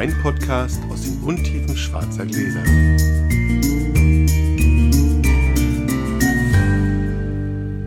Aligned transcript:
Weinpodcast 0.00 0.80
aus 0.90 1.02
den 1.02 1.22
Untiefen 1.22 1.76
schwarzer 1.76 2.24
Gläser. 2.24 2.62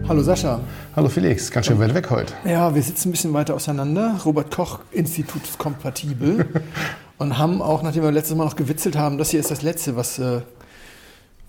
Hallo 0.08 0.22
Sascha. 0.22 0.60
Hallo 0.96 1.10
Felix, 1.10 1.50
ganz 1.50 1.66
schön 1.66 1.80
weit 1.80 1.96
weg 1.96 2.12
heute. 2.12 2.32
Ja, 2.46 2.76
wir 2.76 2.84
sitzen 2.84 3.10
ein 3.10 3.14
bisschen 3.14 3.34
weiter 3.34 3.56
auseinander. 3.56 4.20
Robert 4.26 4.54
Koch 4.54 4.82
Institut 4.92 5.42
ist 5.44 5.58
kompatibel. 5.58 6.46
und 7.18 7.40
haben 7.40 7.64
auch, 7.64 7.82
nachdem 7.82 8.04
wir 8.04 8.12
letztes 8.12 8.38
Mal 8.38 8.46
noch 8.46 8.56
gewitzelt 8.56 8.96
haben, 8.96 9.18
das 9.18 9.32
hier 9.32 9.40
ist 9.40 9.50
das 9.50 9.64
letzte, 9.64 9.96
was, 9.96 10.20
äh, 10.20 10.42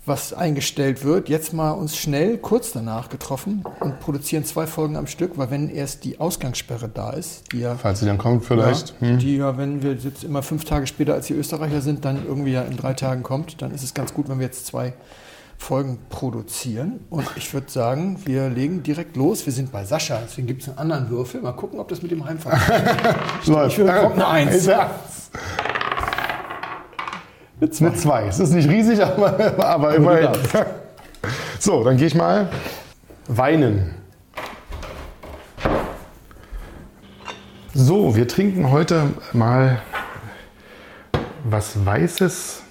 was 0.07 0.35
eingestellt 0.35 1.05
wird, 1.05 1.29
jetzt 1.29 1.53
mal 1.53 1.71
uns 1.71 1.97
schnell 1.97 2.37
kurz 2.37 2.73
danach 2.73 3.09
getroffen 3.09 3.65
und 3.81 4.01
produzieren 4.01 4.45
zwei 4.45 4.67
Folgen 4.67 4.97
am 4.97 5.07
Stück, 5.07 5.39
weil 5.39 5.51
wenn 5.51 5.71
erst 5.71 6.05
die 6.05 6.21
Ausgangssperre 6.21 6.89
da 6.89 7.11
ist, 7.11 7.53
die 7.53 7.61
ja. 7.61 7.77
Falls 7.77 8.01
sie 8.01 8.07
dann 8.07 8.19
kommt, 8.19 8.45
vielleicht. 8.45 8.95
Ja, 9.01 9.17
Die 9.17 9.37
ja, 9.37 9.57
wenn 9.57 9.83
wir 9.83 9.95
jetzt 9.95 10.25
immer 10.25 10.43
fünf 10.43 10.65
Tage 10.65 10.87
später 10.87 11.15
als 11.15 11.29
die 11.29 11.35
Österreicher 11.35 11.81
sind, 11.81 12.05
dann 12.05 12.27
irgendwie 12.27 12.53
ja 12.53 12.63
in 12.63 12.77
drei 12.77 12.93
Tagen 12.93 13.23
kommt, 13.23 13.63
dann 13.63 13.71
ist 13.73 13.83
es 13.83 13.95
ganz 13.95 14.13
gut, 14.13 14.29
wenn 14.29 14.39
wir 14.39 14.47
jetzt 14.47 14.67
zwei 14.67 14.93
Folgen 15.57 15.99
produzieren. 16.11 17.01
Und 17.09 17.27
ich 17.37 17.55
würde 17.55 17.71
sagen, 17.71 18.19
wir 18.27 18.51
legen 18.51 18.83
direkt 18.83 19.17
los. 19.17 19.47
Wir 19.47 19.53
sind 19.53 19.73
bei 19.73 19.85
Sascha, 19.85 20.21
deswegen 20.23 20.47
gibt 20.47 20.63
es 20.63 20.69
einen 20.69 20.79
anderen 20.79 21.09
Würfel. 21.11 21.41
Mal 21.41 21.53
gucken, 21.53 21.79
ob 21.79 21.89
das 21.89 22.03
mit 22.03 22.11
dem 22.11 22.25
Heimfahren 22.25 22.61
Läuft. 23.47 23.73
Ich 23.73 23.79
würde 23.79 24.13
eine 24.13 24.27
Eins. 24.27 24.69
Ja. 27.61 27.69
Eine 27.81 27.95
2. 27.95 28.27
Es 28.27 28.41
ist 28.41 28.53
nicht 28.53 28.69
riesig, 28.69 29.03
aber, 29.05 29.65
aber 29.65 29.95
immerhin. 29.95 30.29
So, 31.59 31.85
dann 31.85 31.97
gehe 31.97 32.07
ich 32.07 32.15
mal 32.15 32.49
weinen. 33.29 33.95
So, 37.73 38.15
wir 38.17 38.29
trinken 38.29 38.71
heute 38.71 39.11
mal 39.33 39.81
was 41.45 41.85
Weißes. 41.85 42.63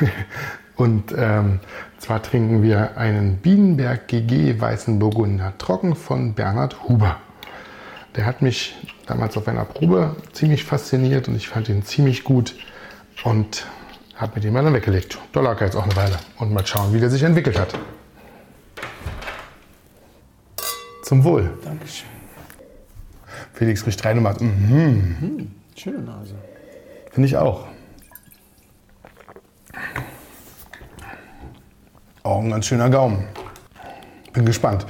Und 0.76 1.12
ähm, 1.16 1.60
zwar 1.98 2.22
trinken 2.22 2.62
wir 2.62 2.96
einen 2.96 3.38
Bienenberg 3.38 4.06
GG 4.06 4.60
Weißen 4.60 4.98
Burgunder 4.98 5.54
Trocken 5.58 5.96
von 5.96 6.34
Bernhard 6.34 6.84
Huber. 6.88 7.16
Der 8.16 8.26
hat 8.26 8.42
mich 8.42 8.76
damals 9.06 9.36
auf 9.36 9.48
einer 9.48 9.64
Probe 9.64 10.16
ziemlich 10.32 10.64
fasziniert 10.64 11.28
und 11.28 11.34
ich 11.34 11.48
fand 11.48 11.68
ihn 11.68 11.84
ziemlich 11.84 12.22
gut 12.22 12.54
und 13.24 13.66
habe 14.18 14.34
mir 14.34 14.40
den 14.40 14.52
mal 14.52 14.62
dann 14.64 14.74
weggelegt. 14.74 15.18
Da 15.32 15.40
lag 15.40 15.60
er 15.60 15.66
jetzt 15.66 15.76
auch 15.76 15.84
eine 15.84 15.96
Weile 15.96 16.18
und 16.38 16.52
mal 16.52 16.66
schauen, 16.66 16.92
wie 16.92 17.00
der 17.00 17.08
sich 17.08 17.22
entwickelt 17.22 17.58
hat. 17.58 17.78
Zum 21.02 21.24
Wohl. 21.24 21.50
Dankeschön. 21.64 22.08
Felix 23.54 23.86
riecht 23.86 24.04
rein 24.04 24.18
und 24.18 24.24
macht, 24.24 24.40
mhm. 24.40 25.52
Schöne 25.74 26.00
Nase. 26.00 26.34
Finde 27.12 27.28
ich 27.28 27.36
auch. 27.36 27.66
Auch 32.22 32.40
ein 32.40 32.50
ganz 32.50 32.66
schöner 32.66 32.90
Gaumen. 32.90 33.24
Bin 34.32 34.44
gespannt. 34.44 34.84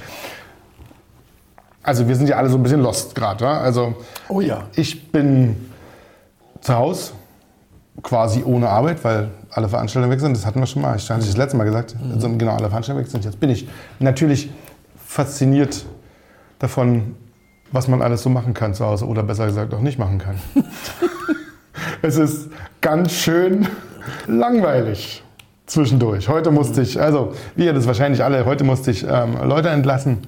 Also 1.82 2.08
wir 2.08 2.16
sind 2.16 2.28
ja 2.28 2.36
alle 2.36 2.48
so 2.48 2.56
ein 2.56 2.62
bisschen 2.62 2.80
lost 2.80 3.14
gerade. 3.14 3.46
Also 3.46 3.94
Oh 4.28 4.40
ja. 4.40 4.66
ich 4.74 5.10
bin 5.12 5.70
zu 6.60 6.74
Hause, 6.74 7.12
quasi 8.02 8.42
ohne 8.44 8.68
Arbeit, 8.68 9.02
weil 9.04 9.30
alle 9.50 9.68
Veranstaltungen 9.68 10.12
weg 10.12 10.20
sind. 10.20 10.36
Das 10.36 10.46
hatten 10.46 10.60
wir 10.60 10.66
schon 10.66 10.82
mal. 10.82 10.96
Ich 10.96 11.08
hatte 11.10 11.24
das 11.24 11.36
letzte 11.36 11.56
Mal 11.56 11.64
gesagt. 11.64 11.96
Also 12.12 12.28
genau, 12.36 12.52
alle 12.52 12.68
Veranstaltungen 12.68 13.04
weg 13.04 13.10
sind. 13.10 13.24
Jetzt 13.24 13.40
bin 13.40 13.50
ich 13.50 13.68
natürlich 13.98 14.50
fasziniert 15.04 15.84
davon, 16.58 17.16
was 17.72 17.88
man 17.88 18.02
alles 18.02 18.22
so 18.22 18.30
machen 18.30 18.54
kann 18.54 18.74
zu 18.74 18.84
Hause 18.84 19.06
oder 19.06 19.22
besser 19.22 19.46
gesagt 19.46 19.74
auch 19.74 19.80
nicht 19.80 19.98
machen 19.98 20.18
kann. 20.18 20.36
es 22.02 22.16
ist 22.16 22.50
ganz 22.80 23.12
schön 23.12 23.66
langweilig 24.26 25.22
zwischendurch. 25.66 26.28
Heute 26.28 26.50
musste 26.50 26.82
ich, 26.82 27.00
also 27.00 27.34
wie 27.56 27.66
ihr 27.66 27.74
das 27.74 27.86
wahrscheinlich 27.86 28.24
alle, 28.24 28.44
heute 28.46 28.64
musste 28.64 28.90
ich 28.90 29.04
ähm, 29.08 29.36
Leute 29.44 29.68
entlassen 29.68 30.18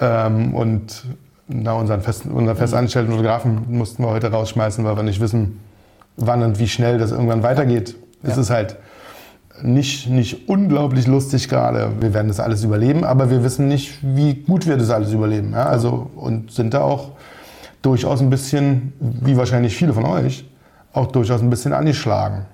ähm, 0.00 0.54
und 0.54 1.04
na, 1.46 1.74
unseren, 1.74 2.00
fest, 2.00 2.24
unseren 2.26 2.56
festangestellten 2.56 3.12
Fotografen 3.12 3.64
mussten 3.68 4.02
wir 4.02 4.08
heute 4.08 4.30
rausschmeißen, 4.30 4.84
weil 4.84 4.96
wir 4.96 5.02
nicht 5.02 5.20
wissen, 5.20 5.60
wann 6.16 6.42
und 6.42 6.58
wie 6.58 6.68
schnell 6.68 6.98
das 6.98 7.10
irgendwann 7.12 7.42
weitergeht. 7.42 7.96
Es 8.22 8.36
Ja. 8.36 8.42
ist 8.42 8.50
halt 8.50 8.76
nicht, 9.62 10.08
nicht 10.08 10.48
unglaublich 10.48 11.06
lustig 11.06 11.48
gerade. 11.48 11.92
Wir 12.00 12.12
werden 12.12 12.28
das 12.28 12.40
alles 12.40 12.64
überleben, 12.64 13.04
aber 13.04 13.30
wir 13.30 13.44
wissen 13.44 13.68
nicht, 13.68 13.98
wie 14.02 14.34
gut 14.34 14.66
wir 14.66 14.76
das 14.76 14.90
alles 14.90 15.12
überleben. 15.12 15.52
Ja? 15.52 15.66
Also, 15.66 16.10
und 16.16 16.50
sind 16.50 16.74
da 16.74 16.80
auch 16.82 17.10
durchaus 17.82 18.20
ein 18.20 18.30
bisschen, 18.30 18.92
wie 18.98 19.36
wahrscheinlich 19.36 19.76
viele 19.76 19.92
von 19.92 20.04
euch, 20.06 20.44
auch 20.92 21.06
durchaus 21.06 21.40
ein 21.40 21.50
bisschen 21.50 21.72
angeschlagen. 21.72 22.46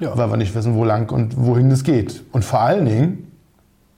Ja. 0.00 0.16
Weil 0.16 0.30
wir 0.30 0.36
nicht 0.36 0.54
wissen, 0.54 0.74
wo 0.74 0.84
lang 0.84 1.10
und 1.12 1.36
wohin 1.36 1.70
das 1.70 1.82
geht. 1.84 2.22
Und 2.32 2.44
vor 2.44 2.60
allen 2.60 2.86
Dingen, 2.86 3.30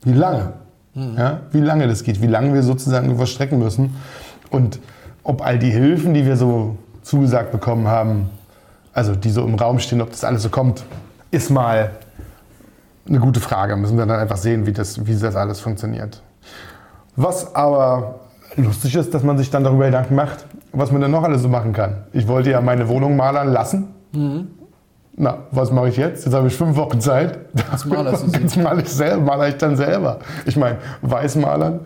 wie 0.03 0.13
lange. 0.13 0.53
Ja? 0.93 1.41
Wie 1.51 1.59
lange 1.61 1.87
das 1.87 2.03
geht, 2.03 2.21
wie 2.21 2.27
lange 2.27 2.53
wir 2.53 2.63
sozusagen 2.63 3.15
verstrecken 3.15 3.59
müssen. 3.59 3.95
Und 4.49 4.79
ob 5.23 5.45
all 5.45 5.57
die 5.57 5.69
Hilfen, 5.71 6.13
die 6.13 6.25
wir 6.25 6.35
so 6.35 6.75
zugesagt 7.03 7.51
bekommen 7.51 7.87
haben, 7.87 8.29
also 8.93 9.15
die 9.15 9.29
so 9.29 9.43
im 9.43 9.55
Raum 9.55 9.79
stehen, 9.79 10.01
ob 10.01 10.11
das 10.11 10.23
alles 10.23 10.43
so 10.43 10.49
kommt, 10.49 10.83
ist 11.31 11.49
mal 11.49 11.91
eine 13.07 13.19
gute 13.19 13.39
Frage. 13.39 13.75
Müssen 13.75 13.97
wir 13.97 14.05
dann 14.05 14.19
einfach 14.19 14.37
sehen, 14.37 14.65
wie 14.65 14.73
das, 14.73 15.05
wie 15.05 15.15
das 15.15 15.35
alles 15.35 15.59
funktioniert. 15.59 16.21
Was 17.15 17.55
aber 17.55 18.21
lustig 18.55 18.95
ist, 18.95 19.13
dass 19.13 19.23
man 19.23 19.37
sich 19.37 19.49
dann 19.49 19.63
darüber 19.63 19.85
Gedanken 19.85 20.15
macht, 20.15 20.45
was 20.71 20.91
man 20.91 21.01
denn 21.01 21.11
noch 21.11 21.23
alles 21.23 21.41
so 21.41 21.49
machen 21.49 21.73
kann. 21.73 22.03
Ich 22.13 22.27
wollte 22.27 22.51
ja 22.51 22.61
meine 22.61 22.87
Wohnung 22.87 23.15
malern 23.15 23.51
lassen. 23.51 23.87
Na, 25.15 25.39
was 25.51 25.71
mache 25.71 25.89
ich 25.89 25.97
jetzt? 25.97 26.25
Jetzt 26.25 26.33
habe 26.33 26.47
ich 26.47 26.55
fünf 26.55 26.75
Wochen 26.77 27.01
Zeit. 27.01 27.39
Jetzt 27.53 27.85
malerst 27.85 28.27
du. 28.27 28.39
Jetzt 28.39 28.57
male 28.57 28.81
ich, 28.81 28.89
selber, 28.89 29.21
male 29.21 29.49
ich 29.49 29.57
dann 29.57 29.75
selber. 29.75 30.19
Ich 30.45 30.55
meine, 30.55 30.77
Weißmalern 31.01 31.81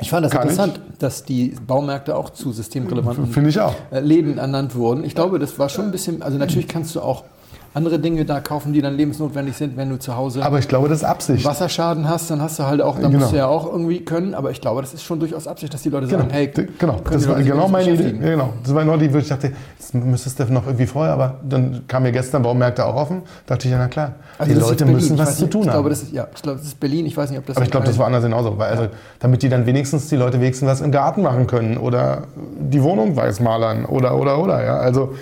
Ich 0.00 0.10
fand 0.10 0.24
das 0.24 0.32
Kann 0.32 0.42
interessant, 0.42 0.80
dass 1.00 1.24
die 1.24 1.56
Baumärkte 1.66 2.16
auch 2.16 2.30
zu 2.30 2.52
systemrelevanten 2.52 3.26
ich 3.26 3.74
äh, 3.90 4.00
Läden 4.00 4.38
ernannt 4.38 4.76
wurden. 4.76 5.02
Ich 5.02 5.14
glaube, 5.14 5.38
das 5.38 5.58
war 5.58 5.68
schon 5.68 5.86
ein 5.86 5.90
bisschen, 5.90 6.22
also 6.22 6.38
natürlich 6.38 6.68
kannst 6.68 6.94
du 6.94 7.00
auch 7.00 7.24
andere 7.74 7.98
Dinge 7.98 8.24
da 8.24 8.40
kaufen, 8.40 8.72
die 8.72 8.80
dann 8.80 8.94
lebensnotwendig 8.96 9.56
sind, 9.56 9.76
wenn 9.76 9.90
du 9.90 9.98
zu 9.98 10.16
Hause 10.16 10.42
Aber 10.44 10.58
ich 10.58 10.66
glaube, 10.68 10.88
das 10.88 10.98
ist 10.98 11.04
Absicht. 11.04 11.44
Wasserschaden 11.44 12.08
hast, 12.08 12.30
dann 12.30 12.40
hast 12.42 12.58
du 12.58 12.64
halt 12.64 12.80
auch, 12.80 12.94
dann 12.98 13.10
Genau. 13.12 13.18
musst 13.20 13.32
du 13.32 13.36
ja 13.36 13.46
auch 13.46 13.66
irgendwie 13.70 14.00
können, 14.04 14.34
aber 14.34 14.50
ich 14.50 14.60
glaube, 14.60 14.80
das 14.80 14.94
ist 14.94 15.02
schon 15.04 15.20
durchaus 15.20 15.46
Absicht, 15.46 15.72
dass 15.74 15.82
die 15.82 15.90
Leute 15.90 16.06
Genau, 16.06 16.20
sagen, 16.20 16.30
hey, 16.32 16.50
genau. 16.78 16.96
das 17.10 17.28
war 17.28 17.40
genau 17.42 17.68
meine 17.68 17.90
Idee. 17.90 18.14
Ja, 18.20 18.30
Genau. 18.30 18.52
Das 18.62 18.74
war 18.74 18.82
genau 18.84 18.96
die, 18.96 19.12
wo 19.12 19.18
ich 19.18 19.28
dachte, 19.28 19.52
das 19.78 19.92
müsstest 19.94 20.40
du 20.40 20.44
noch 20.52 20.66
irgendwie 20.66 20.86
vorher, 20.86 21.12
aber 21.12 21.34
dann 21.48 21.82
kam 21.86 22.02
mir 22.02 22.12
gestern 22.12 22.42
Baumärkte 22.42 22.84
auch 22.84 22.94
offen. 22.96 23.22
dachte 23.46 23.68
ich, 23.68 23.72
ja, 23.72 23.78
na 23.78 23.88
klar. 23.88 24.14
Also 24.38 24.52
die 24.54 24.58
Leute 24.60 24.86
müssen 24.86 25.18
was 25.18 25.28
weiß 25.28 25.36
zu 25.36 25.42
nicht, 25.44 25.52
tun 25.52 25.62
ich 25.62 25.66
glaube, 25.68 25.78
haben. 25.84 25.90
das 25.90 26.02
ist, 26.02 26.12
ja, 26.12 26.26
ich 26.34 26.42
glaube, 26.42 26.58
das 26.58 26.66
ist 26.68 26.80
Berlin, 26.80 27.06
ich 27.06 27.16
weiß 27.16 27.30
nicht, 27.30 27.38
ob 27.38 27.46
das 27.46 27.56
Aber 27.56 27.64
ich 27.64 27.70
glaube, 27.70 27.86
das 27.86 27.98
woanders 27.98 28.22
genauso. 28.24 28.58
Weil, 28.58 28.70
also, 28.70 28.88
damit 29.20 29.42
die 29.42 29.48
dann 29.48 29.66
wenigstens 29.66 30.08
die 30.08 30.16
Leute 30.16 30.40
wenigstens 30.40 30.68
was 30.68 30.80
im 30.80 30.90
Garten 30.90 31.22
machen 31.22 31.46
können 31.46 31.76
oder 31.76 32.22
die 32.58 32.82
Wohnung 32.82 33.14
weiß 33.16 33.40
malern 33.40 33.84
oder, 33.84 34.16
oder, 34.16 34.38
oder. 34.38 34.64
Ja? 34.64 34.76
Also, 34.78 35.14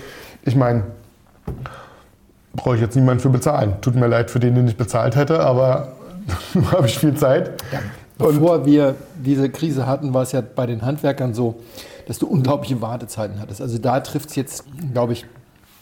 ich 0.43 0.55
meine, 0.55 0.83
brauche 2.57 2.75
ich 2.75 2.81
jetzt 2.81 2.95
niemanden 2.95 3.21
für 3.21 3.29
bezahlen. 3.29 3.75
Tut 3.79 3.95
mir 3.95 4.07
leid 4.07 4.29
für 4.29 4.39
den, 4.41 4.55
den 4.55 4.67
ich 4.67 4.75
bezahlt 4.75 5.15
hätte, 5.15 5.39
aber 5.39 5.93
habe 6.71 6.87
ich 6.87 6.99
viel 6.99 7.15
Zeit. 7.15 7.51
Bevor 8.17 8.65
wir 8.65 8.95
diese 9.23 9.49
Krise 9.49 9.85
hatten, 9.87 10.13
war 10.13 10.23
es 10.23 10.33
ja 10.33 10.41
bei 10.41 10.65
den 10.65 10.81
Handwerkern 10.81 11.33
so, 11.33 11.55
dass 12.07 12.17
du 12.19 12.27
unglaubliche 12.27 12.81
Wartezeiten 12.81 13.39
hattest. 13.39 13.61
Also 13.61 13.77
da 13.77 13.99
trifft 14.01 14.29
es 14.31 14.35
jetzt, 14.35 14.63
glaube 14.93 15.13
ich, 15.13 15.25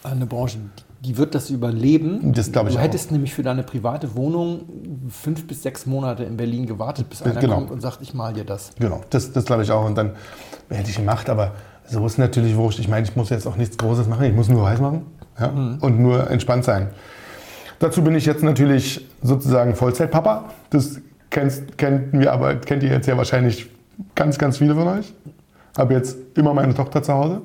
eine 0.03 0.25
Branche, 0.25 0.57
die 1.01 1.17
wird 1.17 1.33
das 1.33 1.49
überleben. 1.49 2.33
Das 2.33 2.51
glaube 2.51 2.69
ich 2.69 2.75
Du 2.75 2.79
auch. 2.79 2.83
hättest 2.83 3.11
nämlich 3.11 3.33
für 3.33 3.41
deine 3.43 3.63
private 3.63 4.15
Wohnung 4.15 4.61
fünf 5.09 5.47
bis 5.47 5.63
sechs 5.63 5.85
Monate 5.85 6.23
in 6.23 6.35
Berlin 6.35 6.65
gewartet, 6.65 7.09
bis 7.09 7.21
einer 7.21 7.39
Genau. 7.39 7.55
kommt 7.55 7.71
und 7.71 7.81
sagt, 7.81 7.99
ich 8.01 8.13
mal 8.13 8.33
dir 8.33 8.43
das. 8.43 8.71
Genau, 8.79 9.01
das, 9.09 9.31
das 9.31 9.45
glaube 9.45 9.63
ich 9.63 9.71
auch. 9.71 9.85
Und 9.85 9.95
dann 9.97 10.11
hätte 10.69 10.89
ich 10.89 10.97
gemacht, 10.97 11.29
aber 11.29 11.51
so 11.87 12.05
ist 12.05 12.17
natürlich 12.17 12.55
wurscht. 12.55 12.79
Ich 12.79 12.87
meine, 12.87 13.05
ich 13.07 13.15
muss 13.15 13.29
jetzt 13.29 13.47
auch 13.47 13.55
nichts 13.55 13.77
Großes 13.77 14.07
machen, 14.07 14.25
ich 14.25 14.33
muss 14.33 14.49
nur 14.49 14.63
weiß 14.63 14.79
machen 14.81 15.05
ja? 15.39 15.47
und 15.47 15.99
nur 15.99 16.29
entspannt 16.29 16.65
sein. 16.65 16.89
Dazu 17.79 18.03
bin 18.03 18.15
ich 18.15 18.25
jetzt 18.25 18.43
natürlich 18.43 19.05
sozusagen 19.21 19.75
Vollzeitpapa. 19.75 20.45
Das 20.69 21.01
kennst, 21.29 21.77
kennen 21.77 22.09
wir 22.13 22.31
aber, 22.31 22.55
kennt 22.55 22.83
ihr 22.83 22.89
jetzt 22.89 23.07
ja 23.07 23.17
wahrscheinlich 23.17 23.69
ganz, 24.15 24.37
ganz 24.37 24.57
viele 24.57 24.75
von 24.75 24.87
euch. 24.87 25.13
Habe 25.77 25.93
jetzt 25.93 26.17
immer 26.35 26.53
meine 26.53 26.73
Tochter 26.73 27.03
zu 27.03 27.13
Hause. 27.13 27.41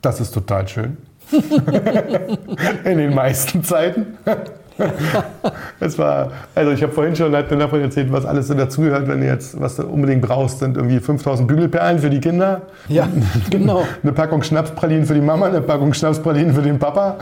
Das 0.00 0.20
ist 0.20 0.32
total 0.32 0.68
schön. 0.68 0.96
In 2.84 2.98
den 2.98 3.14
meisten 3.14 3.64
Zeiten. 3.64 4.16
Es 5.80 5.98
war, 5.98 6.32
also 6.54 6.72
ich 6.72 6.82
habe 6.82 6.92
vorhin 6.92 7.14
schon 7.14 7.30
mir 7.30 7.42
davon 7.42 7.80
erzählt, 7.80 8.12
was 8.12 8.24
alles 8.24 8.48
so 8.48 8.54
dazugehört, 8.54 9.08
wenn 9.08 9.20
du 9.20 9.26
jetzt, 9.26 9.60
was 9.60 9.76
du 9.76 9.84
unbedingt 9.84 10.22
brauchst, 10.22 10.58
sind 10.58 10.76
irgendwie 10.76 10.98
5000 10.98 11.46
Bügelperlen 11.46 11.98
für 11.98 12.10
die 12.10 12.20
Kinder, 12.20 12.62
Ja, 12.88 13.08
genau. 13.50 13.84
eine 14.02 14.12
Packung 14.12 14.42
Schnapspralinen 14.42 15.04
für 15.04 15.14
die 15.14 15.20
Mama, 15.20 15.46
eine 15.46 15.60
Packung 15.60 15.94
Schnapspralinen 15.94 16.54
für 16.54 16.62
den 16.62 16.78
Papa. 16.78 17.16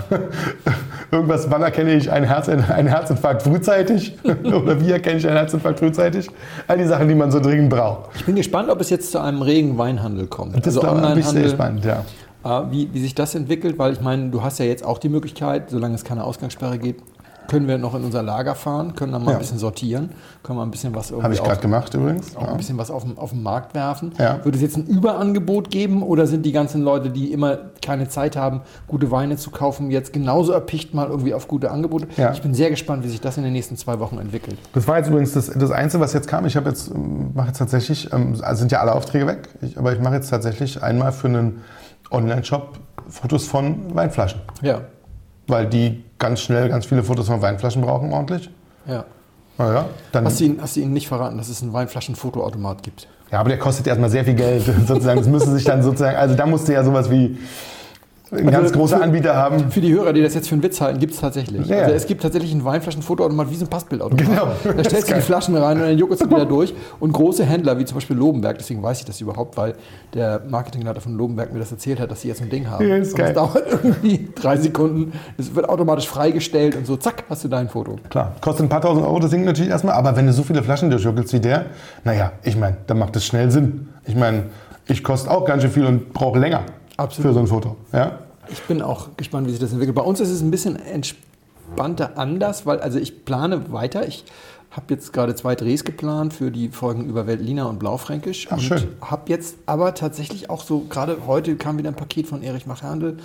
Irgendwas, 1.11 1.51
wann 1.51 1.63
erkenne 1.63 1.95
ich 1.95 2.11
einen, 2.11 2.27
Herz, 2.27 2.49
einen 2.49 2.87
Herzinfarkt 2.87 3.43
frühzeitig? 3.43 4.17
Oder 4.45 4.81
wie 4.81 4.91
erkenne 4.91 5.19
ich 5.19 5.27
einen 5.27 5.37
Herzinfarkt 5.37 5.79
frühzeitig? 5.79 6.29
All 6.67 6.79
die 6.79 6.87
Sachen, 6.87 7.09
die 7.09 7.15
man 7.15 7.31
so 7.31 7.41
dringend 7.41 7.71
braucht. 7.71 8.11
Ich 8.17 8.25
bin 8.25 8.35
gespannt, 8.35 8.71
ob 8.71 8.81
es 8.81 8.91
jetzt 8.91 9.13
zu 9.13 9.21
einem 9.21 9.43
regen 9.43 9.79
Weinhandel 9.79 10.27
kommt. 10.27 10.57
Das 10.57 10.77
also 10.77 10.81
glaube 10.81 11.19
ich 11.19 11.27
sehr 11.27 11.49
spannend, 11.49 11.85
ja. 11.85 12.05
äh, 12.45 12.71
wie, 12.71 12.89
wie 12.93 13.01
sich 13.01 13.15
das 13.15 13.35
entwickelt, 13.35 13.79
weil 13.79 13.93
ich 13.93 14.01
meine, 14.01 14.31
du 14.31 14.43
hast 14.43 14.59
ja 14.59 14.65
jetzt 14.65 14.85
auch 14.85 14.99
die 14.99 15.09
Möglichkeit, 15.09 15.71
solange 15.71 15.95
es 15.95 16.05
keine 16.05 16.25
Ausgangssperre 16.25 16.79
gibt, 16.79 17.03
können 17.49 17.69
wir 17.69 17.79
noch 17.79 17.95
in 17.95 18.05
unser 18.05 18.23
Lager 18.23 18.55
fahren, 18.55 18.95
können 18.95 19.13
dann 19.13 19.25
mal 19.25 19.33
Ja. 19.33 19.37
ein 19.37 19.41
bisschen 19.41 19.59
sortieren, 19.59 20.11
können 20.43 20.59
mal 20.59 20.65
ein 20.65 20.71
bisschen 20.71 20.95
was 20.95 21.11
irgendwie 21.11 21.25
Habe 21.25 21.35
ich 21.35 21.43
gerade 21.43 21.61
gemacht 21.61 21.95
übrigens. 21.95 22.37
auch 22.37 22.49
ein 22.49 22.57
bisschen 22.57 22.79
was 22.79 22.91
auf 22.91 23.05
den, 23.05 23.17
auf 23.19 23.31
den 23.31 23.43
Markt 23.43 23.75
werfen. 23.75 24.13
Ja. 24.19 24.45
Wird 24.45 24.55
es 24.57 24.63
jetzt 24.63 24.77
ein 24.77 24.87
Überangebot 24.87 25.71
geben 25.71 26.03
oder 26.03 26.27
sind 26.27 26.45
die 26.47 26.53
ganzen 26.53 26.83
Leute, 26.83 27.11
die 27.11 27.33
immer 27.33 27.59
keine 27.85 28.09
Zeit 28.09 28.37
haben, 28.37 28.63
gute 28.89 29.11
Weine 29.11 29.37
zu 29.37 29.51
kaufen, 29.51 29.91
jetzt 29.91 30.13
genauso 30.13 30.53
erpicht 30.53 30.95
mal 30.95 31.09
irgendwie 31.09 31.35
auf 31.35 31.49
gute 31.49 31.71
Angebote? 31.71 32.07
Ja. 32.17 32.33
Ich 32.33 32.43
bin 32.43 32.55
sehr 32.55 32.71
gespannt, 32.71 33.05
wie 33.05 33.09
sich 33.09 33.21
das 33.21 33.37
in 33.37 33.43
den 33.45 33.53
nächsten 33.53 33.77
zwei 33.77 33.99
Wochen 34.01 34.19
entwickelt. 34.19 34.59
Das 34.73 34.87
war 34.89 34.99
jetzt 34.99 35.09
übrigens 35.09 35.33
das, 35.33 35.47
das 35.47 35.71
Einzige, 35.71 36.03
was 36.03 36.13
jetzt 36.13 36.29
kam. 36.29 36.47
Ich 36.47 36.57
habe 36.57 36.69
jetzt, 36.71 36.91
ähm, 36.91 37.31
mache 37.35 37.49
jetzt 37.49 37.59
tatsächlich, 37.59 38.13
ähm, 38.13 38.37
also 38.43 38.61
sind 38.61 38.73
ja 38.73 38.81
alle 38.81 38.95
Aufträge 38.95 39.27
weg, 39.27 39.49
ich, 39.63 39.79
aber 39.79 39.93
ich 39.93 40.01
mache 40.01 40.15
jetzt 40.15 40.29
tatsächlich 40.31 40.83
einmal 40.83 41.13
für 41.13 41.29
einen 41.29 41.61
Online-Shop 42.11 42.79
Fotos 43.09 43.47
von 43.47 43.95
Weinflaschen. 43.95 44.41
Ja, 44.63 44.81
Weil 45.49 45.67
die 45.69 46.03
ganz 46.19 46.41
schnell 46.41 46.69
ganz 46.69 46.87
viele 46.87 47.03
Fotos 47.03 47.27
von 47.27 47.43
Weinflaschen 47.43 47.83
brauchen, 47.83 48.13
ordentlich. 48.13 48.51
ja. 48.87 49.05
Naja, 49.59 49.87
dann, 50.13 50.27
Hast 50.27 50.39
du, 50.39 50.45
ihnen, 50.45 50.61
hast 50.61 50.77
du 50.77 50.81
ihnen 50.81 50.93
nicht 50.93 51.09
verraten, 51.09 51.39
dass 51.39 51.49
es 51.49 51.63
einen 51.63 51.73
Weinflaschen-Fotoautomat 51.73 52.83
gibt? 52.83 53.09
ja, 53.33 53.41
aber 53.41 53.49
der 53.49 53.59
kostet 53.59 53.87
erstmal 53.87 54.11
sehr 54.11 54.23
viel 54.23 54.35
Geld. 54.35 54.63
sozusagen. 54.87 55.19
Das 55.19 55.29
müsste 55.29 55.51
sich 55.53 55.65
dann 55.65 55.83
sozusagen, 55.83 56.15
also 56.15 56.35
da 56.35 56.45
musste 56.45 56.75
ja 56.75 56.85
sowas 56.85 57.11
wie 57.11 57.39
ein 58.33 58.45
ganz 58.51 58.57
Also 58.57 58.75
großer 58.75 59.01
Anbieter 59.01 59.37
haben. 59.37 59.71
Für 59.71 59.81
die 59.81 59.93
Hörer, 59.93 60.13
die 60.13 60.21
das 60.21 60.35
jetzt 60.35 60.49
für 60.49 60.55
einen 60.57 60.63
Witz 60.65 60.81
halten, 60.81 60.99
gibt 60.99 61.15
es 61.15 61.21
tatsächlich. 61.21 61.67
Ja. 61.69 61.79
Also 61.79 61.93
es 61.93 62.07
gibt 62.07 62.23
tatsächlich 62.23 62.51
einen 62.51 62.65
Weinflaschen-Fotoautomat 62.65 63.51
wie 63.51 63.55
so 63.55 63.65
ein 63.67 63.69
Passbildautomat. 63.69 64.27
Genau. 64.27 64.49
Da 64.65 64.73
Das 64.73 64.89
stellst 64.89 65.11
du 65.11 65.15
die. 65.15 65.21
Flaschen 65.21 65.57
rein 65.57 65.77
und 65.77 65.85
dann 65.85 65.97
juckelst 65.97 66.23
du 66.25 66.31
wieder 66.31 66.45
durch. 66.45 66.75
Und 66.99 67.13
große 67.13 67.45
Händler, 67.45 67.79
wie 67.79 67.85
zum 67.85 67.97
Beispiel 67.97 68.17
Lobenberg, 68.17 68.59
deswegen 68.59 68.83
weiß 68.83 68.99
ich 68.99 69.05
das 69.05 69.21
überhaupt, 69.21 69.57
weil 69.57 69.75
der 70.13 70.43
Marketingleiter 70.49 71.01
von 71.01 71.17
Lobenberg 71.17 71.53
mir 71.53 71.61
das 71.61 71.71
erzählt 71.71 72.01
hat, 72.01 72.11
dass 72.11 72.23
sie 72.23 72.29
jetzt 72.29 72.43
ein 72.43 72.51
Ding 72.51 72.69
haben. 72.69 72.89
Ja, 72.89 72.97
ist 72.97 73.13
und 73.13 73.19
geil. 73.19 73.33
dauert 73.33 73.63
irgendwie 73.71 74.29
drei 74.35 74.57
Sekunden, 74.57 75.13
es 75.39 75.55
wird 75.55 75.69
automatisch 75.69 76.09
freigestellt 76.09 76.75
und 76.75 76.85
so, 76.87 76.97
zack, 76.97 77.25
hast 77.29 77.45
du 77.45 77.49
dein 77.49 77.69
Foto. 77.69 77.97
Klar, 78.11 78.35
kostet 78.41 78.67
ein 78.67 78.69
paar 78.69 78.81
tausend 78.81 79.07
Euro 79.07 79.21
das 79.21 79.31
Ding 79.31 79.45
natürlich 79.45 79.71
erstmal, 79.71 79.95
aber 79.95 80.17
wenn 80.17 80.27
du 80.27 80.33
so 80.33 80.43
viele 80.43 80.65
Flaschen 80.65 80.91
durchjuckelst 80.91 81.33
wie 81.33 81.41
der, 81.41 81.67
naja, 82.03 82.33
ich 82.43 82.57
meine, 82.57 82.77
dann 82.89 82.99
macht 82.99 83.15
das 83.15 83.25
schnell 83.25 83.53
Sinn. 83.53 83.89
Ich 84.05 84.17
meine, 84.17 84.45
ich 84.89 85.05
koste 85.05 85.31
auch 85.31 85.45
ganz 85.45 85.63
schön 85.63 85.71
viel 85.71 85.87
und 85.87 86.13
brauche 86.13 86.39
länger 86.39 86.63
Absolut. 86.97 87.29
für 87.29 87.35
so 87.35 87.41
ein 87.41 87.47
Foto. 87.47 87.77
Ja? 87.93 88.19
Ich 88.49 88.63
bin 88.63 88.83
auch 88.83 89.17
gespannt, 89.17 89.47
wie 89.47 89.51
sich 89.51 89.61
das 89.61 89.73
entwickelt. 89.73 89.97
Bei 89.97 90.03
uns 90.03 90.21
ist 90.21 90.31
es 90.31 90.41
ein 90.41 90.51
bisschen 90.51 90.77
entspannter 90.77 92.17
anders, 92.17 92.67
weil 92.67 92.81
also 92.81 92.99
ich 92.99 93.25
plane 93.25 93.73
weiter. 93.73 94.07
Ich 94.07 94.25
habe 94.71 94.87
jetzt 94.91 95.13
gerade 95.13 95.35
zwei 95.35 95.55
Drehs 95.55 95.85
geplant 95.85 96.35
für 96.35 96.51
die 96.51 96.69
Folgen 96.69 97.07
über 97.07 97.27
Veltliner 97.27 97.69
und 97.69 97.79
Blaufränkisch. 97.79 98.49
Ach, 98.51 98.59
und 98.59 98.89
habe 99.01 99.23
jetzt 99.31 99.57
aber 99.67 99.95
tatsächlich 99.95 100.51
auch 100.51 100.63
so, 100.63 100.81
gerade 100.81 101.27
heute 101.27 101.57
kam 101.57 101.79
wieder 101.79 101.89
ein 101.89 101.97
Paket 101.97 102.27
von 102.27 102.43
Erich 102.43 102.67
Machhandel 102.67 103.19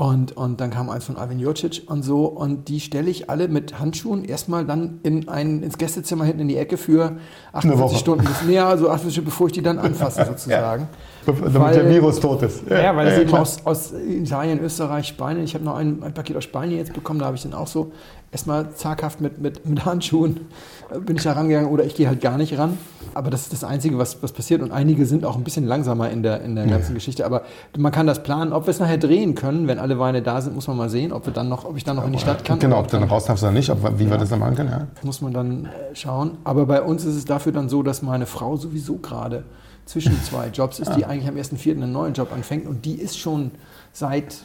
und, 0.00 0.36
und 0.36 0.60
dann 0.60 0.70
kam 0.70 0.90
eins 0.90 1.04
von 1.04 1.16
Alvin 1.16 1.40
Jurcic 1.40 1.82
und 1.86 2.02
so. 2.02 2.26
Und 2.26 2.68
die 2.68 2.78
stelle 2.78 3.10
ich 3.10 3.28
alle 3.28 3.48
mit 3.48 3.78
Handschuhen 3.80 4.24
erstmal 4.24 4.64
dann 4.64 5.00
in 5.02 5.28
ein, 5.28 5.62
ins 5.62 5.76
Gästezimmer 5.76 6.24
hinten 6.24 6.42
in 6.42 6.48
die 6.48 6.56
Ecke 6.56 6.76
für 6.76 6.98
Woche. 6.98 7.18
48 7.52 7.98
Stunden. 7.98 8.24
Bis, 8.24 8.42
nee, 8.46 8.58
also 8.60 8.86
48 8.88 9.12
Stunden, 9.12 9.30
bevor 9.30 9.48
ich 9.48 9.54
die 9.54 9.62
dann 9.62 9.78
anfasse 9.78 10.24
sozusagen. 10.28 10.88
Damit 11.26 11.54
Weil- 11.54 11.74
der 11.74 11.90
Virus 11.90 12.20
tot 12.20 12.42
ist. 12.42 12.62
Ja, 12.70 12.94
weil 12.94 13.06
das 13.06 13.14
ja, 13.14 13.20
eben 13.22 13.28
klar. 13.30 13.42
aus, 13.42 13.66
aus 13.66 13.92
Italien, 13.92 14.60
Österreich, 14.60 15.08
Spanien. 15.08 15.44
Ich 15.44 15.54
habe 15.54 15.64
noch 15.64 15.76
ein, 15.76 16.02
ein 16.02 16.14
Paket 16.14 16.36
aus 16.36 16.44
Spanien 16.44 16.78
jetzt 16.78 16.92
bekommen, 16.92 17.18
da 17.18 17.26
habe 17.26 17.36
ich 17.36 17.42
dann 17.42 17.54
auch 17.54 17.66
so 17.66 17.92
erstmal 18.30 18.74
zaghaft 18.74 19.20
mit, 19.20 19.40
mit, 19.40 19.66
mit 19.66 19.84
Handschuhen 19.84 20.48
äh, 20.90 20.98
bin 20.98 21.16
ich 21.16 21.22
da 21.22 21.32
rangegangen 21.32 21.70
oder 21.70 21.84
ich 21.84 21.94
gehe 21.94 22.08
halt 22.08 22.20
gar 22.20 22.36
nicht 22.36 22.58
ran. 22.58 22.78
Aber 23.14 23.30
das 23.30 23.42
ist 23.42 23.52
das 23.52 23.64
Einzige, 23.64 23.98
was, 23.98 24.22
was 24.22 24.32
passiert. 24.32 24.62
Und 24.62 24.70
einige 24.70 25.06
sind 25.06 25.24
auch 25.24 25.36
ein 25.36 25.44
bisschen 25.44 25.66
langsamer 25.66 26.10
in 26.10 26.22
der, 26.22 26.42
in 26.42 26.54
der 26.54 26.66
ganzen 26.66 26.94
Geschichte. 26.94 27.24
Aber 27.24 27.42
man 27.76 27.90
kann 27.90 28.06
das 28.06 28.22
planen. 28.22 28.52
Ob 28.52 28.66
wir 28.66 28.70
es 28.70 28.80
nachher 28.80 28.98
drehen 28.98 29.34
können, 29.34 29.66
wenn 29.66 29.78
alle 29.78 29.98
Weine 29.98 30.22
da 30.22 30.40
sind, 30.40 30.54
muss 30.54 30.68
man 30.68 30.76
mal 30.76 30.90
sehen, 30.90 31.12
ob, 31.12 31.26
wir 31.26 31.32
dann 31.32 31.48
noch, 31.48 31.64
ob 31.64 31.76
ich 31.76 31.84
dann 31.84 31.96
noch 31.96 32.06
in 32.06 32.12
die 32.12 32.18
Stadt 32.18 32.44
kann. 32.44 32.58
Genau, 32.58 32.80
ob 32.80 32.88
du 32.88 32.98
dann 32.98 33.08
raus 33.08 33.24
darfst 33.24 33.42
oder 33.42 33.52
nicht, 33.52 33.70
ob, 33.70 33.98
wie 33.98 34.10
wir 34.10 34.18
das 34.18 34.28
dann 34.28 34.40
machen 34.40 34.56
können. 34.56 34.70
Ja. 34.70 34.86
muss 35.02 35.20
man 35.20 35.32
dann 35.32 35.64
äh, 35.64 35.94
schauen. 35.94 36.38
Aber 36.44 36.66
bei 36.66 36.82
uns 36.82 37.04
ist 37.04 37.16
es 37.16 37.24
dafür 37.24 37.52
dann 37.52 37.68
so, 37.68 37.82
dass 37.82 38.02
meine 38.02 38.26
Frau 38.26 38.56
sowieso 38.56 38.96
gerade 38.96 39.44
zwischen 39.86 40.22
zwei 40.22 40.48
Jobs 40.48 40.78
ist, 40.80 40.94
die 40.96 41.06
eigentlich 41.06 41.28
am 41.28 41.36
1.4. 41.36 41.72
einen 41.72 41.92
neuen 41.92 42.12
Job 42.12 42.30
anfängt 42.32 42.66
und 42.66 42.84
die 42.84 42.94
ist 42.94 43.18
schon 43.18 43.52
seit 43.92 44.36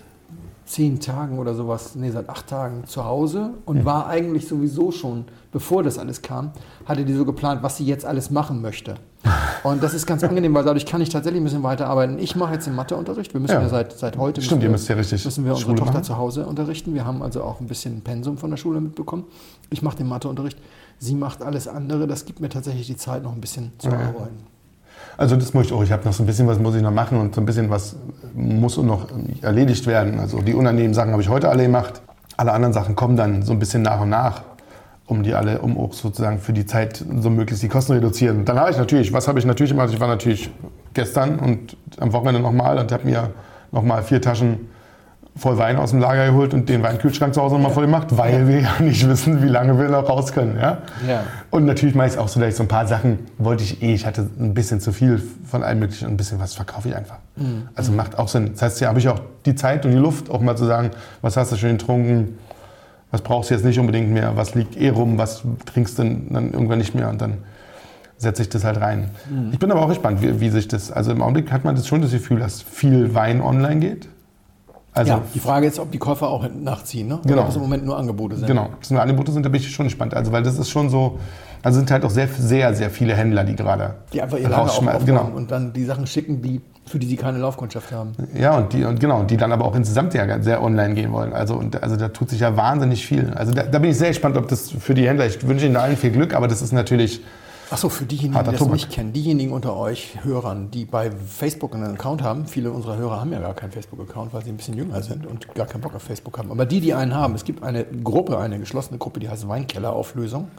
zehn 0.66 1.00
Tagen 1.00 1.40
oder 1.40 1.54
sowas, 1.56 1.96
nee, 1.96 2.10
seit 2.12 2.30
acht 2.30 2.48
Tagen 2.48 2.86
zu 2.86 3.04
Hause 3.06 3.52
und 3.66 3.86
war 3.86 4.08
eigentlich 4.08 4.48
sowieso 4.48 4.92
schon, 4.92 5.26
bevor 5.52 5.84
das 5.84 5.98
alles 5.98 6.22
kam, 6.22 6.52
hatte 6.86 7.04
die 7.06 7.14
so 7.14 7.26
geplant, 7.26 7.64
was 7.64 7.78
sie 7.78 7.86
jetzt 7.86 8.06
alles 8.06 8.32
machen 8.32 8.62
möchte. 8.62 8.96
Und 9.64 9.82
das 9.82 9.94
ist 9.94 10.06
ganz 10.06 10.22
angenehm, 10.26 10.54
weil 10.54 10.66
dadurch 10.66 10.86
kann 10.86 11.00
ich 11.00 11.08
tatsächlich 11.08 11.40
ein 11.42 11.46
bisschen 11.46 11.64
weiterarbeiten. 11.64 12.20
Ich 12.20 12.36
mache 12.36 12.56
jetzt 12.56 12.68
den 12.68 12.76
Matheunterricht. 12.76 13.34
Wir 13.34 13.40
müssen 13.40 13.54
ja, 13.54 13.62
Ja. 13.62 13.70
seit, 13.70 13.94
seit 13.94 14.18
heute 14.18 14.42
Stimmt, 14.42 14.60
müssen 14.60 14.62
ihr 14.64 14.68
wir, 14.68 14.72
müsst 14.74 14.90
ja 14.90 14.96
richtig 14.96 15.24
müssen 15.24 15.46
wir 15.46 15.54
unsere 15.54 15.70
Schule 15.70 15.80
Tochter 15.80 15.94
machen. 15.94 16.04
zu 16.04 16.18
Hause 16.18 16.46
unterrichten. 16.46 16.94
Wir 16.94 17.06
haben 17.06 17.22
also 17.22 17.42
auch 17.42 17.62
ein 17.62 17.68
bisschen 17.68 18.02
Pensum 18.02 18.38
von 18.38 18.50
der 18.50 18.58
Schule 18.58 18.82
mitbekommen. 18.82 19.24
Ich 19.70 19.82
mache 19.82 19.96
den 19.96 20.10
Matheunterricht. 20.10 20.58
Sie 21.00 21.16
macht 21.16 21.42
alles 21.42 21.70
andere. 21.70 22.06
Das 22.06 22.26
gibt 22.26 22.42
mir 22.42 22.50
tatsächlich 22.50 22.88
die 22.88 22.98
Zeit, 22.98 23.24
noch 23.24 23.32
ein 23.32 23.40
bisschen 23.40 23.72
zu 23.78 23.88
arbeiten. 23.88 24.44
Also 25.18 25.36
das 25.36 25.54
muss 25.54 25.68
ich 25.68 25.74
auch. 25.74 25.84
Ich 25.84 25.92
habe 25.92 26.06
noch 26.06 26.14
so 26.14 26.24
ein 26.24 26.26
bisschen 26.26 26.48
was 26.48 26.60
muss 26.60 26.76
ich 26.76 26.82
noch 26.82 26.92
machen 26.92 27.20
und 27.20 27.36
so 27.36 27.42
ein 27.42 27.46
bisschen 27.46 27.70
was 27.70 27.96
muss 28.34 28.78
noch 28.78 29.08
erledigt 29.42 29.86
werden. 29.88 30.20
Also 30.20 30.42
die 30.42 30.54
unangenehmen 30.54 30.94
Sachen 30.94 31.12
habe 31.12 31.22
ich 31.22 31.30
heute 31.30 31.50
alle 31.50 31.64
gemacht. 31.64 32.02
Alle 32.36 32.52
anderen 32.52 32.74
Sachen 32.74 32.96
kommen 32.96 33.16
dann 33.16 33.44
so 33.44 33.54
ein 33.54 33.60
bisschen 33.60 33.84
nach 33.84 34.02
und 34.02 34.10
nach, 34.10 34.42
um 35.06 35.22
die 35.22 35.36
alle, 35.36 35.60
um 35.60 35.78
auch 35.78 35.94
sozusagen 35.94 36.40
für 36.40 36.54
die 36.54 36.66
Zeit 36.66 37.06
so 37.20 37.30
möglichst 37.30 37.62
die 37.62 37.68
Kosten 37.68 37.94
reduzieren. 37.94 38.44
Dann 38.46 38.60
habe 38.60 38.72
ich 38.72 38.78
natürlich, 38.78 39.14
was 39.14 39.28
habe 39.28 39.38
ich 39.38 39.46
natürlich 39.46 39.72
gemacht? 39.72 39.90
Ich 39.94 40.00
war 40.00 40.08
natürlich 40.08 40.50
gestern 40.94 41.40
und 41.40 41.78
am 42.00 42.12
Wochenende 42.12 42.42
nochmal 42.42 42.80
und 42.80 42.92
habe 42.92 43.06
mir 43.06 43.30
nochmal 43.72 44.02
vier 44.04 44.22
Taschen 44.22 44.73
voll 45.36 45.58
Wein 45.58 45.78
aus 45.78 45.90
dem 45.90 46.00
Lager 46.00 46.28
geholt 46.28 46.54
und 46.54 46.70
den 46.70 46.84
Weinkühlschrank 46.84 47.34
zu 47.34 47.42
Hause 47.42 47.56
nochmal 47.56 47.72
voll 47.72 47.86
gemacht, 47.86 48.08
weil 48.12 48.48
wir 48.48 48.62
ja 48.62 48.74
nicht 48.80 49.08
wissen, 49.08 49.42
wie 49.42 49.48
lange 49.48 49.80
wir 49.80 49.90
noch 49.90 50.08
raus 50.08 50.32
können. 50.32 50.58
Ja? 50.58 50.80
Ja. 51.08 51.24
Und 51.50 51.66
natürlich 51.66 51.96
mache 51.96 52.08
ich 52.08 52.14
es 52.14 52.20
auch 52.20 52.28
so, 52.28 52.40
dass 52.40 52.50
ich 52.50 52.56
so 52.56 52.64
ein 52.64 52.68
paar 52.68 52.88
Sachen 52.88 53.20
wollte 53.40 53.64
ich 53.64 53.82
eh. 53.82 53.94
Ich 53.94 54.06
hatte 54.06 54.30
ein 54.40 54.54
bisschen 54.54 54.80
zu 54.80 54.92
viel 54.92 55.22
von 55.46 55.64
allem 55.64 55.80
möglichen 55.80 56.06
und 56.06 56.14
ein 56.14 56.18
bisschen 56.18 56.40
was 56.40 56.54
verkaufe 56.54 56.90
ich 56.90 56.96
einfach. 56.96 57.18
Also 57.74 57.92
macht 57.92 58.20
auch 58.20 58.28
Sinn. 58.28 58.52
Das 58.54 58.62
heißt, 58.62 58.78
hier 58.80 58.88
habe 58.88 59.00
ich 59.00 59.10
auch 59.10 59.20
die 59.46 59.56
Zeit 59.56 59.86
und 59.86 59.92
die 59.92 59.98
Luft, 59.98 60.30
auch 60.30 60.40
mal 60.40 60.56
zu 60.56 60.66
sagen, 60.66 60.92
was 61.22 61.36
hast 61.36 61.52
du 61.52 61.56
schön 61.56 61.78
getrunken, 61.78 62.38
was 63.10 63.22
brauchst 63.22 63.50
du 63.50 63.56
jetzt 63.56 63.66
nicht 63.66 63.80
unbedingt 63.80 64.12
mehr, 64.12 64.38
was 64.38 64.54
liegt 64.54 64.78
eh 64.78 64.90
rum, 64.90 65.18
was 65.18 65.44
trinkst 65.66 65.98
du 65.98 66.04
dann 66.04 66.52
irgendwann 66.52 66.78
nicht 66.78 66.94
mehr 66.94 67.10
und 67.10 67.22
dann 67.22 67.40
setze 68.18 68.44
ich 68.44 68.50
das 68.50 68.64
halt 68.64 68.80
rein. 68.80 69.10
Ich 69.52 69.60
bin 69.60 69.72
aber 69.72 69.82
auch 69.82 69.90
gespannt, 69.90 70.22
wie, 70.22 70.40
wie 70.40 70.50
sich 70.50 70.68
das, 70.68 70.92
also 70.92 71.12
im 71.12 71.22
Augenblick 71.22 71.52
hat 71.52 71.64
man 71.66 71.76
das 71.76 71.88
schon 71.88 72.02
das 72.02 72.12
Gefühl, 72.12 72.40
dass 72.40 72.62
viel 72.62 73.14
Wein 73.14 73.42
online 73.42 73.80
geht. 73.80 74.08
Also 74.96 75.12
ja, 75.12 75.22
die 75.34 75.40
Frage 75.40 75.66
ist, 75.68 75.80
ob 75.80 75.92
die 75.92 75.98
Käufer 75.98 76.28
auch 76.30 76.46
nachziehen, 76.54 77.08
ne? 77.08 77.20
Genau. 77.26 77.42
Ob 77.44 77.50
es 77.50 77.56
im 77.56 77.62
Moment 77.62 77.84
nur 77.86 77.98
Angebote 77.98 78.36
sind. 78.36 78.46
Genau, 78.48 78.70
das 78.80 78.92
nur 78.92 79.02
Angebote 79.02 79.32
sind, 79.32 79.44
da 79.44 79.50
bin 79.50 79.60
ich 79.60 79.70
schon 79.72 79.86
gespannt. 79.88 80.14
Also, 80.14 80.32
weil 80.32 80.44
das 80.44 80.60
ist 80.60 80.70
schon 80.70 80.90
so, 80.90 81.18
also 81.64 81.80
sind 81.80 81.90
halt 81.90 82.06
auch 82.06 82.12
sehr, 82.12 82.28
sehr, 82.28 82.76
sehr 82.76 82.90
viele 82.92 83.16
Händler, 83.16 83.44
die 83.44 83.56
gerade 83.56 83.96
Die 84.14 84.22
einfach 84.22 84.38
ihr 84.38 84.50
Lager 84.50 84.64
aufbauen 84.72 85.06
Genau. 85.06 85.32
und 85.36 85.50
dann 85.50 85.74
die 85.74 85.84
Sachen 85.86 86.06
schicken, 86.06 86.44
die, 86.44 86.62
für 86.86 87.00
die 87.00 87.08
sie 87.08 87.16
keine 87.16 87.40
Laufkundschaft 87.40 87.92
haben. 87.92 88.12
Ja, 88.36 88.58
und 88.58 88.72
die, 88.74 88.84
und 88.84 89.00
genau, 89.00 89.22
und 89.22 89.32
die 89.32 89.38
dann 89.38 89.52
aber 89.52 89.66
auch 89.66 89.76
insgesamt 89.76 90.14
ja 90.14 90.42
sehr 90.44 90.62
online 90.62 90.94
gehen 90.94 91.12
wollen. 91.12 91.34
Also, 91.34 91.56
und, 91.56 91.82
also 91.82 91.96
da 91.96 92.10
tut 92.10 92.30
sich 92.30 92.42
ja 92.42 92.56
wahnsinnig 92.56 93.04
viel. 93.06 93.32
Also 93.34 93.52
da, 93.52 93.64
da 93.64 93.80
bin 93.80 93.90
ich 93.90 93.98
sehr 93.98 94.10
gespannt, 94.10 94.38
ob 94.38 94.48
das 94.48 94.70
für 94.70 94.94
die 94.94 95.08
Händler, 95.08 95.26
ich 95.26 95.48
wünsche 95.48 95.66
ihnen 95.66 95.78
allen 95.78 95.98
viel 95.98 96.12
Glück, 96.12 96.36
aber 96.36 96.48
das 96.48 96.62
ist 96.62 96.72
natürlich, 96.72 97.22
Achso, 97.74 97.90
für 97.90 98.06
diejenigen, 98.06 98.36
Harter 98.36 98.52
die 98.52 98.56
das 98.56 98.60
Tobak. 98.60 98.74
nicht 98.76 98.90
kennen, 98.92 99.14
diejenigen 99.14 99.52
unter 99.52 99.76
euch 99.76 100.24
Hörern, 100.24 100.70
die 100.72 100.86
bei 100.86 101.12
Facebook 101.12 101.74
einen 101.76 101.96
Account 101.96 102.22
haben, 102.22 102.46
viele 102.48 102.72
unserer 102.72 102.98
Hörer 102.98 103.20
haben 103.20 103.32
ja 103.34 103.40
gar 103.40 103.54
keinen 103.54 103.72
Facebook-Account, 103.72 104.34
weil 104.34 104.44
sie 104.44 104.50
ein 104.52 104.58
bisschen 104.58 104.78
jünger 104.78 105.02
sind 105.02 105.26
und 105.26 105.54
gar 105.56 105.66
keinen 105.66 105.82
Bock 105.82 105.96
auf 105.96 106.04
Facebook 106.04 106.38
haben. 106.38 106.52
Aber 106.52 106.66
die, 106.66 106.80
die 106.82 106.94
einen 106.94 107.14
haben, 107.14 107.34
es 107.36 107.44
gibt 107.44 107.64
eine 107.64 107.84
Gruppe, 107.86 108.38
eine 108.38 108.60
geschlossene 108.60 108.98
Gruppe, 109.00 109.20
die 109.20 109.30
heißt 109.30 109.48
Weinkellerauflösung. 109.48 110.50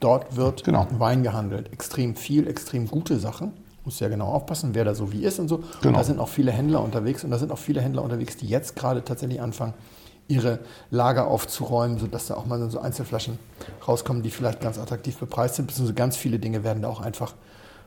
Dort 0.00 0.36
wird 0.36 0.62
Genau. 0.64 0.86
Wein 0.98 1.22
gehandelt. 1.22 1.72
Extrem 1.72 2.14
viel, 2.14 2.46
extrem 2.46 2.86
gute 2.86 3.18
Sachen. 3.18 3.52
Muss 3.84 3.98
ja 4.00 4.08
genau 4.08 4.26
aufpassen, 4.26 4.70
wer 4.74 4.84
da 4.84 4.94
so 4.94 5.12
wie 5.12 5.24
ist 5.24 5.38
und 5.40 5.48
so. 5.48 5.56
Und 5.56 5.64
Genau. 5.82 5.98
da 5.98 6.04
sind 6.04 6.20
auch 6.20 6.28
viele 6.28 6.52
Händler 6.52 6.82
unterwegs 6.84 7.24
und 7.24 7.30
da 7.30 7.38
sind 7.38 7.50
auch 7.50 7.58
viele 7.58 7.80
Händler 7.80 8.02
unterwegs, 8.02 8.36
die 8.36 8.46
jetzt 8.46 8.76
gerade 8.76 9.02
tatsächlich 9.02 9.40
anfangen, 9.40 9.72
ihre 10.28 10.58
Lager 10.90 11.26
aufzuräumen, 11.26 11.98
sodass 11.98 12.26
da 12.28 12.34
auch 12.34 12.46
mal 12.46 12.70
so 12.70 12.78
Einzelflaschen 12.78 13.38
rauskommen, 13.86 14.22
die 14.22 14.30
vielleicht 14.30 14.60
ganz 14.60 14.78
attraktiv 14.78 15.16
bepreist 15.18 15.56
sind, 15.56 15.66
beziehungsweise 15.66 15.94
ganz 15.94 16.16
viele 16.16 16.38
Dinge 16.38 16.62
werden 16.64 16.82
da 16.82 16.88
auch 16.88 17.00
einfach 17.00 17.34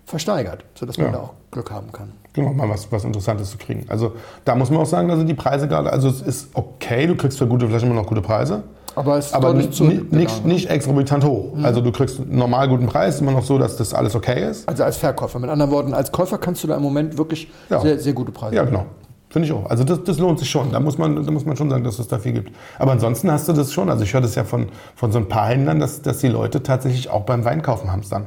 versteigert, 0.06 0.66
sodass 0.74 0.98
man 0.98 1.08
Ja. 1.08 1.14
da 1.14 1.20
auch 1.20 1.34
Glück 1.52 1.70
haben 1.72 1.92
kann. 1.92 2.12
genau, 2.34 2.54
mal 2.54 2.68
was, 2.70 2.92
was 2.92 3.04
Interessantes 3.04 3.52
zu 3.52 3.58
kriegen. 3.58 3.86
Also 3.90 4.14
da 4.46 4.56
muss 4.56 4.70
man 4.72 4.82
auch 4.82 4.86
sagen, 4.86 5.08
da 5.08 5.16
sind 5.18 5.28
die 5.28 5.34
Preise 5.36 5.68
gerade, 5.68 5.92
also 5.92 6.08
es 6.10 6.22
ist 6.22 6.50
okay, 6.54 7.06
du 7.08 7.16
kriegst 7.16 7.38
für 7.38 7.46
gute 7.48 7.68
Flaschen 7.68 7.90
immer 7.92 8.02
noch 8.02 8.08
gute 8.08 8.22
Preise. 8.22 8.64
Aber 8.96 9.18
es 9.18 9.28
ist 9.28 9.34
Aber 9.34 9.54
nicht, 9.54 9.74
zurückgegangen. 9.74 10.18
nicht, 10.18 10.46
nicht 10.46 10.70
exorbitant 10.70 11.24
hoch. 11.24 11.54
Also 11.64 11.80
du 11.80 11.92
kriegst 11.94 12.20
einen 12.20 12.36
normal 12.38 12.68
guten 12.68 12.88
Preis, 12.88 13.22
immer 13.22 13.32
noch 13.32 13.46
so, 13.46 13.58
dass 13.58 13.78
das 13.78 13.94
alles 13.94 14.16
okay 14.16 14.50
ist. 14.50 14.68
Also 14.68 14.84
als 14.84 14.98
Verkäufer. 14.98 15.40
Mit 15.40 15.50
anderen 15.50 15.72
Worten, 15.72 15.94
als 15.94 16.12
Käufer 16.12 16.38
kannst 16.38 16.62
du 16.64 16.68
da 16.68 16.76
im 16.76 16.82
Moment 16.82 17.18
wirklich 17.18 17.50
Ja. 17.70 17.80
sehr, 17.80 18.00
sehr 18.00 18.12
gute 18.14 18.34
Preise. 18.34 18.56
Ja, 18.56 18.66
genau. 18.66 18.86
Finde 19.32 19.48
ich 19.48 19.54
auch. 19.54 19.70
Also 19.70 19.86
das, 19.86 20.04
das 20.04 20.20
lohnt 20.20 20.40
sich 20.40 20.50
schon. 20.50 20.72
Da 20.74 20.82
muss, 20.82 20.98
man, 20.98 21.24
da 21.26 21.32
muss 21.32 21.46
man 21.46 21.56
schon 21.56 21.70
sagen, 21.70 21.86
dass 21.86 22.00
es 22.00 22.08
da 22.10 22.20
viel 22.20 22.34
gibt. 22.34 22.52
Aber 22.78 22.92
ansonsten 22.92 23.32
hast 23.32 23.48
du 23.48 23.54
das 23.54 23.72
schon. 23.72 23.90
Also 23.90 24.04
ich 24.04 24.14
höre 24.14 24.20
das 24.20 24.36
ja 24.36 24.44
von, 24.44 24.68
von 24.94 25.14
so 25.14 25.20
ein 25.20 25.30
paar 25.30 25.48
Händlern, 25.48 25.80
dass, 25.80 26.02
dass 26.02 26.18
die 26.18 26.28
Leute 26.28 26.62
tatsächlich 26.62 27.10
auch 27.10 27.22
beim 27.22 27.46
Weinkaufen 27.46 27.92
hamstern. 27.94 28.26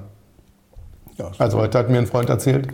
Ja, 1.18 1.30
Also 1.36 1.58
heute 1.58 1.78
hat 1.78 1.90
mir 1.90 1.98
ein 1.98 2.06
Freund 2.06 2.30
erzählt, 2.30 2.68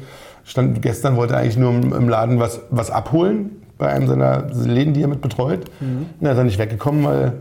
stand 0.45 0.81
gestern 0.81 1.17
wollte 1.17 1.35
er 1.35 1.41
eigentlich 1.41 1.57
nur 1.57 1.73
im, 1.73 2.09
Laden 2.09 2.39
was, 2.39 2.61
was 2.71 2.91
abholen, 2.91 3.51
bei 3.79 3.89
einem 3.89 4.07
seiner 4.07 4.47
Läden, 4.53 4.95
die 4.95 5.03
er 5.03 5.09
mit 5.09 5.23
betreut. 5.23 5.65
Mhm. 5.81 6.07
Und 6.21 6.27
er 6.27 6.31
ist 6.31 6.39
dann 6.39 6.47
nicht 6.47 6.59
weggekommen, 6.59 7.05
weil 7.05 7.33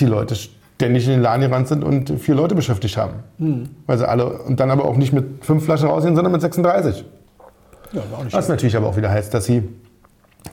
die 0.00 0.06
Leute 0.06 0.34
ständig 0.34 1.06
in 1.06 1.12
den 1.12 1.22
Laden 1.22 1.42
gerannt 1.42 1.68
sind 1.68 1.84
und 1.84 2.10
vier 2.18 2.34
Leute 2.34 2.56
beschäftigt 2.56 2.96
haben. 2.96 3.14
Mhm. 3.38 3.68
Weil 3.86 3.98
sie 3.98 4.08
alle, 4.08 4.42
und 4.42 4.58
dann 4.58 4.70
aber 4.72 4.84
auch 4.84 4.96
nicht 4.96 5.12
mit 5.12 5.44
fünf 5.44 5.64
Flaschen 5.64 5.88
rausgehen, 5.88 6.16
sondern 6.16 6.32
mit 6.32 6.40
36. 6.40 7.04
Ja, 7.96 8.02
Was 8.32 8.48
natürlich 8.48 8.76
aber 8.76 8.88
auch 8.88 8.96
wieder 8.96 9.10
heißt, 9.10 9.32
dass 9.34 9.44
sie 9.46 9.62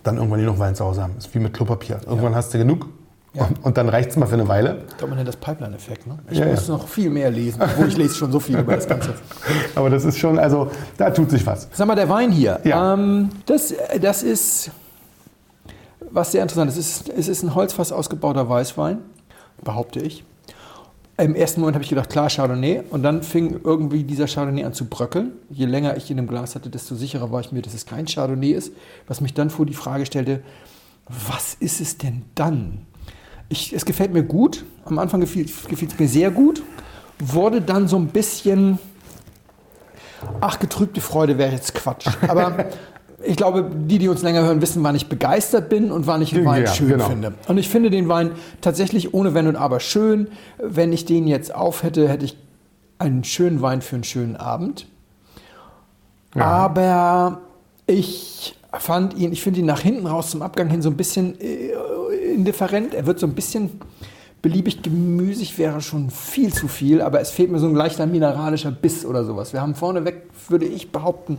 dann 0.03 0.17
irgendwann 0.17 0.43
nur 0.43 0.53
noch 0.53 0.59
Wein 0.59 0.75
zu 0.75 0.83
Hause 0.85 1.03
haben. 1.03 1.13
Ist 1.17 1.33
wie 1.35 1.39
mit 1.39 1.53
Klopapier. 1.53 1.99
Irgendwann 2.07 2.35
hast 2.35 2.53
du 2.53 2.57
genug 2.57 2.87
Ja. 3.33 3.45
und, 3.45 3.63
und 3.65 3.77
dann 3.77 3.89
reicht 3.89 4.09
es 4.11 4.15
mal 4.17 4.25
für 4.25 4.33
eine 4.33 4.47
Weile. 4.47 4.83
Ich 4.89 4.97
glaube, 4.97 5.09
man 5.09 5.17
nennt 5.17 5.27
das 5.27 5.35
Pipeline-Effekt. 5.37 6.07
Ne? 6.07 6.17
Ich 6.29 6.37
Ja, 6.39 6.45
muss 6.47 6.67
ja. 6.67 6.73
noch 6.75 6.87
viel 6.87 7.09
mehr 7.09 7.29
lesen, 7.29 7.61
obwohl 7.61 7.87
ich 7.87 7.97
lese 7.97 8.15
schon 8.15 8.31
so 8.31 8.39
viel 8.39 8.57
über 8.57 8.75
das 8.75 8.87
Ganze. 8.87 9.13
Aber 9.75 9.89
das 9.89 10.03
ist 10.05 10.17
schon, 10.17 10.39
also 10.39 10.69
da 10.97 11.09
tut 11.11 11.29
sich 11.29 11.45
was. 11.45 11.67
Sag 11.73 11.87
mal, 11.87 11.95
der 11.95 12.09
Wein 12.09 12.31
hier, 12.31 12.59
Ja. 12.63 12.93
ähm, 12.93 13.29
das, 13.45 13.73
das 14.01 14.23
ist 14.23 14.71
was 16.11 16.31
sehr 16.31 16.41
interessant 16.43 16.69
ist. 16.71 16.77
Es 16.77 17.01
ist, 17.01 17.09
es 17.09 17.27
ist 17.27 17.43
ein 17.43 17.55
Holzfass 17.55 17.91
ausgebauter 17.91 18.47
Weißwein, 18.47 18.99
behaupte 19.63 19.99
ich. 19.99 20.23
Im 21.17 21.35
ersten 21.35 21.61
Moment 21.61 21.75
habe 21.75 21.83
ich 21.83 21.89
gedacht, 21.89 22.09
klar, 22.09 22.29
Chardonnay. 22.29 22.83
Und 22.89 23.03
dann 23.03 23.21
fing 23.21 23.59
irgendwie 23.63 24.03
dieser 24.03 24.27
Chardonnay 24.27 24.63
an 24.63 24.73
zu 24.73 24.85
bröckeln. 24.85 25.33
Je 25.49 25.65
länger 25.65 25.95
ich 25.95 26.09
ihn 26.09 26.17
im 26.17 26.27
Glas 26.27 26.55
hatte, 26.55 26.69
desto 26.69 26.95
sicherer 26.95 27.31
war 27.31 27.41
ich 27.41 27.51
mir, 27.51 27.61
dass 27.61 27.73
es 27.73 27.85
kein 27.85 28.05
Chardonnay 28.07 28.51
ist. 28.51 28.73
Was 29.07 29.21
mich 29.21 29.33
dann 29.33 29.49
vor 29.49 29.65
die 29.65 29.75
Frage 29.75 30.05
stellte, 30.05 30.41
was 31.07 31.53
ist 31.53 31.81
es 31.81 31.97
denn 31.97 32.23
dann? 32.33 32.85
Ich, 33.49 33.73
es 33.73 33.85
gefällt 33.85 34.11
mir 34.11 34.23
gut. 34.23 34.65
Am 34.85 34.97
Anfang 34.97 35.21
gefiel 35.21 35.45
es 35.45 35.99
mir 35.99 36.07
sehr 36.07 36.31
gut. 36.31 36.63
Wurde 37.19 37.61
dann 37.61 37.87
so 37.87 37.97
ein 37.97 38.07
bisschen 38.07 38.79
Ach, 40.39 40.59
getrübte 40.59 41.01
Freude 41.01 41.37
wäre 41.37 41.51
jetzt 41.51 41.73
Quatsch. 41.73 42.07
Aber 42.27 42.69
ich 43.25 43.37
glaube, 43.37 43.69
die, 43.73 43.99
die 43.99 44.07
uns 44.09 44.21
länger 44.21 44.43
hören, 44.43 44.61
wissen, 44.61 44.83
wann 44.83 44.95
ich 44.95 45.07
begeistert 45.07 45.69
bin 45.69 45.91
und 45.91 46.07
wann 46.07 46.21
ich 46.21 46.35
einen 46.35 46.45
Wein 46.45 46.63
Ja, 46.63 46.73
schön 46.73 46.89
genau. 46.89 47.09
finde. 47.09 47.33
Und 47.47 47.57
ich 47.57 47.69
finde 47.69 47.89
den 47.89 48.07
Wein 48.07 48.31
tatsächlich 48.61 49.13
ohne 49.13 49.33
Wenn 49.33 49.47
und 49.47 49.55
Aber 49.55 49.79
schön. 49.79 50.27
Wenn 50.57 50.93
ich 50.93 51.05
den 51.05 51.27
jetzt 51.27 51.53
auf 51.53 51.83
hätte, 51.83 52.07
hätte 52.09 52.25
ich 52.25 52.37
einen 52.99 53.23
schönen 53.23 53.61
Wein 53.61 53.81
für 53.81 53.95
einen 53.95 54.03
schönen 54.03 54.35
Abend. 54.35 54.87
Ja. 56.35 56.43
Aber 56.43 57.41
ich 57.87 58.55
fand 58.71 59.15
ihn, 59.15 59.31
ich 59.31 59.41
finde 59.41 59.59
ihn 59.59 59.65
nach 59.65 59.81
hinten 59.81 60.07
raus 60.07 60.31
zum 60.31 60.41
Abgang 60.41 60.69
hin 60.69 60.81
so 60.81 60.89
ein 60.89 60.97
bisschen 60.97 61.39
äh, 61.39 61.71
indifferent. 62.33 62.93
Er 62.93 63.05
wird 63.05 63.19
so 63.19 63.27
ein 63.27 63.33
bisschen 63.33 63.79
beliebig 64.41 64.81
gemüsig, 64.81 65.57
wäre 65.57 65.79
schon 65.81 66.09
viel 66.09 66.53
zu 66.53 66.67
viel, 66.67 67.01
aber 67.01 67.21
es 67.21 67.29
fehlt 67.29 67.49
mir 67.51 67.59
so 67.59 67.67
ein 67.67 67.75
leichter 67.75 68.05
mineralischer 68.05 68.71
Biss 68.71 69.05
oder 69.05 69.23
sowas. 69.23 69.53
Wir 69.53 69.61
haben 69.61 69.73
vorneweg, 69.75 70.23
würde 70.49 70.65
ich 70.65 70.91
behaupten, 70.91 71.37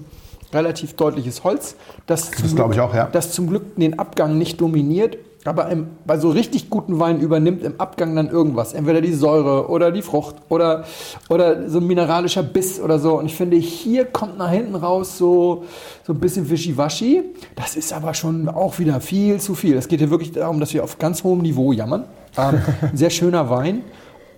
relativ 0.54 0.94
deutliches 0.94 1.44
Holz, 1.44 1.76
das, 2.06 2.30
zum 2.30 2.54
glaube 2.54 2.72
ich 2.74 2.78
Glück- 2.78 2.90
auch, 2.90 2.94
ja. 2.94 3.08
das 3.12 3.32
zum 3.32 3.48
Glück 3.48 3.76
den 3.76 3.98
Abgang 3.98 4.38
nicht 4.38 4.60
dominiert, 4.60 5.18
aber 5.46 5.68
im, 5.68 5.88
bei 6.06 6.16
so 6.18 6.30
richtig 6.30 6.70
guten 6.70 6.98
Weinen 6.98 7.20
übernimmt 7.20 7.62
im 7.64 7.78
Abgang 7.78 8.16
dann 8.16 8.30
irgendwas. 8.30 8.72
Entweder 8.72 9.02
die 9.02 9.12
Säure 9.12 9.68
oder 9.68 9.92
die 9.92 10.00
Frucht 10.00 10.36
oder, 10.48 10.84
oder 11.28 11.68
so 11.68 11.80
ein 11.80 11.86
mineralischer 11.86 12.42
Biss 12.42 12.80
oder 12.80 12.98
so. 12.98 13.18
Und 13.18 13.26
ich 13.26 13.34
finde, 13.34 13.58
hier 13.58 14.06
kommt 14.06 14.38
nach 14.38 14.50
hinten 14.50 14.74
raus 14.74 15.18
so, 15.18 15.64
so 16.06 16.14
ein 16.14 16.18
bisschen 16.18 16.48
Wischiwaschi. 16.48 17.24
Das 17.56 17.76
ist 17.76 17.92
aber 17.92 18.14
schon 18.14 18.48
auch 18.48 18.78
wieder 18.78 19.02
viel 19.02 19.38
zu 19.38 19.54
viel. 19.54 19.76
Es 19.76 19.86
geht 19.88 19.98
hier 19.98 20.08
wirklich 20.08 20.32
darum, 20.32 20.60
dass 20.60 20.72
wir 20.72 20.82
auf 20.82 20.98
ganz 20.98 21.22
hohem 21.24 21.42
Niveau 21.42 21.72
jammern. 21.72 22.04
Ähm, 22.38 22.62
ein 22.80 22.90
sehr 22.96 23.10
schöner 23.10 23.50
Wein. 23.50 23.82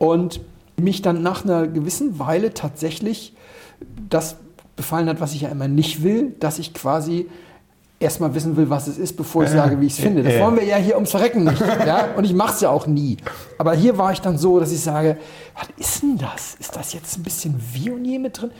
Und 0.00 0.40
mich 0.76 1.02
dann 1.02 1.22
nach 1.22 1.44
einer 1.44 1.68
gewissen 1.68 2.18
Weile 2.18 2.52
tatsächlich 2.52 3.32
das 4.10 4.38
befallen 4.76 5.08
hat, 5.08 5.20
was 5.20 5.32
ich 5.32 5.42
ja 5.42 5.48
immer 5.48 5.68
nicht 5.68 6.02
will, 6.02 6.34
dass 6.38 6.58
ich 6.58 6.74
quasi 6.74 7.26
erstmal 7.98 8.34
wissen 8.34 8.56
will, 8.56 8.68
was 8.68 8.86
es 8.86 8.98
ist, 8.98 9.16
bevor 9.16 9.44
ich 9.44 9.50
sage, 9.50 9.80
wie 9.80 9.86
ich 9.86 9.94
es 9.94 9.98
finde. 10.00 10.22
Das 10.22 10.38
wollen 10.38 10.56
wir 10.56 10.64
ja 10.64 10.76
hier 10.76 10.96
ums 10.96 11.10
Verrecken 11.10 11.44
nicht. 11.44 11.60
Ja? 11.60 12.08
Und 12.16 12.24
ich 12.24 12.34
mache 12.34 12.52
es 12.52 12.60
ja 12.60 12.70
auch 12.70 12.86
nie. 12.86 13.16
Aber 13.58 13.74
hier 13.74 13.96
war 13.96 14.12
ich 14.12 14.20
dann 14.20 14.36
so, 14.36 14.60
dass 14.60 14.70
ich 14.70 14.80
sage, 14.80 15.16
was 15.54 15.68
ist 15.78 16.02
denn 16.02 16.18
das? 16.18 16.56
Ist 16.60 16.76
das 16.76 16.92
jetzt 16.92 17.16
ein 17.18 17.22
bisschen 17.22 17.54
Viognier 17.72 18.20
mit 18.20 18.40
drin? 18.40 18.50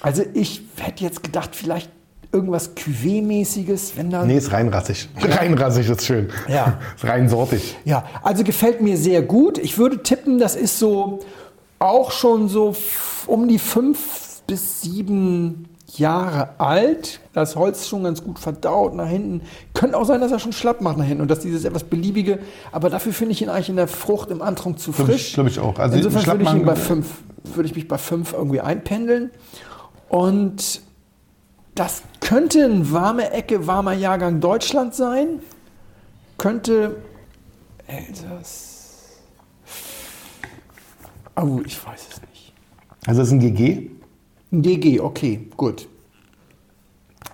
Also 0.00 0.22
ich 0.34 0.62
hätte 0.76 1.02
jetzt 1.04 1.22
gedacht, 1.22 1.56
vielleicht 1.56 1.90
irgendwas 2.32 2.76
Cuvée-mäßiges, 2.76 3.92
wenn 3.96 4.10
da... 4.10 4.24
Nee, 4.24 4.36
ist 4.36 4.52
reinrassig. 4.52 5.08
Reinrassig 5.16 5.88
ist 5.88 6.04
schön. 6.04 6.28
Ja. 6.48 6.78
Ist 6.96 7.04
rein 7.04 7.28
sortig. 7.28 7.76
Ja, 7.84 8.04
also 8.22 8.42
gefällt 8.42 8.82
mir 8.82 8.96
sehr 8.98 9.22
gut. 9.22 9.56
Ich 9.56 9.78
würde 9.78 10.02
tippen, 10.02 10.38
das 10.38 10.56
ist 10.56 10.80
so 10.80 11.20
auch 11.78 12.10
schon 12.10 12.48
so 12.48 12.74
um 13.26 13.46
die 13.46 13.60
fünf 13.60 14.23
bis 14.46 14.82
sieben 14.82 15.68
Jahre 15.92 16.58
alt. 16.58 17.20
Das 17.32 17.56
Holz 17.56 17.80
ist 17.80 17.88
schon 17.88 18.04
ganz 18.04 18.22
gut 18.22 18.38
verdaut 18.38 18.94
nach 18.94 19.08
hinten. 19.08 19.42
Könnte 19.74 19.96
auch 19.96 20.04
sein, 20.04 20.20
dass 20.20 20.32
er 20.32 20.38
schon 20.38 20.52
schlapp 20.52 20.80
macht 20.80 20.96
nach 20.96 21.04
hinten 21.04 21.22
und 21.22 21.30
dass 21.30 21.40
dieses 21.40 21.64
etwas 21.64 21.84
beliebige, 21.84 22.38
aber 22.72 22.90
dafür 22.90 23.12
finde 23.12 23.32
ich 23.32 23.42
ihn 23.42 23.48
eigentlich 23.48 23.68
in 23.68 23.76
der 23.76 23.88
Frucht 23.88 24.30
im 24.30 24.42
Antrunk 24.42 24.78
zu 24.78 24.92
frisch. 24.92 25.34
glaub 25.34 25.46
ich 25.46 25.58
auch. 25.58 25.78
Also 25.78 25.96
Insofern 25.96 26.26
würde 26.26 26.44
ich, 26.44 26.52
ihn 26.52 26.64
bei 26.64 26.76
fünf, 26.76 27.22
würde 27.44 27.68
ich 27.68 27.74
mich 27.74 27.88
bei 27.88 27.98
fünf 27.98 28.32
irgendwie 28.32 28.60
einpendeln. 28.60 29.30
Und 30.08 30.80
das 31.74 32.02
könnte 32.20 32.64
ein 32.64 32.92
warme 32.92 33.30
Ecke, 33.30 33.66
warmer 33.66 33.92
Jahrgang 33.92 34.40
Deutschland 34.40 34.94
sein. 34.94 35.40
Könnte 36.38 36.96
Elsass. 37.86 39.20
Oh, 41.36 41.60
ich 41.64 41.84
weiß 41.84 42.06
es 42.10 42.20
nicht. 42.30 42.52
Also 43.06 43.20
das 43.20 43.28
ist 43.28 43.34
ein 43.34 43.40
GG? 43.40 43.90
Ein 44.54 44.62
GG, 44.62 45.00
okay, 45.00 45.48
gut. 45.56 45.88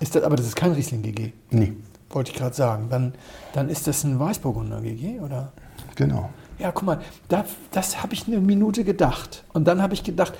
Ist 0.01 0.15
das, 0.15 0.23
aber 0.23 0.37
das 0.37 0.47
ist 0.47 0.57
kein 0.57 0.73
Riesling 0.73 1.03
GG, 1.03 1.33
Nee. 1.51 1.75
wollte 2.09 2.31
ich 2.31 2.37
gerade 2.39 2.57
sagen. 2.57 2.87
Dann, 2.89 3.13
dann 3.53 3.69
ist 3.69 3.87
das 3.87 4.05
ein 4.05 4.19
Weißburgunder 4.19 4.81
GG, 4.81 5.21
oder? 5.21 5.53
Genau. 5.97 6.31
Ja, 6.61 6.73
guck 6.73 6.85
mal, 6.85 6.99
da, 7.29 7.45
das 7.73 8.03
habe 8.03 8.13
ich 8.13 8.27
eine 8.27 8.39
Minute 8.39 8.85
gedacht. 8.85 9.45
Und 9.55 9.67
dann 9.67 9.81
habe 9.81 9.95
ich 9.95 10.05
gedacht, 10.05 10.35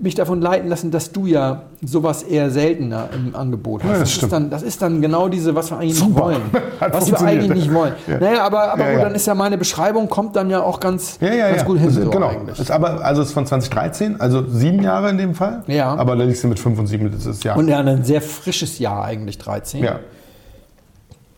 mich 0.00 0.14
davon 0.14 0.40
leiten 0.40 0.68
lassen, 0.68 0.90
dass 0.92 1.10
du 1.10 1.26
ja 1.26 1.62
sowas 1.82 2.22
eher 2.22 2.50
seltener 2.50 3.08
im 3.12 3.34
Angebot 3.34 3.82
hast. 3.82 3.90
Ja, 3.90 3.98
das 3.98 4.08
ist 4.10 4.14
stimmt. 4.16 4.32
dann, 4.32 4.50
das 4.50 4.62
ist 4.62 4.80
dann 4.80 5.00
genau 5.02 5.28
diese, 5.28 5.54
was 5.56 5.70
wir 5.70 5.78
eigentlich 5.78 5.98
Super. 5.98 6.28
nicht 6.28 6.38
wollen. 6.52 6.62
Hat 6.80 6.94
was 6.94 7.10
wir 7.10 7.20
eigentlich 7.20 7.54
nicht 7.54 7.74
wollen. 7.74 7.94
Ja. 8.06 8.18
Naja, 8.20 8.44
aber, 8.44 8.72
aber 8.72 8.92
Ja, 8.92 9.00
dann 9.02 9.14
ist 9.14 9.26
ja 9.26 9.34
meine 9.34 9.58
Beschreibung, 9.58 10.08
kommt 10.08 10.36
dann 10.36 10.50
ja 10.50 10.62
auch 10.62 10.78
ganz, 10.78 11.18
Ja, 11.20 11.32
ja, 11.32 11.48
ganz 11.48 11.62
ja. 11.62 11.66
gut 11.66 11.78
hin. 11.78 11.86
Also, 11.88 12.04
so 12.04 12.10
genau. 12.10 12.28
eigentlich. 12.28 12.60
Ist 12.60 12.70
aber, 12.70 13.04
also 13.04 13.22
es 13.22 13.28
ist 13.28 13.34
von 13.34 13.46
2013, 13.46 14.20
also 14.20 14.44
sieben 14.48 14.82
Jahre 14.82 15.10
in 15.10 15.18
dem 15.18 15.34
Fall. 15.34 15.64
Ja. 15.66 15.94
Aber 15.94 16.14
du 16.14 16.24
mit 16.24 16.58
fünf 16.60 16.78
und 16.78 16.86
sieben, 16.86 17.10
das 17.10 17.26
ist 17.26 17.42
ja. 17.42 17.56
Und 17.56 17.66
ja, 17.68 17.80
ein 17.80 18.04
sehr 18.04 18.22
frisches 18.22 18.78
Jahr 18.78 19.04
eigentlich, 19.04 19.38
13. 19.38 19.82
ja. 19.82 19.98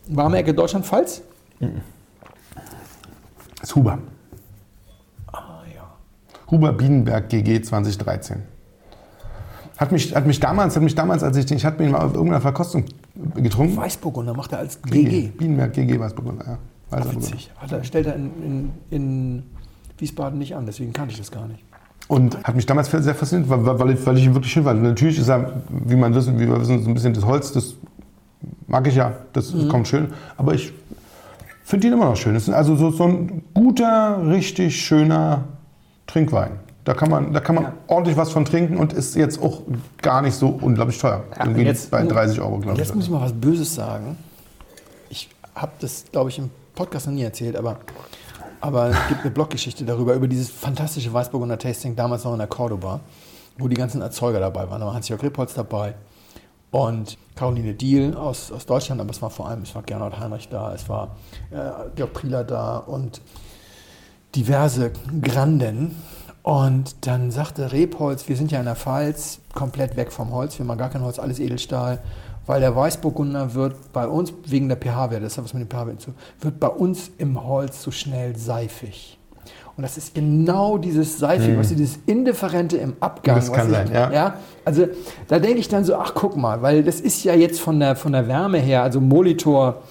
Warme 0.07 0.37
Ecke 0.37 0.53
Deutschland-Pfalz? 0.53 1.21
Das 3.59 3.69
ist 3.69 3.75
Huber. 3.75 3.99
Huber 6.51 6.73
Bienenberg 6.73 7.29
GG 7.29 7.61
2013. 7.61 8.37
Hat 9.77 9.91
mich, 9.91 10.13
hat 10.13 10.25
mich 10.25 10.39
damals, 10.39 10.75
hat 10.75 10.83
mich 10.83 10.95
damals, 10.95 11.23
als 11.23 11.37
ich 11.37 11.45
den, 11.45 11.57
ich 11.57 11.65
hatte 11.65 11.83
ihn 11.83 11.91
mal 11.91 11.99
auf 12.01 12.13
irgendeiner 12.13 12.41
Verkostung 12.41 12.83
getrunken. 13.35 13.77
Weißburgunder 13.77 14.33
macht 14.33 14.51
er 14.51 14.59
als 14.59 14.81
GG. 14.81 15.29
Bienenberg 15.37 15.73
GG 15.73 15.99
Weißburgunder, 15.99 16.45
ja. 16.91 17.11
Witzig. 17.13 17.51
Hat 17.57 17.71
er, 17.71 17.83
stellt 17.83 18.07
er 18.07 18.15
in, 18.15 18.31
in, 18.43 18.71
in 18.89 19.43
Wiesbaden 19.99 20.39
nicht 20.39 20.55
an, 20.55 20.65
deswegen 20.65 20.91
kannte 20.91 21.11
ich 21.13 21.19
das 21.19 21.31
gar 21.31 21.47
nicht. 21.47 21.63
Und 22.07 22.43
hat 22.43 22.55
mich 22.55 22.65
damals 22.65 22.89
sehr 22.89 23.13
fasziniert, 23.13 23.47
weil, 23.49 23.79
weil, 23.79 23.91
ich, 23.91 24.05
weil 24.05 24.17
ich 24.17 24.25
ihn 24.25 24.33
wirklich 24.33 24.51
schön 24.51 24.63
fand. 24.63 24.81
Natürlich 24.81 25.19
ist 25.19 25.29
er, 25.29 25.61
wie 25.69 25.95
man 25.95 26.13
wissen, 26.15 26.39
wie 26.39 26.47
wir 26.47 26.59
wissen, 26.59 26.81
so 26.81 26.89
ein 26.89 26.93
bisschen 26.95 27.13
das 27.13 27.23
Holz, 27.23 27.51
das 27.51 27.75
mag 28.67 28.87
ich 28.87 28.95
ja, 28.95 29.13
das 29.33 29.53
Mhm. 29.53 29.69
kommt 29.69 29.87
schön. 29.87 30.07
Aber 30.35 30.55
ich 30.55 30.73
finde 31.63 31.87
ihn 31.87 31.93
immer 31.93 32.05
noch 32.05 32.15
schön. 32.17 32.35
Es 32.35 32.47
ist 32.47 32.53
also 32.53 32.75
so, 32.75 32.89
so 32.89 33.03
ein 33.03 33.43
guter, 33.53 34.27
richtig 34.27 34.81
schöner 34.81 35.43
Trinkwein. 36.09 36.59
Da 36.85 36.93
kann 36.93 37.09
man, 37.09 37.33
da 37.33 37.39
kann 37.39 37.55
man 37.55 37.63
Ja. 37.65 37.73
ordentlich 37.87 38.17
was 38.17 38.31
von 38.31 38.45
trinken 38.45 38.77
und 38.77 38.93
ist 38.93 39.15
jetzt 39.15 39.41
auch 39.41 39.61
gar 40.01 40.21
nicht 40.21 40.33
so 40.35 40.47
unglaublich 40.61 40.97
teuer. 40.97 41.23
Ja, 41.37 41.45
Irgendwie 41.45 41.63
jetzt- 41.63 41.91
bei 41.91 42.03
30 42.03 42.39
Euro, 42.41 42.57
glaube 42.57 42.73
ich. 42.73 42.79
Jetzt 42.79 42.95
muss 42.95 43.05
ich 43.05 43.11
mal 43.11 43.21
was 43.21 43.33
Böses 43.33 43.75
sagen. 43.75 44.17
Ich 45.09 45.29
habe 45.55 45.71
das, 45.79 46.05
glaube 46.11 46.29
ich, 46.29 46.39
im 46.39 46.49
Podcast 46.73 47.05
noch 47.07 47.13
nie 47.13 47.23
erzählt, 47.23 47.55
aber, 47.57 47.77
aber 48.61 48.89
es 48.89 48.97
gibt 49.09 49.21
eine 49.21 49.31
Bloggeschichte 49.31 49.85
darüber, 49.85 50.13
über 50.15 50.27
dieses 50.27 50.49
fantastische 50.49 51.11
Weißburgunder 51.13 51.57
Tasting, 51.59 51.95
damals 51.95 52.23
noch 52.23 52.31
in 52.33 52.39
der 52.39 52.47
Cordoba, 52.47 53.01
wo 53.57 53.67
die 53.67 53.75
ganzen 53.75 54.01
Erzeuger 54.01 54.39
dabei 54.39 54.67
waren. 54.69 54.79
Da 54.79 54.87
war 54.87 54.93
Hans-Jörg 54.95 55.21
Rippholz 55.21 55.53
dabei 55.53 55.93
und 56.71 57.17
Caroline 57.35 57.73
Diehl 57.73 58.15
aus, 58.15 58.51
aus 58.51 58.65
Deutschland, 58.65 58.99
aber 59.01 59.11
es 59.11 59.21
war 59.21 59.29
vor 59.29 59.47
allem, 59.49 59.61
es 59.63 59.75
war 59.75 59.83
Gernot 59.83 60.19
Heinrich 60.19 60.49
da, 60.49 60.73
es 60.73 60.87
war 60.89 61.15
äh, 61.51 61.55
Georg 61.95 62.13
Prieler 62.13 62.43
da 62.43 62.77
und 62.77 63.21
diverse 64.35 64.91
Granden. 65.21 65.95
Und 66.41 67.05
dann 67.05 67.31
sagte 67.31 67.71
Rebholz, 67.71 68.27
wir 68.27 68.35
sind 68.35 68.51
ja 68.51 68.59
in 68.59 68.65
der 68.65 68.75
Pfalz, 68.75 69.39
komplett 69.53 69.97
weg 69.97 70.11
vom 70.11 70.31
Holz, 70.31 70.57
wir 70.57 70.65
machen 70.65 70.79
gar 70.79 70.89
kein 70.89 71.03
Holz, 71.03 71.19
alles 71.19 71.39
Edelstahl, 71.39 71.99
weil 72.45 72.61
der 72.61 72.75
Weißburgunder 72.75 73.53
wird 73.53 73.91
bei 73.93 74.07
uns, 74.07 74.33
wegen 74.45 74.69
der 74.69 74.77
pH-Werte, 74.77 75.21
das 75.21 75.37
hat 75.37 75.43
was 75.43 75.53
mit 75.53 75.61
dem 75.61 75.69
pH-Wert 75.69 76.01
zu, 76.01 76.13
wird 76.39 76.59
bei 76.59 76.69
uns 76.69 77.11
im 77.17 77.43
Holz 77.43 77.83
so 77.83 77.91
schnell 77.91 78.35
seifig. 78.35 79.19
Und 79.75 79.83
das 79.83 79.97
ist 79.97 80.13
genau 80.13 80.77
dieses 80.77 81.19
Seifige, 81.19 81.57
was 81.57 81.69
dieses 81.69 81.99
Indifferente 82.05 82.77
im 82.77 82.95
Abgang. 82.99 83.35
Das 83.35 83.51
kann 83.51 83.67
ich, 83.67 83.73
sein, 83.73 83.89
ja. 83.93 84.33
Also 84.65 84.87
da 85.29 85.39
denke 85.39 85.59
ich 85.59 85.69
dann 85.69 85.85
so, 85.85 85.95
ach 85.95 86.13
guck 86.15 86.35
mal, 86.35 86.61
weil 86.61 86.83
das 86.83 86.99
ist 86.99 87.23
ja 87.23 87.33
jetzt 87.33 87.61
von 87.61 87.79
der, 87.79 87.95
von 87.95 88.11
der 88.11 88.27
Wärme 88.27 88.57
her, 88.57 88.83
also 88.83 88.99
Molitor, 88.99 89.83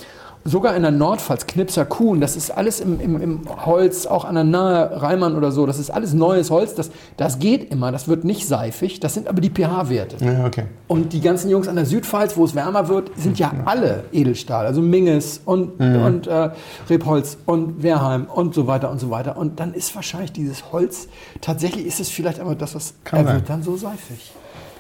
sogar 0.49 0.75
in 0.75 0.83
der 0.83 0.91
Nordpfalz, 0.91 1.47
Knipser 1.47 1.85
Kuhn, 1.85 2.21
das 2.21 2.37
ist 2.37 2.51
alles 2.51 2.81
im, 2.81 3.01
im, 3.01 3.21
im 3.21 3.41
Holz, 3.65 4.07
auch 4.07 4.25
an 4.25 4.35
der 4.35 4.45
Nahe 4.45 5.03
Reimann 5.03 5.37
oder 5.37 5.53
so, 5.53 5.67
das 5.67 5.79
ist 5.79 5.91
alles 5.91 6.15
neues 6.15 6.51
Holz, 6.51 6.75
das, 6.75 6.91
das 7.17 7.39
geht 7.39 7.71
immer, 7.71 7.93
das 7.93 8.09
wird 8.09 8.25
nicht 8.25 8.47
seifig, 8.47 9.01
das 9.01 9.15
sind 9.15 9.29
aber 9.29 9.41
die 9.41 9.51
pH-Werte. 9.51 10.25
Ja, 10.25 10.47
okay. 10.47 10.65
Und 10.87 11.13
die 11.13 11.21
ganzen 11.21 11.51
Jungs 11.51 11.69
an 11.69 11.77
der 11.77 11.87
Südpfalz, 11.87 12.37
wo 12.37 12.45
es 12.45 12.55
wärmer 12.55 12.89
wird, 12.89 13.11
sind 13.17 13.39
ja 13.39 13.53
alle 13.65 14.05
Edelstahl. 14.13 14.67
Also 14.67 14.81
Minges 14.81 15.41
und, 15.45 15.81
und 15.81 16.27
äh, 16.27 16.51
Rebholz 16.89 17.39
und 17.47 17.83
Wehrheim 17.83 18.27
und 18.27 18.55
so 18.55 18.67
weiter 18.67 18.91
und 18.91 18.99
so 18.99 19.11
weiter. 19.11 19.37
Und 19.37 19.61
dann 19.61 19.75
ist 19.75 19.95
wahrscheinlich 19.95 20.33
dieses 20.33 20.73
Holz, 20.73 21.09
tatsächlich 21.41 21.87
ist 21.87 22.01
es 22.01 22.09
vielleicht 22.09 22.41
aber 22.41 22.55
das, 22.55 22.75
was 22.75 22.95
Kann 23.05 23.21
er 23.21 23.25
sein. 23.25 23.35
wird 23.37 23.51
dann 23.51 23.63
so 23.63 23.77
seifig. 23.77 24.33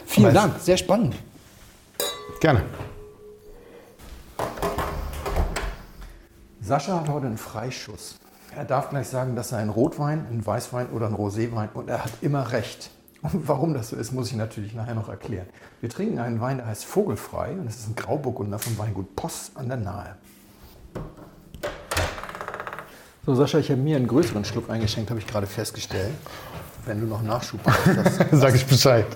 Vielen 0.06 0.26
Aber 0.26 0.34
Dank, 0.34 0.52
sehr 0.60 0.76
spannend. 0.76 1.14
Gerne. 2.40 2.62
Sascha 6.68 7.00
hat 7.00 7.08
heute 7.08 7.26
einen 7.26 7.38
Freischuss. 7.38 8.16
Er 8.54 8.66
darf 8.66 8.90
gleich 8.90 9.08
sagen, 9.08 9.34
dass 9.34 9.52
er 9.52 9.58
ein 9.58 9.70
Rotwein, 9.70 10.26
ein 10.30 10.44
Weißwein 10.44 10.90
oder 10.90 11.06
ein 11.06 11.14
Roséwein 11.14 11.72
und 11.72 11.88
er 11.88 12.04
hat 12.04 12.12
immer 12.20 12.52
recht. 12.52 12.90
Und 13.22 13.48
warum 13.48 13.72
das 13.72 13.88
so 13.88 13.96
ist, 13.96 14.12
muss 14.12 14.30
ich 14.30 14.36
natürlich 14.36 14.74
nachher 14.74 14.94
noch 14.94 15.08
erklären. 15.08 15.46
Wir 15.80 15.88
trinken 15.88 16.18
einen 16.18 16.42
Wein, 16.42 16.58
der 16.58 16.66
heißt 16.66 16.84
Vogelfrei 16.84 17.52
und 17.52 17.66
es 17.66 17.76
ist 17.76 17.88
ein 17.88 17.96
Grauburgunder 17.96 18.58
vom 18.58 18.76
Weingut 18.76 19.16
Poss 19.16 19.52
an 19.54 19.68
der 19.68 19.78
Nahe. 19.78 20.16
So, 23.24 23.34
Sascha, 23.34 23.58
ich 23.58 23.70
habe 23.70 23.80
mir 23.80 23.96
einen 23.96 24.06
größeren 24.06 24.44
Schluck 24.44 24.68
eingeschenkt, 24.68 25.08
habe 25.08 25.20
ich 25.20 25.26
gerade 25.26 25.46
festgestellt. 25.46 26.12
Wenn 26.84 27.00
du 27.00 27.06
noch 27.06 27.22
Nachschub 27.22 27.60
hast, 27.64 28.26
Sag 28.32 28.54
ich 28.54 28.66
Bescheid. 28.66 29.06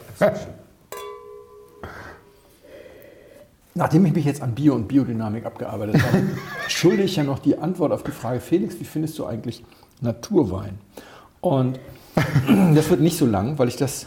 Nachdem 3.74 4.04
ich 4.04 4.12
mich 4.12 4.26
jetzt 4.26 4.42
an 4.42 4.54
Bio 4.54 4.74
und 4.74 4.86
Biodynamik 4.86 5.46
abgearbeitet 5.46 6.02
habe, 6.02 6.22
schulde 6.68 7.02
ich 7.02 7.16
ja 7.16 7.24
noch 7.24 7.38
die 7.38 7.58
Antwort 7.58 7.92
auf 7.92 8.02
die 8.02 8.10
Frage, 8.10 8.40
Felix, 8.40 8.78
wie 8.80 8.84
findest 8.84 9.18
du 9.18 9.24
eigentlich 9.26 9.64
Naturwein? 10.00 10.78
Und 11.40 11.80
das 12.74 12.90
wird 12.90 13.00
nicht 13.00 13.16
so 13.16 13.24
lang, 13.24 13.58
weil 13.58 13.68
ich 13.68 13.76
das, 13.76 14.06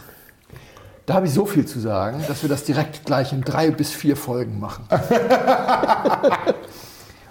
da 1.04 1.14
habe 1.14 1.26
ich 1.26 1.32
so 1.32 1.46
viel 1.46 1.66
zu 1.66 1.80
sagen, 1.80 2.22
dass 2.28 2.42
wir 2.42 2.48
das 2.48 2.62
direkt 2.62 3.04
gleich 3.04 3.32
in 3.32 3.42
drei 3.42 3.72
bis 3.72 3.90
vier 3.90 4.16
Folgen 4.16 4.60
machen. 4.60 4.84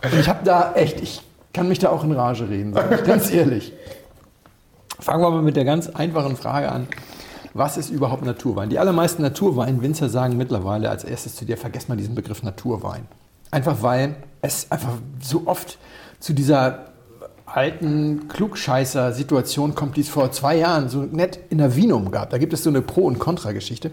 Und 0.03 0.19
ich 0.19 0.27
habe 0.27 0.43
da 0.43 0.73
echt, 0.73 0.99
ich 1.01 1.21
kann 1.53 1.69
mich 1.69 1.79
da 1.79 1.89
auch 1.89 2.03
in 2.03 2.11
Rage 2.11 2.49
reden, 2.49 2.73
sage 2.73 2.95
ich 2.95 3.03
ganz 3.05 3.31
ehrlich. 3.31 3.71
Fangen 4.99 5.23
wir 5.23 5.29
mal 5.29 5.41
mit 5.41 5.55
der 5.55 5.65
ganz 5.65 5.87
einfachen 5.87 6.35
Frage 6.35 6.69
an. 6.71 6.87
Was 7.57 7.77
ist 7.77 7.89
überhaupt 7.89 8.25
Naturwein? 8.25 8.69
Die 8.69 8.79
allermeisten 8.79 9.21
Naturweinwinzer 9.21 10.09
sagen 10.09 10.35
mittlerweile 10.35 10.89
als 10.89 11.05
erstes 11.05 11.37
zu 11.37 11.45
dir, 11.45 11.55
vergesst 11.55 11.87
mal 11.87 11.95
diesen 11.95 12.13
Begriff 12.13 12.43
Naturwein. 12.43 13.07
Einfach 13.49 13.81
weil 13.81 14.17
es 14.41 14.69
einfach 14.73 14.91
so 15.21 15.43
oft 15.45 15.77
zu 16.19 16.33
dieser 16.33 16.87
alten 17.45 18.27
Klugscheißer-Situation 18.27 19.73
kommt, 19.73 19.95
die 19.95 20.01
es 20.01 20.09
vor 20.09 20.33
zwei 20.33 20.57
Jahren 20.57 20.89
so 20.89 21.03
nett 21.03 21.39
in 21.49 21.59
der 21.59 21.77
Vinum 21.77 22.11
gab. 22.11 22.29
Da 22.29 22.39
gibt 22.39 22.51
es 22.51 22.61
so 22.61 22.69
eine 22.69 22.81
Pro- 22.81 23.05
und 23.05 23.19
Kontra-Geschichte. 23.19 23.91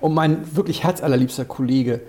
Und 0.00 0.12
mein 0.12 0.56
wirklich 0.56 0.82
herzallerliebster 0.82 1.44
Kollege 1.44 2.00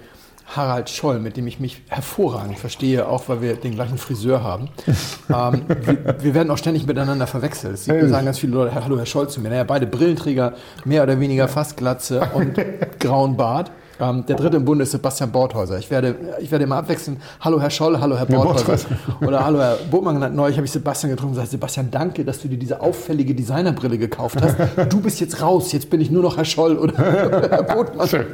Harald 0.48 0.90
Scholl, 0.90 1.20
mit 1.20 1.36
dem 1.36 1.46
ich 1.46 1.60
mich 1.60 1.82
hervorragend 1.90 2.58
verstehe, 2.58 3.08
auch 3.08 3.28
weil 3.28 3.42
wir 3.42 3.56
den 3.56 3.76
gleichen 3.76 3.98
Friseur 3.98 4.44
haben. 4.44 4.70
ähm, 5.30 5.64
wir, 5.68 6.16
wir 6.22 6.34
werden 6.34 6.50
auch 6.52 6.58
ständig 6.58 6.88
miteinander 6.88 7.28
verwechselt. 7.28 7.74
Es 7.74 7.86
sagen 7.86 8.26
ganz 8.26 8.40
viele 8.40 8.54
Leute, 8.54 8.74
hallo 8.74 8.98
Herr 8.98 9.06
Scholl 9.06 9.30
zu 9.30 9.42
mir. 9.42 9.50
Naja, 9.50 9.66
beide 9.66 9.86
Brillenträger, 9.86 10.54
mehr 10.86 11.04
oder 11.04 11.20
weniger 11.20 11.48
fast 11.48 11.76
Glatze 11.76 12.30
und 12.34 12.58
grauen 13.00 13.36
Bart. 13.36 13.72
Ähm, 14.00 14.26
der 14.28 14.36
dritte 14.36 14.58
im 14.58 14.66
Bunde 14.66 14.84
ist 14.84 14.92
Sebastian 14.92 15.32
Borthäuser. 15.32 15.80
Ich 15.80 15.90
werde, 15.90 16.16
ich 16.40 16.52
werde 16.52 16.64
immer 16.64 16.78
abwechseln. 16.78 17.20
Hallo 17.42 17.60
Herr 17.60 17.72
Scholl, 17.72 18.00
hallo 18.00 18.16
Herr 18.16 18.28
Borthäuser. 18.28 18.90
Oder 19.22 19.44
hallo 19.44 19.60
Herr 19.60 19.76
Botmann 19.90 20.16
genannt. 20.16 20.36
Neulich 20.36 20.56
habe 20.56 20.66
ich 20.66 20.72
Sebastian 20.72 21.10
getroffen 21.10 21.30
und 21.30 21.36
gesagt, 21.36 21.52
Sebastian, 21.52 21.90
danke, 21.90 22.24
dass 22.24 22.40
du 22.40 22.48
dir 22.48 22.58
diese 22.58 22.80
auffällige 22.80 23.34
Designerbrille 23.34 23.98
gekauft 23.98 24.38
hast. 24.42 24.56
Du 24.92 25.02
bist 25.02 25.20
jetzt 25.20 25.42
raus. 25.42 25.72
Jetzt 25.72 25.90
bin 25.90 26.00
ich 26.00 26.12
nur 26.12 26.22
noch 26.22 26.38
Herr 26.38 26.46
Scholl 26.46 26.78
oder 26.78 26.98
Herr 26.98 27.64
Botmann. 27.64 28.08
Schön. 28.08 28.28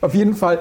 Auf 0.00 0.14
jeden 0.14 0.34
Fall 0.34 0.60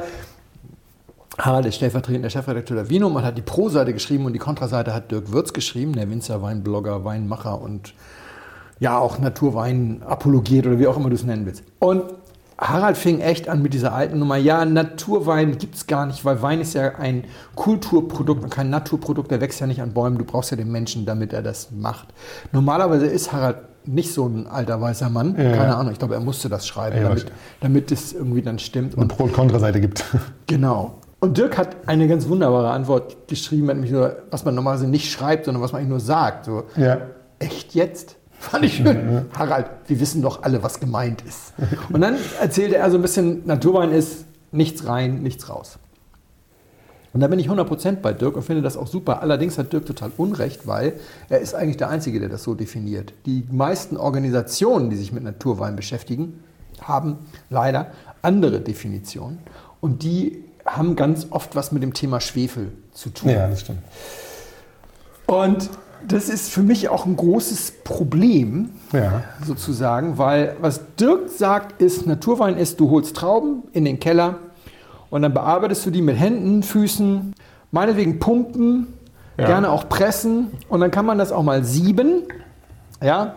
Harald 1.37 1.65
ist 1.65 1.75
stellvertretender 1.75 2.29
Chefredakteur 2.29 2.77
der 2.77 2.89
Vinum 2.89 3.15
und 3.15 3.23
hat 3.25 3.37
die 3.37 3.41
Pro-Seite 3.41 3.93
geschrieben 3.93 4.25
und 4.25 4.33
die 4.33 4.39
Kontraseite 4.39 4.93
hat 4.93 5.11
Dirk 5.11 5.31
Würz 5.31 5.51
geschrieben, 5.53 5.93
der 5.93 6.09
Winzer, 6.09 6.41
Weinblogger, 6.41 7.03
Weinmacher 7.03 7.61
und 7.61 7.93
ja 8.79 8.97
auch 8.97 9.19
Naturwein 9.19 10.01
apologiert 10.05 10.65
oder 10.67 10.79
wie 10.79 10.87
auch 10.87 10.97
immer 10.97 11.09
du 11.09 11.15
es 11.15 11.23
nennen 11.23 11.45
willst. 11.45 11.63
Und 11.79 12.03
Harald 12.57 12.95
fing 12.95 13.19
echt 13.19 13.49
an 13.49 13.61
mit 13.61 13.73
dieser 13.73 13.93
alten 13.93 14.17
Nummer, 14.17 14.37
ja, 14.37 14.63
Naturwein 14.63 15.57
gibt 15.57 15.75
es 15.75 15.87
gar 15.87 16.05
nicht, 16.05 16.23
weil 16.23 16.41
Wein 16.41 16.61
ist 16.61 16.73
ja 16.73 16.95
ein 16.95 17.25
Kulturprodukt 17.55 18.43
und 18.45 18.49
kein 18.49 18.69
Naturprodukt, 18.69 19.29
der 19.29 19.41
wächst 19.41 19.59
ja 19.59 19.67
nicht 19.67 19.81
an 19.81 19.93
Bäumen, 19.93 20.17
du 20.17 20.23
brauchst 20.23 20.51
ja 20.51 20.57
den 20.57 20.71
Menschen, 20.71 21.05
damit 21.05 21.33
er 21.33 21.41
das 21.41 21.69
macht. 21.71 22.13
Normalerweise 22.53 23.07
ist 23.07 23.33
Harald 23.33 23.57
nicht 23.83 24.13
so 24.13 24.25
ein 24.25 24.47
alter 24.47 24.79
weißer 24.79 25.09
Mann, 25.09 25.35
Ja. 25.37 25.51
keine 25.51 25.75
Ahnung, 25.75 25.91
ich 25.91 25.99
glaube, 25.99 26.13
er 26.13 26.21
musste 26.21 26.47
das 26.47 26.65
schreiben, 26.65 26.95
Ja, 26.97 27.03
damit, 27.09 27.25
damit 27.59 27.91
es 27.91 28.13
irgendwie 28.13 28.41
dann 28.41 28.57
stimmt. 28.57 28.97
Eine 28.97 29.07
Pro- 29.07 29.25
und 29.25 29.33
Kontraseite 29.33 29.81
gibt. 29.81 30.03
Genau. 30.47 30.95
Und 31.25 31.39
Dirk 31.39 31.57
hat 31.57 31.75
eine 31.87 32.07
ganz 32.07 32.27
wunderbare 32.27 32.69
Antwort 32.69 33.27
geschrieben, 33.27 33.65
nämlich 33.65 33.89
nur, 33.89 34.15
was 34.29 34.45
man 34.45 34.53
normalerweise 34.53 34.87
nicht 34.87 35.11
schreibt, 35.11 35.45
sondern 35.45 35.63
was 35.63 35.71
man 35.71 35.79
eigentlich 35.79 35.89
nur 35.89 35.99
sagt. 35.99 36.45
So, 36.45 36.65
Ja. 36.77 36.99
echt 37.39 37.73
jetzt? 37.73 38.17
Fand 38.37 38.63
ich 38.63 38.75
schön. 38.75 39.25
Harald, 39.35 39.65
wir 39.87 39.99
wissen 39.99 40.21
doch 40.21 40.43
alle, 40.43 40.61
was 40.61 40.79
gemeint 40.79 41.23
ist. 41.23 41.53
Und 41.91 42.01
dann 42.01 42.15
erzählte 42.39 42.77
er 42.77 42.91
so 42.91 42.97
ein 42.99 43.01
bisschen, 43.01 43.41
Naturwein 43.47 43.91
ist 43.91 44.25
nichts 44.51 44.85
rein, 44.85 45.23
nichts 45.23 45.49
raus. 45.49 45.79
Und 47.11 47.21
da 47.21 47.27
bin 47.27 47.39
ich 47.39 47.49
100% 47.49 48.01
bei 48.03 48.13
Dirk 48.13 48.35
und 48.35 48.43
finde 48.43 48.61
das 48.61 48.77
auch 48.77 48.85
super. 48.85 49.23
Allerdings 49.23 49.57
hat 49.57 49.73
Dirk 49.73 49.87
total 49.87 50.11
Unrecht, 50.17 50.67
weil 50.67 50.93
er 51.29 51.39
ist 51.39 51.55
eigentlich 51.55 51.77
der 51.77 51.89
Einzige, 51.89 52.19
der 52.19 52.29
das 52.29 52.43
so 52.43 52.53
definiert. 52.53 53.13
Die 53.25 53.47
meisten 53.49 53.97
Organisationen, 53.97 54.91
die 54.91 54.95
sich 54.95 55.11
mit 55.11 55.23
Naturwein 55.23 55.75
beschäftigen, 55.75 56.43
haben 56.81 57.17
leider 57.49 57.87
andere 58.21 58.59
Definitionen. 58.61 59.39
Und 59.81 60.03
die 60.03 60.44
haben 60.65 60.95
ganz 60.95 61.27
oft 61.29 61.55
was 61.55 61.71
mit 61.71 61.83
dem 61.83 61.93
Thema 61.93 62.19
Schwefel 62.21 62.71
zu 62.93 63.09
tun. 63.09 63.29
Ja, 63.29 63.47
das 63.47 63.61
stimmt. 63.61 63.79
Und 65.27 65.69
das 66.07 66.29
ist 66.29 66.51
für 66.51 66.61
mich 66.61 66.89
auch 66.89 67.05
ein 67.05 67.15
großes 67.15 67.73
Problem, 67.83 68.69
Ja. 68.93 69.23
sozusagen, 69.43 70.17
weil 70.17 70.55
was 70.61 70.81
Dirk 70.99 71.29
sagt, 71.29 71.81
ist, 71.81 72.05
Naturwein 72.05 72.57
ist, 72.57 72.79
du 72.79 72.89
holst 72.91 73.15
Trauben 73.15 73.63
in 73.73 73.85
den 73.85 73.99
Keller 73.99 74.35
und 75.09 75.23
dann 75.23 75.33
bearbeitest 75.33 75.85
du 75.85 75.89
die 75.91 76.01
mit 76.03 76.17
Händen, 76.19 76.61
Füßen, 76.63 77.33
meinetwegen 77.71 78.19
pumpen, 78.19 78.87
Ja. 79.37 79.47
gerne 79.47 79.69
auch 79.71 79.89
pressen 79.89 80.51
und 80.69 80.79
dann 80.79 80.91
kann 80.91 81.05
man 81.05 81.17
das 81.17 81.31
auch 81.31 81.43
mal 81.43 81.63
sieben, 81.63 82.23
ja, 83.01 83.33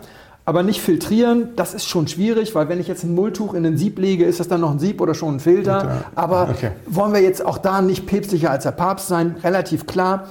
aber 0.48 0.62
nicht 0.62 0.80
filtrieren, 0.80 1.50
das 1.56 1.74
ist 1.74 1.86
schon 1.86 2.08
schwierig, 2.08 2.54
weil 2.54 2.70
wenn 2.70 2.80
ich 2.80 2.88
jetzt 2.88 3.04
ein 3.04 3.14
Mulltuch 3.14 3.52
in 3.52 3.66
ein 3.66 3.76
Sieb 3.76 3.98
lege, 3.98 4.24
ist 4.24 4.40
das 4.40 4.48
dann 4.48 4.62
noch 4.62 4.70
ein 4.70 4.78
Sieb 4.78 4.98
oder 5.02 5.12
schon 5.14 5.34
ein 5.36 5.40
Filter, 5.40 5.80
Filter. 5.80 6.04
aber 6.14 6.48
Okay. 6.48 6.70
wollen 6.86 7.12
wir 7.12 7.20
jetzt 7.20 7.44
auch 7.44 7.58
da 7.58 7.82
nicht 7.82 8.06
päpstlicher 8.06 8.50
als 8.50 8.62
der 8.62 8.70
Papst 8.70 9.08
sein, 9.08 9.36
relativ 9.44 9.86
klar. 9.86 10.28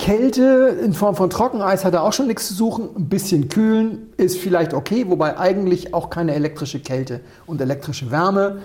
Kälte 0.00 0.78
in 0.82 0.94
Form 0.94 1.14
von 1.14 1.28
Trockeneis 1.28 1.84
hat 1.84 1.92
er 1.92 2.02
auch 2.04 2.14
schon 2.14 2.26
nichts 2.26 2.48
zu 2.48 2.54
suchen. 2.54 2.88
Ein 2.96 3.10
bisschen 3.10 3.50
kühlen 3.50 4.08
ist 4.16 4.38
vielleicht 4.38 4.72
okay, 4.72 5.04
wobei 5.08 5.38
eigentlich 5.38 5.92
auch 5.92 6.08
keine 6.08 6.34
elektrische 6.34 6.80
Kälte 6.80 7.20
und 7.46 7.60
elektrische 7.60 8.10
Wärme. 8.10 8.60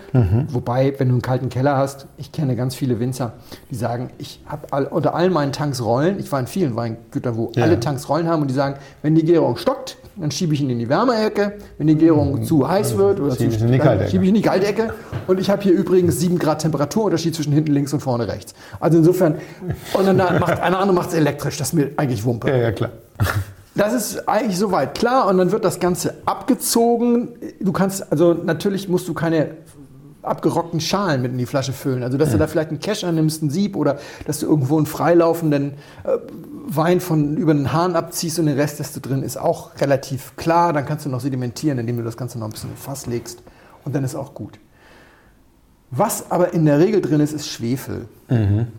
Wobei, 0.48 0.94
wenn 0.98 1.10
du 1.10 1.16
einen 1.16 1.22
kalten 1.22 1.50
Keller 1.50 1.76
hast, 1.76 2.08
ich 2.18 2.32
kenne 2.32 2.56
ganz 2.56 2.74
viele 2.74 3.02
Winzer, 3.02 3.34
die 3.70 3.76
sagen, 3.76 4.12
ich 4.18 4.40
habe 4.46 4.68
all, 4.72 4.86
unter 4.86 5.14
all 5.14 5.30
meinen 5.30 5.52
Tanks 5.52 5.84
Rollen. 5.84 6.20
Ich 6.20 6.32
war 6.32 6.40
in 6.40 6.48
vielen 6.48 6.78
Weingütern, 6.78 7.36
wo 7.36 7.52
Ja. 7.54 7.64
alle 7.64 7.82
Tanks 7.82 8.08
Rollen 8.08 8.30
haben 8.30 8.42
und 8.42 8.48
die 8.48 8.54
sagen, 8.56 8.76
wenn 9.02 9.14
die 9.16 9.26
Gärung 9.26 9.58
stockt, 9.58 9.98
dann 10.18 10.32
schiebe 10.32 10.54
ich 10.54 10.62
ihn 10.62 10.70
in 10.70 10.80
die 10.80 10.88
Wärmeecke. 10.88 11.58
Wenn 11.78 11.88
die 11.88 11.96
Gärung 11.96 12.46
zu 12.46 12.66
heiß 12.66 12.96
wird 12.96 13.20
oder 13.20 13.36
Schiebe 13.36 13.50
zu 13.50 13.56
ich 13.58 13.62
ihn 13.62 13.66
in 13.68 13.72
die 13.74 13.78
dann 13.80 13.88
Kaltecke. 13.88 14.12
schiebe 14.12 14.24
ich 14.24 14.30
in 14.30 14.36
die 14.36 14.42
Kaltecke. 14.42 14.94
Und 15.28 15.42
ich 15.42 15.50
habe 15.50 15.62
hier 15.62 15.74
übrigens 15.74 16.18
7 16.22 16.40
Grad 16.40 16.62
Temperaturunterschied 16.62 17.36
zwischen 17.36 17.52
hinten 17.52 17.74
links 17.74 17.92
und 17.92 18.00
vorne 18.00 18.26
rechts. 18.26 18.54
Also 18.80 18.98
insofern, 19.00 19.36
und 19.94 20.06
dann 20.06 20.40
macht 20.40 20.62
einer 20.62 20.80
andere 20.80 20.96
macht 20.96 21.10
es 21.10 21.16
elektrisch, 21.26 21.58
das 21.58 21.70
ist 21.70 21.74
mir 21.74 21.92
eigentlich 21.98 22.24
Wumpe. 22.24 22.50
Ja, 22.50 22.58
ja, 22.58 22.72
klar. 22.72 22.92
Das 23.78 23.92
ist 23.92 24.30
eigentlich 24.30 24.58
soweit 24.58 24.98
klar 24.98 25.28
und 25.28 25.38
dann 25.38 25.52
wird 25.52 25.66
das 25.66 25.82
Ganze 25.82 26.14
abgezogen. 26.24 27.36
Du 27.60 27.74
kannst, 27.74 28.10
also 28.10 28.34
natürlich 28.34 28.88
musst 28.88 29.06
du 29.10 29.14
keine 29.14 29.50
abgerockten 30.22 30.80
Schalen 30.80 31.22
mit 31.22 31.34
in 31.34 31.38
die 31.38 31.46
Flasche 31.46 31.74
füllen. 31.74 32.02
Also 32.02 32.18
dass 32.18 32.32
du 32.32 32.38
da 32.38 32.48
vielleicht 32.48 32.70
einen 32.70 32.80
Kescher 32.80 33.12
nimmst, 33.12 33.42
einen 33.42 33.52
Sieb 33.52 33.76
oder 33.76 34.00
dass 34.26 34.40
du 34.40 34.46
irgendwo 34.46 34.78
einen 34.78 34.86
freilaufenden 34.86 35.74
äh, 36.06 36.18
Wein 36.68 37.02
von 37.02 37.36
über 37.36 37.54
den 37.54 37.74
Hahn 37.74 37.98
abziehst 37.98 38.40
und 38.40 38.46
den 38.46 38.58
Rest, 38.58 38.80
das 38.80 38.94
da 38.94 39.02
drin 39.02 39.24
ist, 39.24 39.36
auch 39.36 39.72
relativ 39.82 40.38
klar. 40.38 40.72
Dann 40.72 40.86
kannst 40.86 41.06
du 41.06 41.10
noch 41.10 41.20
sedimentieren, 41.20 41.78
indem 41.78 41.98
du 41.98 42.04
das 42.04 42.16
Ganze 42.16 42.40
noch 42.40 42.48
ein 42.48 42.52
bisschen 42.54 42.70
in 42.70 42.78
Fass 42.78 43.08
legst 43.08 43.44
und 43.84 43.94
dann 43.94 44.06
ist 44.06 44.16
auch 44.16 44.34
gut. 44.34 44.58
Was 45.92 46.32
aber 46.32 46.54
in 46.54 46.66
der 46.66 46.80
Regel 46.80 47.00
drin 47.00 47.20
ist, 47.22 47.32
ist 47.32 47.48
Schwefel. 47.48 48.08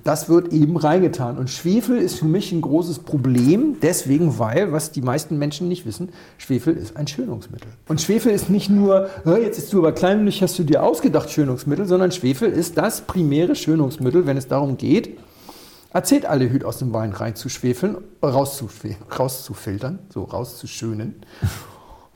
Das 0.02 0.28
wird 0.28 0.52
eben 0.52 0.76
reingetan. 0.76 1.38
Und 1.38 1.48
Schwefel 1.48 1.98
ist 1.98 2.18
für 2.18 2.24
mich 2.24 2.50
ein 2.50 2.60
großes 2.60 2.98
Problem, 2.98 3.76
deswegen, 3.80 4.38
weil, 4.40 4.72
was 4.72 4.90
die 4.90 5.02
meisten 5.02 5.38
Menschen 5.38 5.68
nicht 5.68 5.86
wissen, 5.86 6.08
Schwefel 6.36 6.76
ist 6.76 6.96
ein 6.96 7.06
Schönungsmittel. 7.06 7.68
Und 7.88 8.00
Schwefel 8.00 8.32
ist 8.32 8.50
nicht 8.50 8.68
nur, 8.70 9.08
"Hä, 9.24 9.40
jetzt 9.40 9.56
ist 9.56 9.72
du 9.72 9.78
aber 9.78 9.92
kleinlich, 9.92 10.42
hast 10.42 10.58
du 10.58 10.64
dir 10.64 10.82
ausgedacht 10.82 11.30
Schönungsmittel, 11.30 11.86
sondern 11.86 12.10
Schwefel 12.10 12.50
ist 12.50 12.76
das 12.76 13.02
primäre 13.02 13.54
Schönungsmittel, 13.54 14.26
wenn 14.26 14.36
es 14.36 14.48
darum 14.48 14.76
geht, 14.76 15.16
Acetaldehyd 15.92 16.64
aus 16.64 16.78
dem 16.78 16.92
Wein 16.92 17.12
reinzuschwefeln, 17.12 17.96
rauszufiltern, 18.22 20.00
so 20.12 20.24
rauszuschönen. 20.24 21.14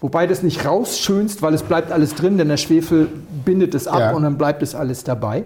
Wobei 0.00 0.26
das 0.26 0.42
nicht 0.42 0.64
rausschönst, 0.64 1.42
weil 1.42 1.52
es 1.54 1.62
bleibt 1.62 1.92
alles 1.92 2.14
drin, 2.14 2.38
denn 2.38 2.48
der 2.48 2.56
Schwefel 2.56 3.08
bindet 3.44 3.74
es 3.74 3.86
ab 3.86 4.00
Ja. 4.00 4.12
und 4.12 4.22
dann 4.22 4.38
bleibt 4.38 4.62
es 4.62 4.74
alles 4.74 5.04
dabei. 5.04 5.44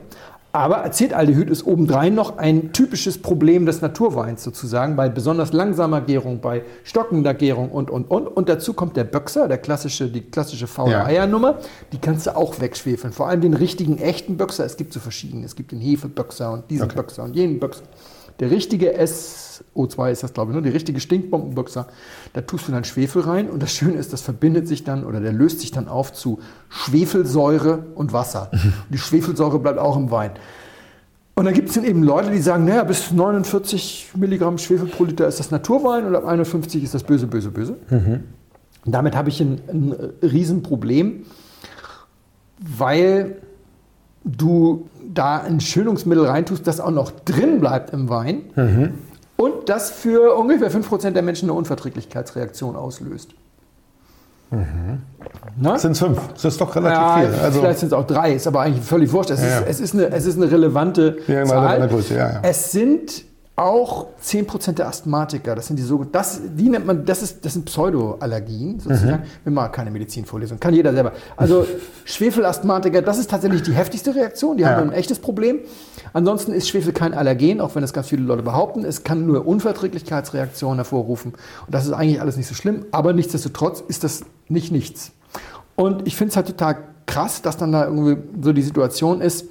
Aber 0.53 0.85
Acetaldehyd 0.85 1.51
ist 1.51 1.67
obendrein 1.67 2.15
noch 2.15 2.39
ein 2.39 2.73
typisches 2.73 3.19
Problem 3.21 3.67
des 3.67 3.81
Naturweins 3.83 4.45
sozusagen, 4.45 4.95
bei 4.95 5.09
besonders 5.09 5.53
langsamer 5.53 6.01
Gärung, 6.01 6.39
bei 6.41 6.63
stockender 6.85 7.35
Gärung 7.35 7.71
und, 7.73 7.91
und, 7.91 8.09
und. 8.09 8.29
Und 8.29 8.49
dazu 8.49 8.73
kommt 8.73 8.97
der 8.97 9.03
Böxer, 9.03 9.49
der 9.49 9.59
klassische, 9.59 10.07
die 10.09 10.21
klassische 10.21 10.69
faule 10.69 10.93
Ja. 10.93 11.07
Eiernummer. 11.07 11.57
Die 11.91 11.99
kannst 11.99 12.29
du 12.29 12.37
auch 12.37 12.61
wegschwefeln. 12.61 13.13
Vor 13.13 13.27
allem 13.27 13.41
den 13.41 13.55
richtigen, 13.55 13.99
echten 13.99 14.37
Böxer. 14.37 14.65
Es 14.65 14.77
gibt 14.77 14.93
so 14.93 15.01
verschiedene. 15.01 15.45
Es 15.45 15.57
gibt 15.57 15.73
den 15.73 15.81
Hefeböxer 15.81 16.53
und 16.53 16.71
diesen 16.71 16.85
Okay. 16.85 16.95
Böxer 16.99 17.25
und 17.25 17.35
jenen 17.35 17.59
Böxer. 17.59 17.83
Der 18.41 18.51
richtige 18.51 19.01
SO2 19.01 20.11
ist 20.11 20.23
das, 20.23 20.33
glaube 20.33 20.51
ich, 20.51 20.57
ne? 20.57 20.63
der 20.63 20.75
richtige 20.75 20.99
Stinkbombenböxer, 20.99 21.87
da 22.33 22.41
tust 22.41 22.67
du 22.67 22.73
dann 22.73 22.85
Schwefel 22.85 23.23
rein 23.23 23.49
und 23.49 23.63
das 23.63 23.73
Schöne 23.73 23.95
ist, 23.95 24.13
das 24.13 24.23
verbindet 24.23 24.67
sich 24.67 24.83
dann 24.83 25.05
oder 25.05 25.21
der 25.21 25.33
löst 25.33 25.61
sich 25.61 25.71
dann 25.71 25.87
auf 25.87 26.13
zu 26.13 26.41
Schwefelsäure 26.69 27.87
und 27.95 28.13
Wasser. 28.13 28.51
Und 28.53 28.75
die 28.91 28.99
Schwefelsäure 28.99 29.59
bleibt 29.61 29.79
auch 29.79 29.97
im 29.97 30.11
Wein. 30.11 30.33
Und 31.37 31.47
dann 31.47 31.55
gibt 31.55 31.69
es 31.69 31.75
dann 31.75 31.85
eben 31.85 32.03
Leute, 32.03 32.31
die 32.31 32.41
sagen, 32.41 32.65
naja, 32.65 32.85
bis 32.85 33.11
49 33.11 34.11
Milligramm 34.17 34.59
Schwefel 34.59 34.87
pro 34.87 35.05
Liter 35.05 35.27
ist 35.27 35.41
das 35.41 35.51
Naturwein 35.51 36.07
und 36.07 36.15
ab 36.15 36.27
51 36.27 36.83
ist 36.83 36.95
das 36.95 37.03
böse, 37.03 37.27
böse, 37.27 37.51
böse. 37.51 37.77
Und 38.85 38.93
damit 38.93 39.17
habe 39.17 39.31
ich 39.31 39.41
ein, 39.41 39.61
ein 39.69 39.93
Riesenproblem, 40.23 41.25
weil 42.59 43.39
du 44.25 44.89
da 45.13 45.39
ein 45.43 45.61
Schönungsmittel 45.61 46.27
reintust, 46.27 46.67
das 46.67 46.81
auch 46.81 46.91
noch 46.91 47.11
drin 47.11 47.61
bleibt 47.61 47.91
im 47.93 48.09
Wein 48.09 48.43
und 49.37 49.69
das 49.69 49.91
für 49.91 50.35
ungefähr 50.37 50.71
5% 50.71 51.11
der 51.11 51.23
Menschen 51.23 51.49
eine 51.49 51.59
Unverträglichkeitsreaktion 51.59 52.75
auslöst. 52.77 53.35
Na? 55.57 55.79
Sind 55.79 55.97
fünf. 55.97 56.19
Das 56.35 56.45
ist 56.45 56.61
doch 56.61 56.75
relativ 56.77 56.99
Ja, 56.99 57.19
viel. 57.19 57.41
Also, 57.41 57.61
vielleicht 57.61 57.79
sind 57.81 57.89
es 57.89 57.93
auch 57.93 58.07
drei, 58.07 58.35
ist 58.35 58.47
aber 58.47 58.61
eigentlich 58.61 58.85
völlig 58.85 59.13
wurscht. 59.13 59.31
Es, 59.31 59.41
Ja, 59.43 59.49
ja. 59.49 59.59
ist, 59.61 59.69
es, 59.69 59.81
ist, 59.81 59.95
eine, 59.95 60.13
es 60.13 60.27
ist 60.27 60.37
eine 60.37 60.51
relevante 60.51 61.17
Zahl. 61.27 61.89
Größe. 61.89 62.41
Es 62.43 62.73
sind 62.73 63.25
auch 63.57 64.07
10% 64.21 64.73
der 64.73 64.89
Asthmatiker, 64.89 65.55
das 65.55 65.69
sind 65.69 65.77
die 65.79 65.85
so, 65.85 66.03
das, 66.03 66.41
die 66.57 66.69
nennt 66.69 66.87
man, 66.87 67.05
das, 67.05 67.23
ist, 67.23 67.45
das 67.45 67.53
sind 67.53 67.67
Pseudoallergien 67.67 68.81
sozusagen. 68.81 69.23
Mhm. 69.23 69.45
Wir 69.45 69.53
machen 69.53 69.71
keine 69.71 69.91
Medizinvorlesung, 69.93 70.59
kann 70.59 70.75
jeder 70.75 70.93
selber. 70.93 71.13
Also 71.37 71.65
Schwefelasthmatiker, 72.05 73.01
das 73.01 73.19
ist 73.19 73.31
tatsächlich 73.31 73.63
die 73.63 73.73
heftigste 73.73 74.13
Reaktion, 74.13 74.57
die 74.57 74.65
Ja. 74.65 74.71
haben 74.71 74.91
ein 74.91 74.93
echtes 74.93 75.21
Problem. 75.21 75.61
Ansonsten 76.13 76.53
ist 76.53 76.69
Schwefel 76.69 76.93
kein 76.93 77.15
Allergen, 77.15 77.61
auch 77.61 77.77
wenn 77.77 77.85
es 77.85 77.93
ganz 77.93 78.09
viele 78.09 78.23
Leute 78.23 78.43
behaupten. 78.43 78.85
Es 78.85 79.05
kann 79.05 79.25
nur 79.25 79.47
Unverträglichkeitsreaktionen 79.47 80.79
hervorrufen. 80.79 81.33
Und 81.67 81.73
das 81.75 81.87
ist 81.87 81.93
eigentlich 81.93 82.21
alles 82.21 82.37
nicht 82.37 82.49
so 82.49 82.55
schlimm, 82.57 82.87
aber 82.91 83.13
nichtsdestotrotz 83.13 83.85
ist 83.87 84.03
das 84.03 84.23
nicht 84.49 84.73
nichts. 84.73 85.13
Und 85.77 86.09
ich 86.09 86.17
finde 86.17 86.31
es 86.31 86.37
halt 86.37 86.49
total 86.49 86.79
krass, 87.07 87.41
dass 87.41 87.57
dann 87.57 87.71
da 87.71 87.85
irgendwie 87.85 88.17
so 88.43 88.53
die 88.53 88.63
Situation 88.63 89.21
ist, 89.21 89.47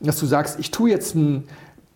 dass 0.00 0.18
du 0.18 0.26
sagst, 0.26 0.58
ich 0.58 0.70
tue 0.70 0.90
jetzt 0.90 1.14
einen 1.14 1.44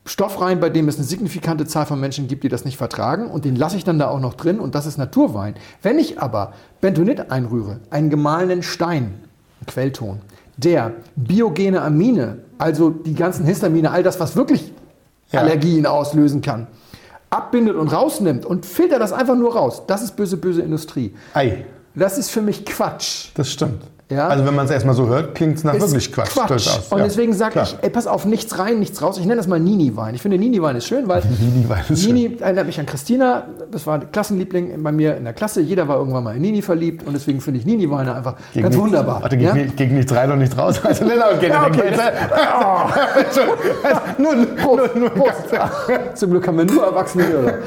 Stoff 0.08 0.40
rein, 0.40 0.58
bei 0.58 0.70
dem 0.70 0.88
es 0.88 0.96
eine 0.96 1.04
signifikante 1.04 1.66
Zahl 1.66 1.84
von 1.86 2.00
Menschen 2.00 2.28
gibt, 2.28 2.42
die 2.42 2.48
das 2.48 2.64
nicht 2.64 2.76
vertragen 2.78 3.26
und 3.30 3.44
den 3.44 3.56
lasse 3.56 3.76
ich 3.76 3.84
dann 3.84 3.98
da 3.98 4.08
auch 4.08 4.20
noch 4.20 4.34
drin 4.34 4.58
und 4.58 4.74
das 4.74 4.86
ist 4.86 4.96
Naturwein. 4.96 5.54
Wenn 5.82 5.98
ich 5.98 6.18
aber 6.20 6.54
Bentonit 6.80 7.30
einrühre, 7.30 7.80
einen 7.90 8.08
gemahlenen 8.08 8.62
Stein, 8.62 9.20
Quellton, 9.66 10.20
der 10.56 10.92
biogene 11.16 11.82
Amine, 11.82 12.38
also 12.56 12.90
die 12.90 13.14
ganzen 13.14 13.44
Histamine, 13.44 13.90
all 13.90 14.02
das, 14.02 14.18
was 14.18 14.34
wirklich 14.34 14.72
Ja. 15.30 15.40
Allergien 15.40 15.84
auslösen 15.84 16.40
kann, 16.40 16.68
abbindet 17.28 17.76
und 17.76 17.88
rausnimmt 17.88 18.46
und 18.46 18.64
filtert 18.64 19.02
das 19.02 19.12
einfach 19.12 19.36
nur 19.36 19.54
raus, 19.54 19.82
das 19.86 20.00
ist 20.02 20.16
böse, 20.16 20.38
böse 20.38 20.62
Industrie. 20.62 21.14
Ei, 21.34 21.66
Das 21.94 22.16
ist 22.16 22.30
für 22.30 22.40
mich 22.40 22.64
Quatsch. 22.64 23.28
das 23.34 23.50
stimmt. 23.50 23.82
Ja. 24.10 24.28
Also 24.28 24.46
wenn 24.46 24.54
man 24.54 24.64
es 24.64 24.70
erstmal 24.70 24.94
so 24.94 25.06
hört, 25.06 25.34
klingt 25.34 25.58
es 25.58 25.64
nach 25.64 25.74
Ist 25.74 25.82
wirklich 25.90 26.10
Quatsch. 26.10 26.34
durchaus. 26.34 26.86
Und 26.90 26.96
Ja, 26.98 27.04
deswegen 27.04 27.34
sage 27.34 27.60
ich, 27.62 27.76
ey, 27.82 27.90
pass 27.90 28.06
auf, 28.06 28.24
nichts 28.24 28.58
rein, 28.58 28.78
nichts 28.78 29.02
raus. 29.02 29.18
Ich 29.18 29.24
nenne 29.26 29.36
das 29.36 29.46
mal 29.46 29.60
Nini-Wein. 29.60 30.14
Ich 30.14 30.22
finde, 30.22 30.38
Nini-Wein 30.38 30.76
ist 30.76 30.86
schön, 30.86 31.06
weil 31.08 31.22
Nini-Wein 31.40 31.84
ist 31.90 32.06
Nini 32.06 32.38
erinnert 32.40 32.64
mich 32.66 32.80
an 32.80 32.86
Christina. 32.86 33.44
Das 33.70 33.86
war 33.86 33.96
ein 34.00 34.10
Klassenliebling 34.10 34.82
bei 34.82 34.92
mir 34.92 35.14
in 35.18 35.24
der 35.24 35.34
Klasse. 35.34 35.60
Jeder 35.60 35.88
war 35.88 35.98
irgendwann 35.98 36.24
mal 36.24 36.34
in 36.36 36.40
Nini 36.40 36.62
verliebt 36.62 37.06
und 37.06 37.12
deswegen 37.12 37.42
finde 37.42 37.60
ich 37.60 37.66
Nini-Weine 37.66 38.14
einfach 38.14 38.36
Gegen 38.54 38.62
ganz 38.62 38.74
nichts- 38.76 38.86
wunderbar. 38.90 39.20
Warte, 39.20 39.36
gegen, 39.36 39.54
ja? 39.56 39.64
gegen 39.76 39.94
nichts 39.96 40.14
rein 40.14 40.32
und 40.32 40.38
nichts 40.38 40.56
raus. 40.56 40.80
Also, 40.82 41.04
nein, 41.04 41.18
okay, 41.36 41.48
Ja, 41.50 41.66
okay, 41.66 41.92
nein, 41.94 42.12
nur, 44.18 44.34
nur, 44.34 44.46
nur, 44.76 44.90
nur 45.00 45.10
Prost. 45.10 45.44
Zum 46.14 46.30
Glück 46.30 46.46
haben 46.48 46.56
wir 46.56 46.64
nur 46.64 46.82
Erwachsene. 46.86 47.58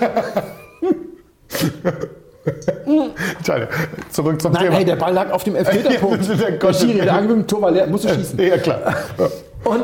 Entschuldigung, 3.37 3.69
zurück 4.09 4.41
zum 4.41 4.51
Nein, 4.53 4.63
Thema. 4.63 4.75
hey, 4.75 4.85
der 4.85 4.95
Ball 4.95 5.13
lag 5.13 5.31
auf 5.31 5.43
dem 5.43 5.55
Elfmeterpunkt. 5.55 6.27
Der 6.39 6.51
der 6.51 6.73
Schiri, 6.73 7.01
der 7.01 7.13
angewinkt, 7.13 7.49
Tor 7.49 7.61
war 7.61 7.71
leer, 7.71 7.87
musst 7.87 8.05
du 8.05 8.09
schießen. 8.09 8.39
ja, 8.39 8.57
klar. 8.57 8.79
Und 9.63 9.83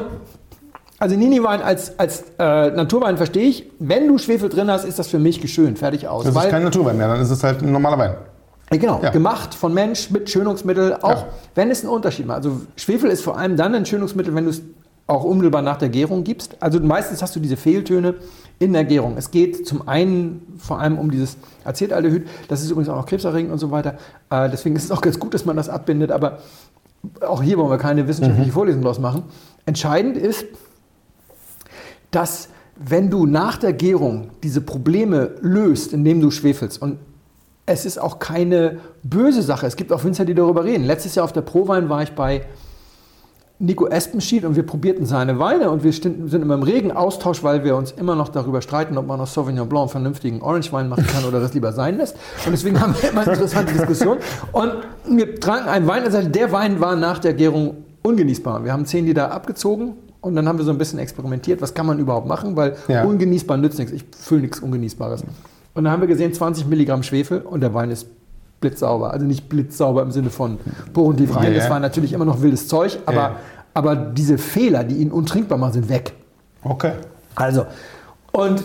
also 0.99 1.15
Nini-Wein 1.15 1.61
als, 1.61 1.97
als 1.99 2.23
äh, 2.39 2.71
Naturwein 2.71 3.17
verstehe 3.17 3.47
ich. 3.47 3.69
Wenn 3.77 4.07
du 4.07 4.17
Schwefel 4.17 4.49
drin 4.49 4.71
hast, 4.71 4.83
ist 4.85 4.97
das 4.97 5.07
für 5.07 5.19
mich 5.19 5.39
geschönt, 5.41 5.77
fertig 5.77 6.07
aus. 6.07 6.25
Das 6.25 6.33
Weil- 6.33 6.45
ist 6.45 6.51
kein 6.51 6.63
Naturwein 6.63 6.97
mehr, 6.97 7.07
dann 7.07 7.21
ist 7.21 7.29
es 7.29 7.43
halt 7.43 7.61
ein 7.61 7.71
normaler 7.71 7.97
Wein. 7.99 8.15
Genau, 8.71 8.99
Ja. 9.01 9.11
gemacht 9.11 9.53
von 9.53 9.73
Mensch 9.73 10.09
mit 10.09 10.29
Schönungsmittel, 10.29 10.95
auch 11.01 11.09
Ja. 11.21 11.25
wenn 11.55 11.69
es 11.71 11.81
einen 11.81 11.89
Unterschied 11.93 12.25
macht. 12.25 12.37
Also 12.37 12.61
Schwefel 12.75 13.09
ist 13.11 13.23
vor 13.23 13.37
allem 13.37 13.55
dann 13.55 13.75
ein 13.75 13.85
Schönungsmittel, 13.85 14.33
wenn 14.35 14.45
du 14.45 14.49
es 14.49 14.61
auch 15.05 15.23
unmittelbar 15.23 15.61
nach 15.61 15.77
der 15.77 15.87
Gärung 15.89 16.23
gibst. 16.25 16.57
Also 16.59 16.79
meistens 16.81 17.21
hast 17.21 17.33
du 17.35 17.39
diese 17.39 17.55
Fehltöne 17.55 18.15
in 18.59 18.73
der 18.73 18.85
Gärung. 18.85 19.15
Es 19.17 19.31
geht 19.31 19.67
zum 19.67 19.87
einen 19.87 20.57
vor 20.57 20.79
allem 20.79 20.97
um 20.97 21.11
dieses 21.11 21.37
Acetaldehyd, 21.63 22.27
das 22.47 22.63
ist 22.63 22.71
übrigens 22.71 22.89
auch 22.89 22.97
noch 22.97 23.05
krebserregend 23.05 23.51
und 23.51 23.59
so 23.59 23.71
weiter. 23.71 23.97
Äh, 24.29 24.49
deswegen 24.49 24.75
ist 24.75 24.85
es 24.85 24.91
auch 24.91 25.01
ganz 25.01 25.19
gut, 25.19 25.33
dass 25.33 25.45
man 25.45 25.55
das 25.55 25.69
abbindet, 25.69 26.11
aber 26.11 26.39
auch 27.21 27.43
hier 27.43 27.57
wollen 27.57 27.69
wir 27.69 27.77
keine 27.77 28.07
wissenschaftliche 28.07 28.51
Vorlesung 28.51 28.81
draus 28.81 28.99
machen. 28.99 29.23
Entscheidend 29.65 30.17
ist, 30.17 30.45
dass 32.11 32.49
wenn 32.75 33.09
du 33.09 33.25
nach 33.25 33.57
der 33.57 33.73
Gärung 33.73 34.31
diese 34.43 34.61
Probleme 34.61 35.35
löst, 35.41 35.93
indem 35.93 36.21
du 36.21 36.31
schwefelst 36.31 36.81
und 36.81 36.99
es 37.65 37.85
ist 37.85 37.99
auch 37.99 38.19
keine 38.19 38.79
böse 39.03 39.41
Sache. 39.41 39.67
Es 39.67 39.75
gibt 39.75 39.91
auch 39.91 40.03
Winzer, 40.03 40.23
die 40.23 40.33
darüber 40.33 40.63
reden. 40.63 40.85
Letztes 40.85 41.15
Jahr 41.15 41.25
auf 41.25 41.33
der 41.33 41.41
Prowein 41.41 41.89
war 41.89 42.01
ich 42.01 42.13
bei 42.13 42.45
Nico 43.59 43.87
Espenschied 43.87 44.45
und 44.45 44.55
wir 44.55 44.63
probierten 44.63 45.07
seine 45.07 45.39
Weine 45.39 45.71
und 45.71 45.83
wir 45.83 45.91
sind 45.91 46.31
immer 46.33 46.53
im 46.53 46.61
regen 46.61 46.91
Austausch, 46.91 47.43
weil 47.43 47.63
wir 47.63 47.75
uns 47.75 47.91
immer 47.91 48.15
noch 48.15 48.29
darüber 48.29 48.61
streiten, 48.61 48.97
ob 48.99 49.07
man 49.07 49.19
aus 49.19 49.33
Sauvignon 49.33 49.67
Blanc 49.67 49.83
einen 49.85 49.89
vernünftigen 49.89 50.41
Orange-Wein 50.43 50.87
machen 50.89 51.07
kann 51.07 51.25
oder 51.25 51.39
das 51.39 51.55
lieber 51.55 51.73
sein 51.73 51.97
lässt. 51.97 52.15
Und 52.45 52.51
deswegen 52.51 52.79
haben 52.79 52.93
wir 53.01 53.09
immer 53.09 53.21
eine 53.21 53.31
interessante 53.33 53.73
Diskussion. 53.73 54.17
Und 54.51 54.73
wir 55.09 55.39
tranken 55.39 55.69
einen 55.69 55.87
Wein 55.87 56.05
und 56.05 56.11
sagten, 56.11 56.31
der 56.31 56.51
Wein 56.51 56.79
war 56.79 56.95
nach 56.95 57.17
der 57.17 57.33
Gärung 57.33 57.77
ungenießbar. 58.03 58.63
Wir 58.63 58.73
haben 58.73 58.85
10 58.85 59.05
Liter 59.07 59.31
abgezogen 59.31 59.95
und 60.21 60.35
dann 60.35 60.47
haben 60.47 60.59
wir 60.59 60.65
so 60.65 60.71
ein 60.71 60.77
bisschen 60.77 60.99
experimentiert, 60.99 61.59
was 61.59 61.73
kann 61.73 61.87
man 61.87 61.97
überhaupt 61.97 62.27
machen, 62.27 62.55
weil 62.55 62.75
Ja. 62.87 63.05
ungenießbar 63.05 63.57
nützt 63.57 63.79
nichts. 63.79 63.91
Ich 63.91 64.05
fülle 64.19 64.41
nichts 64.41 64.59
Ungenießbares. 64.59 65.23
Und 65.73 65.83
dann 65.83 65.91
haben 65.91 66.01
wir 66.01 66.07
gesehen, 66.07 66.31
20 66.31 66.67
Milligramm 66.67 67.01
Schwefel 67.01 67.41
und 67.41 67.61
der 67.61 67.73
Wein 67.73 67.89
ist 67.89 68.07
blitzsauber. 68.59 69.11
Also 69.11 69.25
nicht 69.25 69.49
blitzsauber 69.49 70.01
im 70.01 70.11
Sinne 70.11 70.29
von 70.29 70.57
porentief 70.93 71.35
rein. 71.35 71.43
Ja, 71.45 71.49
ja. 71.51 71.55
Das 71.57 71.69
war 71.69 71.79
natürlich 71.79 72.13
immer 72.13 72.25
noch 72.25 72.41
wildes 72.41 72.67
Zeug, 72.67 72.99
aber, 73.05 73.15
Ja. 73.15 73.35
aber 73.73 73.95
diese 73.95 74.37
Fehler, 74.37 74.83
die 74.83 74.95
ihn 74.97 75.11
untrinkbar 75.11 75.57
machen, 75.57 75.73
sind 75.73 75.89
weg. 75.89 76.13
Okay. 76.63 76.93
Also, 77.35 77.65
und 78.31 78.63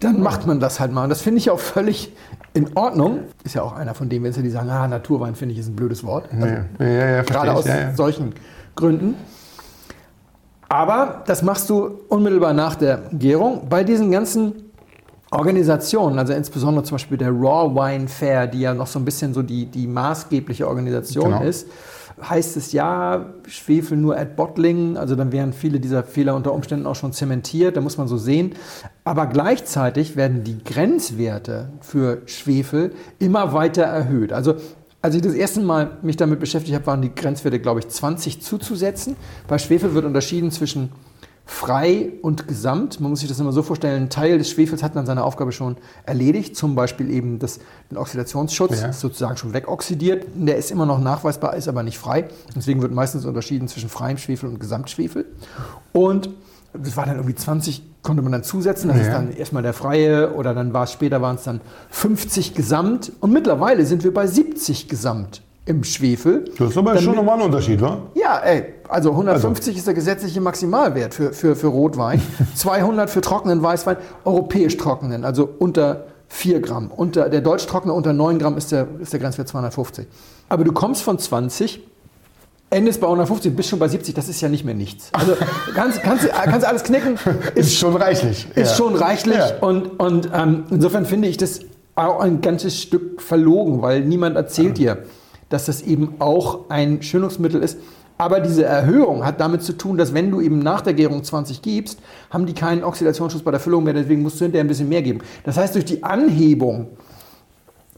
dann 0.00 0.20
macht 0.22 0.46
man 0.46 0.60
das 0.60 0.78
halt 0.80 0.92
mal. 0.92 1.04
Und 1.04 1.08
das 1.10 1.22
finde 1.22 1.38
ich 1.38 1.50
auch 1.50 1.58
völlig 1.58 2.12
in 2.52 2.76
Ordnung. 2.76 3.20
Ist 3.44 3.54
ja 3.54 3.62
auch 3.62 3.74
einer 3.74 3.94
von 3.94 4.08
denen, 4.08 4.24
wenn 4.24 4.42
die 4.42 4.50
sagen, 4.50 4.68
ah, 4.68 4.86
Naturwein 4.86 5.34
finde 5.34 5.54
ich 5.54 5.60
ist 5.60 5.68
ein 5.68 5.76
blödes 5.76 6.04
Wort. 6.04 6.26
Also, 6.32 6.46
Ja, 6.46 6.86
ja, 6.86 7.10
ja, 7.10 7.22
Gerade 7.22 7.54
aus 7.54 7.66
ja, 7.66 7.76
ja. 7.80 7.94
solchen 7.94 8.34
Gründen. 8.74 9.14
Aber 10.68 11.22
das 11.26 11.42
machst 11.42 11.70
du 11.70 12.00
unmittelbar 12.08 12.52
nach 12.52 12.74
der 12.74 13.02
Gärung. 13.12 13.68
Bei 13.68 13.84
diesen 13.84 14.10
ganzen 14.10 14.65
Organisationen, 15.30 16.18
also 16.18 16.32
insbesondere 16.32 16.84
zum 16.84 16.96
Beispiel 16.96 17.18
der 17.18 17.30
Raw 17.30 17.74
Wine 17.74 18.06
Fair, 18.08 18.46
die 18.46 18.60
ja 18.60 18.74
noch 18.74 18.86
so 18.86 18.98
ein 18.98 19.04
bisschen 19.04 19.34
so 19.34 19.42
die, 19.42 19.66
die 19.66 19.86
maßgebliche 19.86 20.68
Organisation 20.68 21.30
Genau. 21.32 21.42
ist, 21.42 21.66
heißt 22.22 22.56
es 22.56 22.72
ja, 22.72 23.26
Schwefel 23.46 23.98
nur 23.98 24.16
at 24.16 24.36
Bottling, 24.36 24.96
also 24.96 25.16
dann 25.16 25.32
wären 25.32 25.52
viele 25.52 25.80
dieser 25.80 26.02
Fehler 26.04 26.34
unter 26.34 26.52
Umständen 26.52 26.86
auch 26.86 26.94
schon 26.94 27.12
zementiert, 27.12 27.76
da 27.76 27.80
muss 27.80 27.98
man 27.98 28.08
so 28.08 28.16
sehen. 28.16 28.54
Aber 29.04 29.26
gleichzeitig 29.26 30.16
werden 30.16 30.44
die 30.44 30.62
Grenzwerte 30.62 31.70
für 31.80 32.22
Schwefel 32.26 32.92
immer 33.18 33.52
weiter 33.52 33.82
erhöht. 33.82 34.32
Also 34.32 34.54
als 35.02 35.14
ich 35.14 35.22
das 35.22 35.34
erste 35.34 35.60
Mal 35.60 35.98
mich 36.02 36.16
damit 36.16 36.40
beschäftigt 36.40 36.74
habe, 36.74 36.86
waren 36.86 37.02
die 37.02 37.14
Grenzwerte, 37.14 37.60
glaube 37.60 37.80
ich, 37.80 37.88
20 37.88 38.42
zuzusetzen. 38.42 39.16
Bei 39.46 39.58
Schwefel 39.58 39.94
wird 39.94 40.04
unterschieden 40.04 40.50
zwischen 40.50 40.90
frei 41.48 42.12
und 42.22 42.48
gesamt. 42.48 43.00
Man 43.00 43.10
muss 43.10 43.20
sich 43.20 43.28
das 43.28 43.38
immer 43.38 43.52
so 43.52 43.62
vorstellen, 43.62 44.02
ein 44.04 44.10
Teil 44.10 44.36
des 44.36 44.50
Schwefels 44.50 44.82
hat 44.82 44.96
dann 44.96 45.06
seine 45.06 45.22
Aufgabe 45.22 45.52
schon 45.52 45.76
erledigt, 46.04 46.56
zum 46.56 46.74
Beispiel 46.74 47.08
eben 47.10 47.38
das, 47.38 47.60
den 47.90 47.96
Oxidationsschutz, 47.98 48.80
Ja. 48.82 48.88
ist 48.88 49.00
sozusagen 49.00 49.36
schon 49.36 49.54
wegoxidiert. 49.54 50.26
Der 50.34 50.56
ist 50.56 50.72
immer 50.72 50.86
noch 50.86 50.98
nachweisbar, 50.98 51.54
ist 51.56 51.68
aber 51.68 51.84
nicht 51.84 51.98
frei. 51.98 52.28
Deswegen 52.56 52.82
wird 52.82 52.92
meistens 52.92 53.24
unterschieden 53.24 53.68
zwischen 53.68 53.88
freiem 53.88 54.18
Schwefel 54.18 54.48
und 54.48 54.58
Gesamtschwefel. 54.58 55.24
Und 55.92 56.30
das 56.74 56.96
war 56.96 57.06
dann 57.06 57.14
irgendwie 57.16 57.36
20, 57.36 57.82
konnte 58.02 58.22
man 58.22 58.32
dann 58.32 58.42
zusetzen. 58.42 58.88
Das 58.88 58.98
Ja. 58.98 59.02
ist 59.04 59.12
dann 59.12 59.32
erstmal 59.32 59.62
der 59.62 59.72
freie 59.72 60.34
oder 60.34 60.52
dann 60.52 60.72
war 60.74 60.82
es 60.84 60.92
später 60.92 61.22
waren 61.22 61.36
es 61.36 61.44
dann 61.44 61.60
50 61.90 62.54
Gesamt. 62.54 63.12
Und 63.20 63.32
mittlerweile 63.32 63.86
sind 63.86 64.02
wir 64.02 64.12
bei 64.12 64.26
70 64.26 64.88
Gesamt 64.88 65.42
im 65.66 65.84
Schwefel. 65.84 66.44
Das 66.58 66.70
ist 66.70 66.78
aber 66.78 66.90
Damit- 66.90 67.02
schon 67.04 67.16
nochmal 67.16 67.36
ein 67.38 67.44
Unterschied, 67.46 67.80
wa? 67.80 67.98
ja, 68.14 68.38
ey, 68.38 68.64
also 68.88 69.10
150 69.10 69.76
ist 69.76 69.86
der 69.86 69.94
gesetzliche 69.94 70.40
Maximalwert 70.40 71.12
für, 71.12 71.32
für, 71.32 71.54
für 71.56 71.66
Rotwein, 71.66 72.22
200 72.54 73.10
für 73.10 73.20
trockenen 73.20 73.62
Weißwein, 73.62 73.96
europäisch 74.24 74.76
trockenen, 74.76 75.24
also 75.24 75.48
unter 75.58 76.04
4 76.28 76.60
Gramm. 76.60 76.90
Unter, 76.94 77.28
der 77.28 77.40
deutsch 77.40 77.66
trockene 77.66 77.92
unter 77.92 78.12
9 78.12 78.38
Gramm 78.38 78.56
ist 78.56 78.72
der, 78.72 78.86
ist 79.00 79.12
der 79.12 79.20
Grenzwert 79.20 79.48
250. 79.48 80.06
Aber 80.48 80.64
du 80.64 80.72
kommst 80.72 81.02
von 81.02 81.18
20, 81.18 81.80
endest 82.70 83.00
bei 83.00 83.06
150, 83.06 83.54
bist 83.54 83.68
schon 83.68 83.78
bei 83.80 83.88
70, 83.88 84.14
das 84.14 84.28
ist 84.28 84.40
ja 84.40 84.48
nicht 84.48 84.64
mehr 84.64 84.74
nichts. 84.74 85.08
Also 85.12 85.32
kannst, 85.74 86.00
kannst, 86.02 86.28
kannst 86.28 86.66
alles 86.66 86.82
knicken, 86.84 87.16
Ist 87.56 87.74
schon 87.76 87.96
reichlich. 87.96 88.46
ist 88.54 88.70
Ja. 88.70 88.76
schon 88.76 88.94
reichlich 88.94 89.36
Ja. 89.36 89.58
und, 89.60 89.98
und 90.00 90.30
ähm, 90.32 90.64
insofern 90.70 91.06
finde 91.06 91.26
ich 91.28 91.36
das 91.36 91.60
auch 91.96 92.20
ein 92.20 92.40
ganzes 92.40 92.80
Stück 92.80 93.22
verlogen, 93.22 93.82
weil 93.82 94.00
niemand 94.02 94.36
erzählt 94.36 94.78
dir, 94.78 94.98
dass 95.48 95.66
das 95.66 95.82
eben 95.82 96.14
auch 96.20 96.68
ein 96.70 97.02
Schönungsmittel 97.02 97.62
ist. 97.62 97.78
Aber 98.18 98.40
diese 98.40 98.64
Erhöhung 98.64 99.24
hat 99.26 99.40
damit 99.40 99.62
zu 99.62 99.74
tun, 99.74 99.98
dass 99.98 100.14
wenn 100.14 100.30
du 100.30 100.40
eben 100.40 100.58
nach 100.58 100.80
der 100.80 100.94
Gärung 100.94 101.22
20 101.22 101.60
gibst, 101.60 101.98
haben 102.30 102.46
die 102.46 102.54
keinen 102.54 102.82
Oxidationsschutz 102.82 103.42
bei 103.42 103.50
der 103.50 103.60
Füllung 103.60 103.84
mehr, 103.84 103.92
deswegen 103.92 104.22
musst 104.22 104.40
du 104.40 104.44
hinterher 104.44 104.64
ein 104.64 104.68
bisschen 104.68 104.88
mehr 104.88 105.02
geben. 105.02 105.20
Das 105.44 105.58
heißt, 105.58 105.74
durch 105.74 105.84
die 105.84 106.02
Anhebung 106.02 106.88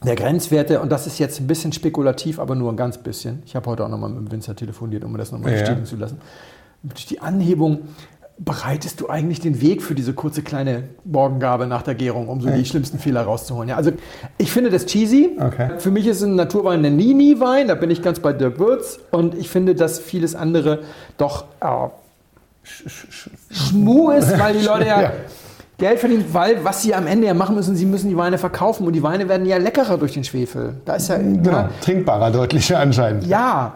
der 0.04 0.16
Grenzwerte, 0.16 0.80
und 0.80 0.90
das 0.90 1.06
ist 1.06 1.18
jetzt 1.18 1.40
ein 1.40 1.46
bisschen 1.46 1.72
spekulativ, 1.72 2.38
aber 2.40 2.54
nur 2.56 2.72
ein 2.72 2.76
ganz 2.76 2.98
bisschen. 2.98 3.42
Ich 3.46 3.54
habe 3.54 3.70
heute 3.70 3.84
auch 3.84 3.88
nochmal 3.88 4.10
mit 4.10 4.18
dem 4.18 4.32
Winzer 4.32 4.54
telefoniert, 4.56 5.04
um 5.04 5.12
mir 5.12 5.18
das 5.18 5.30
nochmal 5.32 5.52
Ja. 5.52 5.58
bestätigen 5.60 5.86
zu 5.86 5.96
lassen. 5.96 6.18
Durch 6.82 7.06
die 7.06 7.20
Anhebung 7.20 7.80
bereitest 8.40 9.00
du 9.00 9.08
eigentlich 9.08 9.40
den 9.40 9.60
Weg 9.60 9.82
für 9.82 9.94
diese 9.96 10.12
kurze 10.12 10.42
kleine 10.42 10.84
Morgengabe 11.04 11.66
nach 11.66 11.82
der 11.82 11.94
Gärung, 11.96 12.28
um 12.28 12.40
so 12.40 12.48
die 12.48 12.64
schlimmsten 12.64 12.98
Fehler 13.00 13.22
rauszuholen. 13.22 13.68
Ja, 13.68 13.76
also 13.76 13.90
ich 14.38 14.52
finde 14.52 14.70
das 14.70 14.86
cheesy. 14.86 15.36
Okay. 15.40 15.70
Für 15.78 15.90
mich 15.90 16.06
ist 16.06 16.22
ein 16.22 16.36
Naturwein 16.36 16.84
ein 16.84 16.96
Nie-Nie-Wein, 16.96 17.66
da 17.68 17.74
bin 17.74 17.90
ich 17.90 18.00
ganz 18.00 18.20
bei 18.20 18.32
Dirk 18.32 18.58
Würz. 18.60 19.00
Und 19.10 19.34
ich 19.34 19.48
finde, 19.48 19.74
dass 19.74 19.98
vieles 19.98 20.34
andere 20.36 20.80
doch 21.16 21.46
äh, 21.60 21.88
Schmu 23.50 24.10
ist, 24.10 24.38
weil 24.38 24.54
die 24.56 24.64
Leute 24.64 24.86
ja, 24.86 25.02
Ja. 25.02 25.12
Geld 25.78 26.00
verdienen, 26.00 26.24
weil 26.32 26.64
was 26.64 26.82
sie 26.82 26.92
am 26.94 27.06
Ende 27.06 27.28
ja 27.28 27.34
machen 27.34 27.54
müssen, 27.54 27.76
sie 27.76 27.86
müssen 27.86 28.08
die 28.08 28.16
Weine 28.16 28.36
verkaufen 28.38 28.84
und 28.86 28.94
die 28.94 29.02
Weine 29.02 29.28
werden 29.28 29.46
ja 29.46 29.58
leckerer 29.58 29.96
durch 29.96 30.12
den 30.12 30.24
Schwefel. 30.24 30.74
Da 30.84 30.96
ist 30.96 31.08
ja, 31.08 31.18
Genau, 31.18 31.50
ja, 31.50 31.70
trinkbarer, 31.80 32.30
deutlicher 32.32 32.80
anscheinend. 32.80 33.26
ja, 33.26 33.74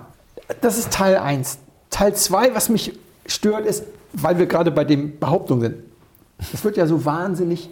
das 0.60 0.78
ist 0.78 0.92
Teil 0.92 1.16
1. 1.16 1.58
Teil 1.90 2.14
2, 2.14 2.54
was 2.54 2.68
mich 2.68 2.92
stört, 3.26 3.66
ist, 3.66 3.84
weil 4.12 4.38
wir 4.38 4.46
gerade 4.46 4.70
bei 4.70 4.84
den 4.84 5.18
Behauptungen 5.18 5.62
sind. 5.62 5.76
Es 6.52 6.64
wird 6.64 6.76
ja 6.76 6.86
so 6.86 7.04
wahnsinnig 7.04 7.70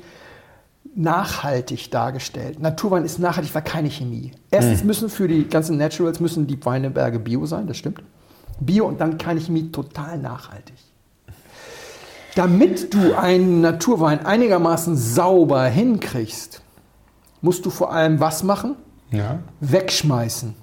nachhaltig 0.95 1.91
dargestellt. 1.91 2.61
Naturwein 2.61 3.05
ist 3.05 3.19
nachhaltig, 3.19 3.55
weil 3.55 3.63
keine 3.63 3.91
Chemie. 3.91 4.33
Erstens 4.51 4.85
müssen 4.85 5.09
für 5.09 5.29
die 5.29 5.49
ganzen 5.49 5.77
Naturals 5.77 6.21
müssen 6.21 6.47
die 6.47 6.65
Weineberge 6.65 7.19
Bio 7.19 7.47
sein, 7.47 7.67
das 7.67 7.77
stimmt. 7.77 8.03
Bio 8.61 8.87
und 8.87 9.01
dann 9.01 9.19
keine 9.19 9.41
Chemie, 9.41 9.71
total 9.71 10.19
nachhaltig. 10.19 10.77
Damit 12.35 12.95
du 12.95 13.15
einen 13.15 13.61
Naturwein 13.61 14.25
einigermaßen 14.25 14.97
sauber 14.97 15.65
hinkriegst, 15.65 16.63
musst 17.41 17.67
du 17.67 17.71
vor 17.71 17.93
allem 17.93 18.21
was 18.21 18.43
machen? 18.43 18.77
Ja. 19.13 19.41
wegschmeißen. 19.59 20.55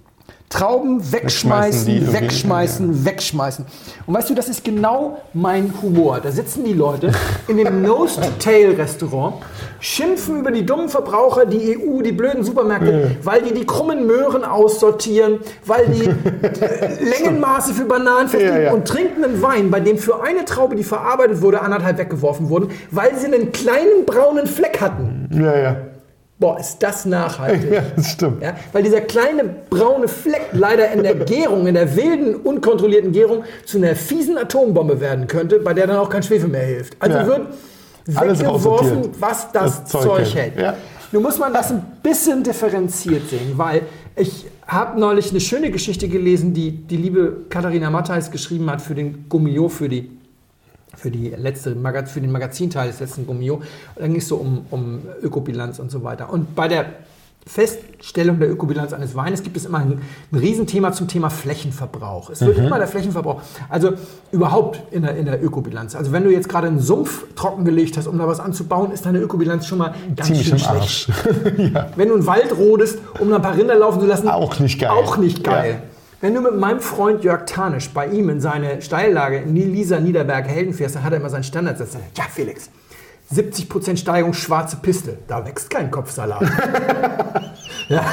Trauben 0.50 1.12
Wegschmeißen, 1.12 2.14
wegschmeißen, 2.14 3.06
wegschmeißen. 3.06 3.66
Und 4.06 4.14
weißt 4.14 4.30
du, 4.30 4.34
das 4.34 4.48
ist 4.48 4.64
genau 4.64 5.22
mein 5.34 5.74
Humor. 5.82 6.22
Da 6.22 6.32
sitzen 6.32 6.64
die 6.64 6.72
Leute 6.72 7.12
in 7.50 7.58
dem 7.58 7.82
Nose-to-Tail-Restaurant, 7.82 9.36
schimpfen 9.82 10.40
über 10.40 10.52
die 10.52 10.66
dummen 10.66 10.88
Verbraucher, 10.88 11.46
die 11.46 11.78
EU, 11.78 12.02
die 12.02 12.14
blöden 12.14 12.46
Supermärkte, 12.46 13.18
weil 13.24 13.42
die 13.42 13.54
die 13.54 13.66
krummen 13.66 14.08
Möhren 14.08 14.46
aussortieren, 14.46 15.40
weil 15.66 15.88
die 15.88 16.06
äh, 16.06 17.04
Längenmaße 17.04 17.74
für 17.74 17.84
Bananen 17.84 18.30
festlegen 18.30 18.64
ja. 18.64 18.72
und 18.72 18.88
trinken 18.88 19.26
einen 19.26 19.42
Wein, 19.42 19.70
bei 19.70 19.82
dem 19.82 19.98
für 19.98 20.24
eine 20.24 20.46
Traube, 20.46 20.78
die 20.78 20.86
verarbeitet 20.86 21.42
wurde, 21.42 21.62
anderthalb 21.62 21.98
weggeworfen 21.98 22.48
wurden, 22.48 22.70
weil 22.90 23.18
sie 23.18 23.26
einen 23.26 23.52
kleinen 23.52 24.06
braunen 24.06 24.48
Fleck 24.48 24.80
hatten. 24.80 25.28
Ja, 25.34 25.58
ja. 25.58 25.76
Boah, 26.40 26.60
ist 26.60 26.78
das 26.80 27.06
nachhaltig. 27.06 27.72
Ja, 27.72 27.82
das 27.96 28.12
stimmt. 28.12 28.44
Ja, 28.44 28.56
weil 28.72 28.84
dieser 28.84 29.02
kleine 29.02 29.44
braune 29.72 30.08
Fleck 30.08 30.50
leider 30.52 30.92
in 30.92 31.02
der 31.02 31.16
Gärung, 31.16 31.66
in 31.66 31.74
der 31.74 31.96
wilden, 31.96 32.36
unkontrollierten 32.36 33.12
Gärung 33.12 33.44
zu 33.66 33.78
einer 33.78 33.96
fiesen 33.96 34.38
Atombombe 34.38 35.00
werden 35.00 35.26
könnte, 35.26 35.60
bei 35.60 35.74
der 35.74 35.88
dann 35.88 35.98
auch 35.98 36.10
kein 36.10 36.22
Schwefel 36.22 36.48
mehr 36.50 36.62
hilft. 36.66 36.96
Also 37.00 37.18
Ja. 37.18 37.28
wird 37.28 37.48
weggeworfen, 38.06 39.10
was 39.20 39.52
das, 39.52 39.84
Das 39.84 39.92
Zeug, 39.92 40.04
Zeug 40.04 40.36
hält. 40.36 40.58
Ja. 40.60 40.76
Nun 41.12 41.24
muss 41.24 41.40
man 41.40 41.54
das 41.54 41.72
ein 41.72 41.84
bisschen 42.04 42.44
differenziert 42.44 43.30
sehen, 43.30 43.54
weil 43.56 43.82
ich 44.16 44.46
habe 44.68 45.00
neulich 45.00 45.32
eine 45.32 45.40
schöne 45.40 45.72
Geschichte 45.72 46.08
gelesen, 46.08 46.54
die 46.54 46.72
die 46.72 46.98
liebe 46.98 47.46
Katharina 47.50 47.90
Matthijs 47.90 48.30
geschrieben 48.30 48.70
hat 48.70 48.82
für 48.82 48.94
den 48.94 49.26
Gummio, 49.30 49.70
für 49.70 49.90
die 49.90 50.10
für, 50.98 51.12
die 51.12 51.30
letzte, 51.30 51.76
für 52.08 52.22
den 52.22 52.32
Magazinteil 52.32 52.88
des 52.88 53.00
letzten 53.00 53.26
Gummio. 53.26 53.56
Und 53.56 53.64
dann 53.96 54.12
ging 54.12 54.22
es 54.22 54.28
so 54.28 54.36
um, 54.36 54.66
um 54.72 55.04
Ökobilanz 55.22 55.80
und 55.80 55.92
so 55.92 56.04
weiter. 56.04 56.34
Und 56.34 56.56
bei 56.56 56.68
der 56.68 56.88
Feststellung 57.48 58.40
der 58.40 58.52
Ökobilanz 58.52 58.94
eines 58.94 59.16
Weines 59.16 59.42
gibt 59.42 59.56
es 59.58 59.66
immer 59.66 59.80
ein, 59.80 60.02
ein 60.32 60.38
Riesenthema 60.38 60.92
zum 60.92 61.08
Thema 61.08 61.30
Flächenverbrauch. 61.30 62.30
Es 62.30 62.42
wird 62.42 62.58
immer 62.58 62.78
der 62.78 62.88
Flächenverbrauch, 62.88 63.42
also 63.70 63.94
überhaupt 64.32 64.82
in 64.92 65.04
der, 65.04 65.16
in 65.16 65.26
der 65.26 65.42
Ökobilanz. 65.42 65.96
Also 65.96 66.12
wenn 66.12 66.24
du 66.24 66.32
jetzt 66.32 66.50
gerade 66.50 66.68
einen 66.68 66.80
Sumpf 66.80 67.26
trockengelegt 67.36 67.98
hast, 67.98 68.08
um 68.08 68.18
da 68.18 68.28
was 68.28 68.40
anzubauen, 68.40 68.92
ist 68.92 69.06
deine 69.06 69.20
Ökobilanz 69.20 69.66
schon 69.66 69.78
mal 69.78 69.96
ganz 70.16 70.28
Ziemlich 70.28 70.48
schön 70.48 70.60
schlecht. 70.60 70.76
Arsch. 70.76 71.08
Wenn 71.96 72.10
du 72.10 72.16
einen 72.16 72.26
Wald 72.26 72.58
rodest, 72.58 73.00
um 73.20 73.30
da 73.30 73.38
ein 73.38 73.42
paar 73.42 73.56
Rinder 73.56 73.76
laufen 73.76 74.02
zu 74.02 74.08
lassen, 74.08 74.28
Auch 74.28 74.60
nicht 74.60 74.80
geil. 74.80 74.90
Auch 74.90 75.18
nicht 75.18 75.44
geil. 75.44 75.82
Ja. 75.82 75.87
Wenn 76.20 76.34
du 76.34 76.42
mit 76.42 76.56
meinem 76.58 76.80
Freund 76.80 77.24
Jörg 77.24 77.46
Tanisch 77.46 77.90
bei 77.94 78.08
ihm 78.08 78.30
in 78.30 78.42
seine 78.42 78.82
Steillage 78.82 79.38
in 79.38 79.56
Lisa 79.56 80.00
Niederberg 80.00 80.48
Helden 80.48 80.74
fährst, 80.74 80.96
dann 80.96 81.04
hat 81.04 81.14
er 81.14 81.20
immer 81.20 81.30
seinen 81.30 81.44
Standardsatz. 81.44 81.96
Ja, 82.16 82.24
Felix, 82.34 82.70
70% 83.34 83.98
Steigerung 83.98 84.34
schwarze 84.34 84.78
Piste. 84.78 85.18
Da 85.28 85.46
wächst 85.46 85.70
kein 85.70 85.92
Kopfsalat. 85.92 86.42
ja. 87.90 88.04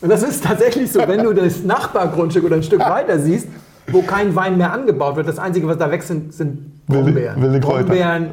Und 0.00 0.08
das 0.08 0.24
ist 0.24 0.42
tatsächlich 0.42 0.90
so, 0.90 1.06
wenn 1.06 1.22
du 1.22 1.32
das 1.32 1.62
Nachbargrundstück 1.62 2.42
oder 2.44 2.56
ein 2.56 2.64
Stück 2.64 2.80
weiter 2.80 3.20
siehst, 3.20 3.46
wo 3.86 4.02
kein 4.02 4.34
Wein 4.34 4.56
mehr 4.58 4.72
angebaut 4.72 5.14
wird. 5.14 5.28
Das 5.28 5.38
Einzige, 5.38 5.68
was 5.68 5.78
da 5.78 5.88
wächst, 5.90 6.08
sind, 6.08 6.34
sind 6.34 6.72
Wilde- 6.88 7.04
Brombeeren. 7.04 7.40
wilde 7.42 7.60
Kräuter. 7.60 7.84
Brombeeren, 7.84 8.30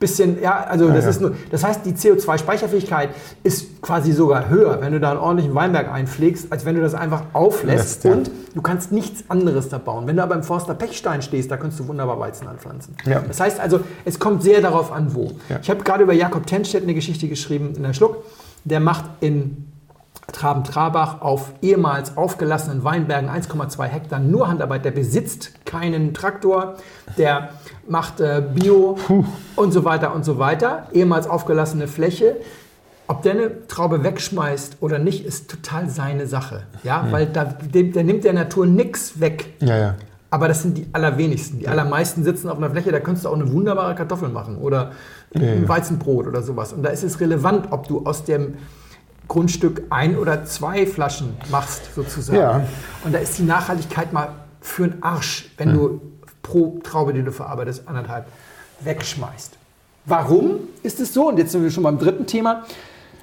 bisschen, 0.00 0.40
ja, 0.40 0.64
also 0.64 0.88
das 0.88 1.04
ja. 1.04 1.10
ist 1.10 1.20
nur, 1.20 1.36
das 1.50 1.62
heißt, 1.62 1.84
die 1.84 1.92
CO2-Speicherfähigkeit 1.92 3.10
ist 3.42 3.82
quasi 3.82 4.12
sogar 4.12 4.48
höher, 4.48 4.80
wenn 4.80 4.92
du 4.92 4.98
da 4.98 5.10
einen 5.10 5.20
ordentlichen 5.20 5.54
Weinberg 5.54 5.92
einpflegst, 5.92 6.50
als 6.50 6.64
wenn 6.64 6.74
du 6.74 6.80
das 6.80 6.94
einfach 6.94 7.22
auflässt 7.34 8.02
Lässt, 8.02 8.04
ja. 8.04 8.12
und 8.12 8.30
du 8.54 8.62
kannst 8.62 8.92
nichts 8.92 9.24
anderes 9.28 9.68
da 9.68 9.76
bauen. 9.76 10.06
Wenn 10.06 10.16
du 10.16 10.22
aber 10.22 10.34
im 10.34 10.42
Forster 10.42 10.74
Pechstein 10.74 11.20
stehst, 11.20 11.50
da 11.50 11.58
kannst 11.58 11.78
du 11.78 11.86
wunderbar 11.86 12.18
Weizen 12.18 12.48
anpflanzen. 12.48 12.96
Ja. 13.04 13.20
Das 13.20 13.40
heißt 13.40 13.60
also, 13.60 13.80
es 14.06 14.18
kommt 14.18 14.42
sehr 14.42 14.62
darauf 14.62 14.90
an, 14.90 15.14
wo. 15.14 15.32
Ich 15.62 15.68
habe 15.68 15.84
gerade 15.84 16.02
über 16.02 16.14
Jakob 16.14 16.46
Tenstedt 16.46 16.82
eine 16.82 16.94
Geschichte 16.94 17.28
geschrieben 17.28 17.74
in 17.76 17.82
der 17.82 17.92
Schluck. 17.92 18.24
Der 18.64 18.80
macht 18.80 19.04
in 19.20 19.69
Traben-Trabach 20.32 21.20
auf 21.20 21.52
ehemals 21.62 22.16
aufgelassenen 22.16 22.84
Weinbergen 22.84 23.28
1,2 23.28 23.84
Hektar 23.84 24.20
nur 24.20 24.48
Handarbeit. 24.48 24.84
Der 24.84 24.90
besitzt 24.90 25.64
keinen 25.64 26.14
Traktor, 26.14 26.76
der 27.18 27.50
macht 27.88 28.20
äh, 28.20 28.42
Bio 28.54 28.98
und 29.56 29.72
so 29.72 29.84
weiter 29.84 30.14
und 30.14 30.24
so 30.24 30.38
weiter. 30.38 30.88
Ehemals 30.92 31.26
aufgelassene 31.28 31.88
Fläche. 31.88 32.36
Ob 33.06 33.22
der 33.22 33.32
eine 33.32 33.66
Traube 33.66 34.04
wegschmeißt 34.04 34.76
oder 34.80 35.00
nicht, 35.00 35.26
ist 35.26 35.50
total 35.50 35.88
seine 35.90 36.28
Sache. 36.28 36.62
Ja, 36.84 37.06
weil 37.10 37.26
da, 37.26 37.44
dem, 37.44 37.92
der 37.92 38.04
nimmt 38.04 38.22
der 38.22 38.32
Natur 38.32 38.66
nichts 38.66 39.18
weg. 39.18 39.54
Ja, 39.60 39.76
ja. 39.76 39.94
Aber 40.30 40.46
das 40.46 40.62
sind 40.62 40.78
die 40.78 40.86
allerwenigsten. 40.92 41.58
Die 41.58 41.66
allermeisten 41.66 42.22
sitzen 42.22 42.48
auf 42.48 42.56
einer 42.56 42.70
Fläche, 42.70 42.92
da 42.92 43.00
könntest 43.00 43.24
du 43.24 43.30
auch 43.30 43.34
eine 43.34 43.52
wunderbare 43.52 43.96
Kartoffel 43.96 44.28
machen 44.28 44.58
oder 44.58 44.92
ein 45.34 45.68
Weizenbrot 45.68 46.28
oder 46.28 46.42
sowas. 46.42 46.72
Und 46.72 46.84
da 46.84 46.90
ist 46.90 47.02
es 47.02 47.18
relevant, 47.18 47.72
ob 47.72 47.88
du 47.88 48.06
aus 48.06 48.22
dem 48.22 48.54
Grundstück 49.30 49.84
ein 49.90 50.18
oder 50.18 50.44
zwei 50.44 50.86
Flaschen 50.86 51.36
machst, 51.52 51.94
sozusagen. 51.94 52.38
Ja. 52.38 52.66
Und 53.04 53.14
da 53.14 53.20
ist 53.20 53.38
die 53.38 53.44
Nachhaltigkeit 53.44 54.12
mal 54.12 54.30
für 54.60 54.88
den 54.88 55.02
Arsch, 55.04 55.52
wenn 55.56 55.72
du 55.72 56.00
pro 56.42 56.80
Traube, 56.82 57.12
die 57.12 57.22
du 57.22 57.30
verarbeitest, 57.30 57.86
anderthalb 57.86 58.26
wegschmeißt. 58.80 59.56
Warum 60.04 60.56
ist 60.82 60.98
es 60.98 61.14
so? 61.14 61.28
Und 61.28 61.38
jetzt 61.38 61.52
sind 61.52 61.62
wir 61.62 61.70
schon 61.70 61.84
beim 61.84 61.98
dritten 61.98 62.26
Thema. 62.26 62.64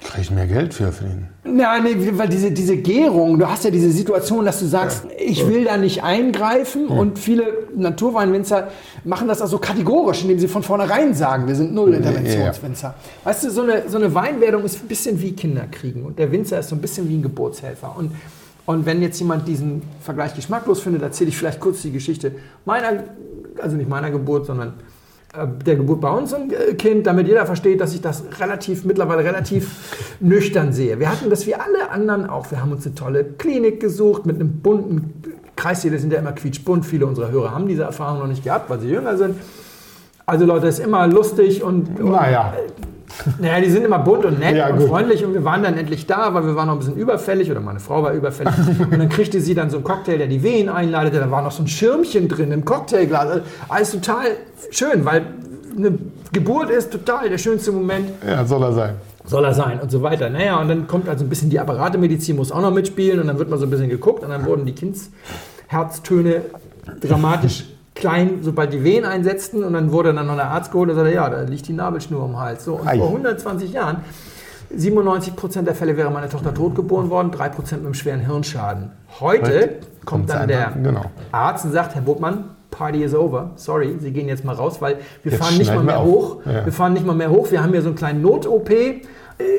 Kriege 0.04 0.22
ich 0.22 0.30
mehr 0.30 0.46
Geld 0.46 0.74
für, 0.74 0.92
für 0.92 1.04
den. 1.04 1.58
Ja, 1.58 1.78
nee, 1.80 1.96
weil 2.12 2.28
diese, 2.28 2.52
diese 2.52 2.76
Gärung, 2.76 3.38
du 3.38 3.48
hast 3.48 3.64
ja 3.64 3.70
diese 3.70 3.90
Situation, 3.90 4.44
dass 4.44 4.60
du 4.60 4.66
sagst, 4.66 5.04
ich 5.18 5.46
will 5.48 5.64
da 5.64 5.76
nicht 5.76 6.04
eingreifen 6.04 6.86
und 6.86 7.18
viele 7.18 7.44
Naturweinwinzer 7.74 8.68
machen 9.04 9.26
das 9.26 9.42
also 9.42 9.58
kategorisch, 9.58 10.22
indem 10.22 10.38
sie 10.38 10.46
von 10.46 10.62
vornherein 10.62 11.14
sagen, 11.14 11.48
wir 11.48 11.54
sind 11.54 11.74
Null-Interventionswinzer. 11.74 12.94
Weißt 13.24 13.44
du, 13.44 13.50
so 13.50 13.62
eine, 13.62 13.88
so 13.88 13.96
eine 13.96 14.14
Weinwerdung 14.14 14.64
ist 14.64 14.82
ein 14.82 14.88
bisschen 14.88 15.20
wie 15.20 15.32
Kinderkriegen 15.32 16.04
und 16.04 16.18
der 16.18 16.30
Winzer 16.30 16.60
ist 16.60 16.68
so 16.68 16.76
ein 16.76 16.80
bisschen 16.80 17.08
wie 17.08 17.16
ein 17.16 17.22
Geburtshelfer. 17.22 17.94
Und, 17.96 18.12
und 18.66 18.86
wenn 18.86 19.02
jetzt 19.02 19.18
jemand 19.18 19.48
diesen 19.48 19.82
Vergleich 20.00 20.34
geschmacklos 20.34 20.80
findet, 20.80 21.02
erzähle 21.02 21.30
ich 21.30 21.36
vielleicht 21.36 21.58
kurz 21.58 21.82
die 21.82 21.90
Geschichte 21.90 22.32
meiner, 22.64 23.04
also 23.60 23.76
nicht 23.76 23.88
meiner 23.88 24.10
Geburt, 24.10 24.46
sondern 24.46 24.74
der 25.34 25.76
Geburt 25.76 26.00
bei 26.00 26.10
uns 26.10 26.32
ein 26.32 26.50
äh, 26.50 26.74
Kind, 26.74 27.06
damit 27.06 27.28
jeder 27.28 27.44
versteht, 27.44 27.80
dass 27.80 27.94
ich 27.94 28.00
das 28.00 28.24
relativ, 28.40 28.84
mittlerweile 28.84 29.24
relativ 29.24 30.16
nüchtern 30.20 30.72
sehe. 30.72 30.98
Wir 30.98 31.10
hatten 31.10 31.28
das 31.28 31.46
wie 31.46 31.54
alle 31.54 31.90
anderen 31.90 32.28
auch. 32.28 32.50
Wir 32.50 32.60
haben 32.60 32.72
uns 32.72 32.86
eine 32.86 32.94
tolle 32.94 33.24
Klinik 33.24 33.80
gesucht 33.80 34.24
mit 34.24 34.36
einem 34.36 34.60
bunten 34.60 35.22
Kreissäle 35.58 35.98
sind 35.98 36.12
ja 36.12 36.20
immer 36.20 36.32
quietschbunt. 36.32 36.86
Viele 36.86 37.04
unserer 37.06 37.30
Hörer 37.30 37.50
haben 37.50 37.66
diese 37.66 37.82
Erfahrung 37.82 38.20
noch 38.20 38.28
nicht 38.28 38.44
gehabt, 38.44 38.70
weil 38.70 38.78
sie 38.78 38.88
jünger 38.88 39.16
sind. 39.16 39.36
Also 40.24 40.44
Leute, 40.44 40.68
ist 40.68 40.78
immer 40.78 41.06
lustig 41.06 41.62
und, 41.62 41.98
und 41.98 42.12
Naja. 42.12 42.54
Naja, 43.40 43.60
die 43.60 43.70
sind 43.70 43.84
immer 43.84 43.98
bunt 43.98 44.24
und 44.24 44.38
nett 44.38 44.56
Ja, 44.56 44.68
und 44.70 44.78
gut. 44.78 44.88
freundlich 44.88 45.24
und 45.24 45.34
wir 45.34 45.44
waren 45.44 45.62
dann 45.62 45.76
endlich 45.76 46.06
da, 46.06 46.32
weil 46.34 46.44
wir 46.46 46.54
waren 46.56 46.66
noch 46.68 46.74
ein 46.74 46.78
bisschen 46.78 46.96
überfällig 46.96 47.50
oder 47.50 47.60
meine 47.60 47.80
Frau 47.80 48.02
war 48.02 48.12
überfällig 48.12 48.54
und 48.90 48.98
dann 48.98 49.08
kriegte 49.08 49.40
sie 49.40 49.54
dann 49.54 49.70
so 49.70 49.76
einen 49.78 49.84
Cocktail, 49.84 50.18
der 50.18 50.26
die 50.28 50.42
Wehen 50.42 50.68
einleitete, 50.68 51.18
da 51.20 51.30
war 51.30 51.42
noch 51.42 51.52
so 51.52 51.62
ein 51.62 51.68
Schirmchen 51.68 52.28
drin 52.28 52.52
im 52.52 52.64
Cocktailglas. 52.64 53.40
Alles 53.68 53.90
total 53.92 54.26
schön, 54.70 55.04
weil 55.04 55.22
eine 55.76 55.98
Geburt 56.32 56.70
ist 56.70 56.90
total 56.92 57.28
der 57.28 57.38
schönste 57.38 57.72
Moment 57.72 58.08
Ja, 58.26 58.44
soll 58.44 58.62
er 58.62 58.72
sein. 58.72 58.94
soll 59.24 59.44
er 59.44 59.54
sein 59.54 59.78
und 59.80 59.90
so 59.90 60.02
weiter. 60.02 60.28
Naja, 60.30 60.60
und 60.60 60.68
dann 60.68 60.86
kommt 60.86 61.08
also 61.08 61.24
ein 61.24 61.28
bisschen 61.28 61.50
die 61.50 61.58
Apparatemedizin, 61.60 62.36
muss 62.36 62.50
auch 62.52 62.62
noch 62.62 62.72
mitspielen 62.72 63.20
und 63.20 63.26
dann 63.28 63.38
wird 63.38 63.48
mal 63.50 63.58
so 63.58 63.66
ein 63.66 63.70
bisschen 63.70 63.88
geguckt 63.88 64.22
und 64.24 64.30
dann 64.30 64.44
wurden 64.46 64.64
die 64.66 64.74
Kindsherztöne 64.74 66.42
dramatisch 67.00 67.64
klein, 67.98 68.38
sobald 68.42 68.72
die 68.72 68.82
Wehen 68.84 69.04
einsetzten 69.04 69.62
und 69.64 69.72
dann 69.74 69.92
wurde 69.92 70.14
dann 70.14 70.26
noch 70.26 70.36
der 70.36 70.50
Arzt 70.50 70.72
geholt 70.72 70.90
und 70.90 70.96
sagte, 70.96 71.12
ja, 71.12 71.28
da 71.28 71.42
liegt 71.42 71.68
die 71.68 71.72
Nabelschnur 71.72 72.22
am 72.24 72.38
Hals. 72.40 72.64
So, 72.64 72.74
und 72.76 72.88
Ei. 72.88 72.96
vor 72.98 73.08
120 73.08 73.72
Jahren, 73.72 73.98
97 74.70 75.34
Prozent 75.36 75.66
der 75.66 75.74
Fälle 75.74 75.96
wäre 75.96 76.10
meine 76.10 76.28
Tochter 76.28 76.52
tot 76.52 76.74
geboren 76.74 77.10
worden, 77.10 77.30
3 77.30 77.48
Prozent 77.48 77.82
mit 77.82 77.86
einem 77.86 77.94
schweren 77.94 78.20
Hirnschaden. 78.20 78.90
Heute 79.20 79.42
Heute 79.46 79.70
kommt 80.04 80.30
dann 80.30 80.48
der 80.48 80.72
genau. 80.82 81.04
Arzt 81.32 81.64
und 81.64 81.72
sagt, 81.72 81.94
Herr 81.94 82.02
Botmann, 82.02 82.50
Party 82.70 83.02
is 83.02 83.14
over. 83.14 83.50
Sorry, 83.56 83.96
Sie 83.98 84.12
gehen 84.12 84.28
jetzt 84.28 84.44
mal 84.44 84.54
raus, 84.54 84.80
weil 84.80 84.96
wir 85.22 85.32
Jetzt 85.32 85.42
fahren 85.42 85.56
nicht 85.58 85.74
mal 85.74 85.82
mehr 85.82 85.98
auf. 85.98 86.06
hoch. 86.06 86.36
Ja. 86.44 86.64
Wir 86.66 86.72
fahren 86.72 86.92
nicht 86.92 87.06
mal 87.06 87.16
mehr 87.16 87.30
hoch. 87.30 87.50
Wir 87.50 87.62
haben 87.62 87.72
hier 87.72 87.80
so 87.82 87.88
einen 87.88 87.96
kleinen 87.96 88.20
Not-OP 88.22 88.70
äh, 88.70 88.94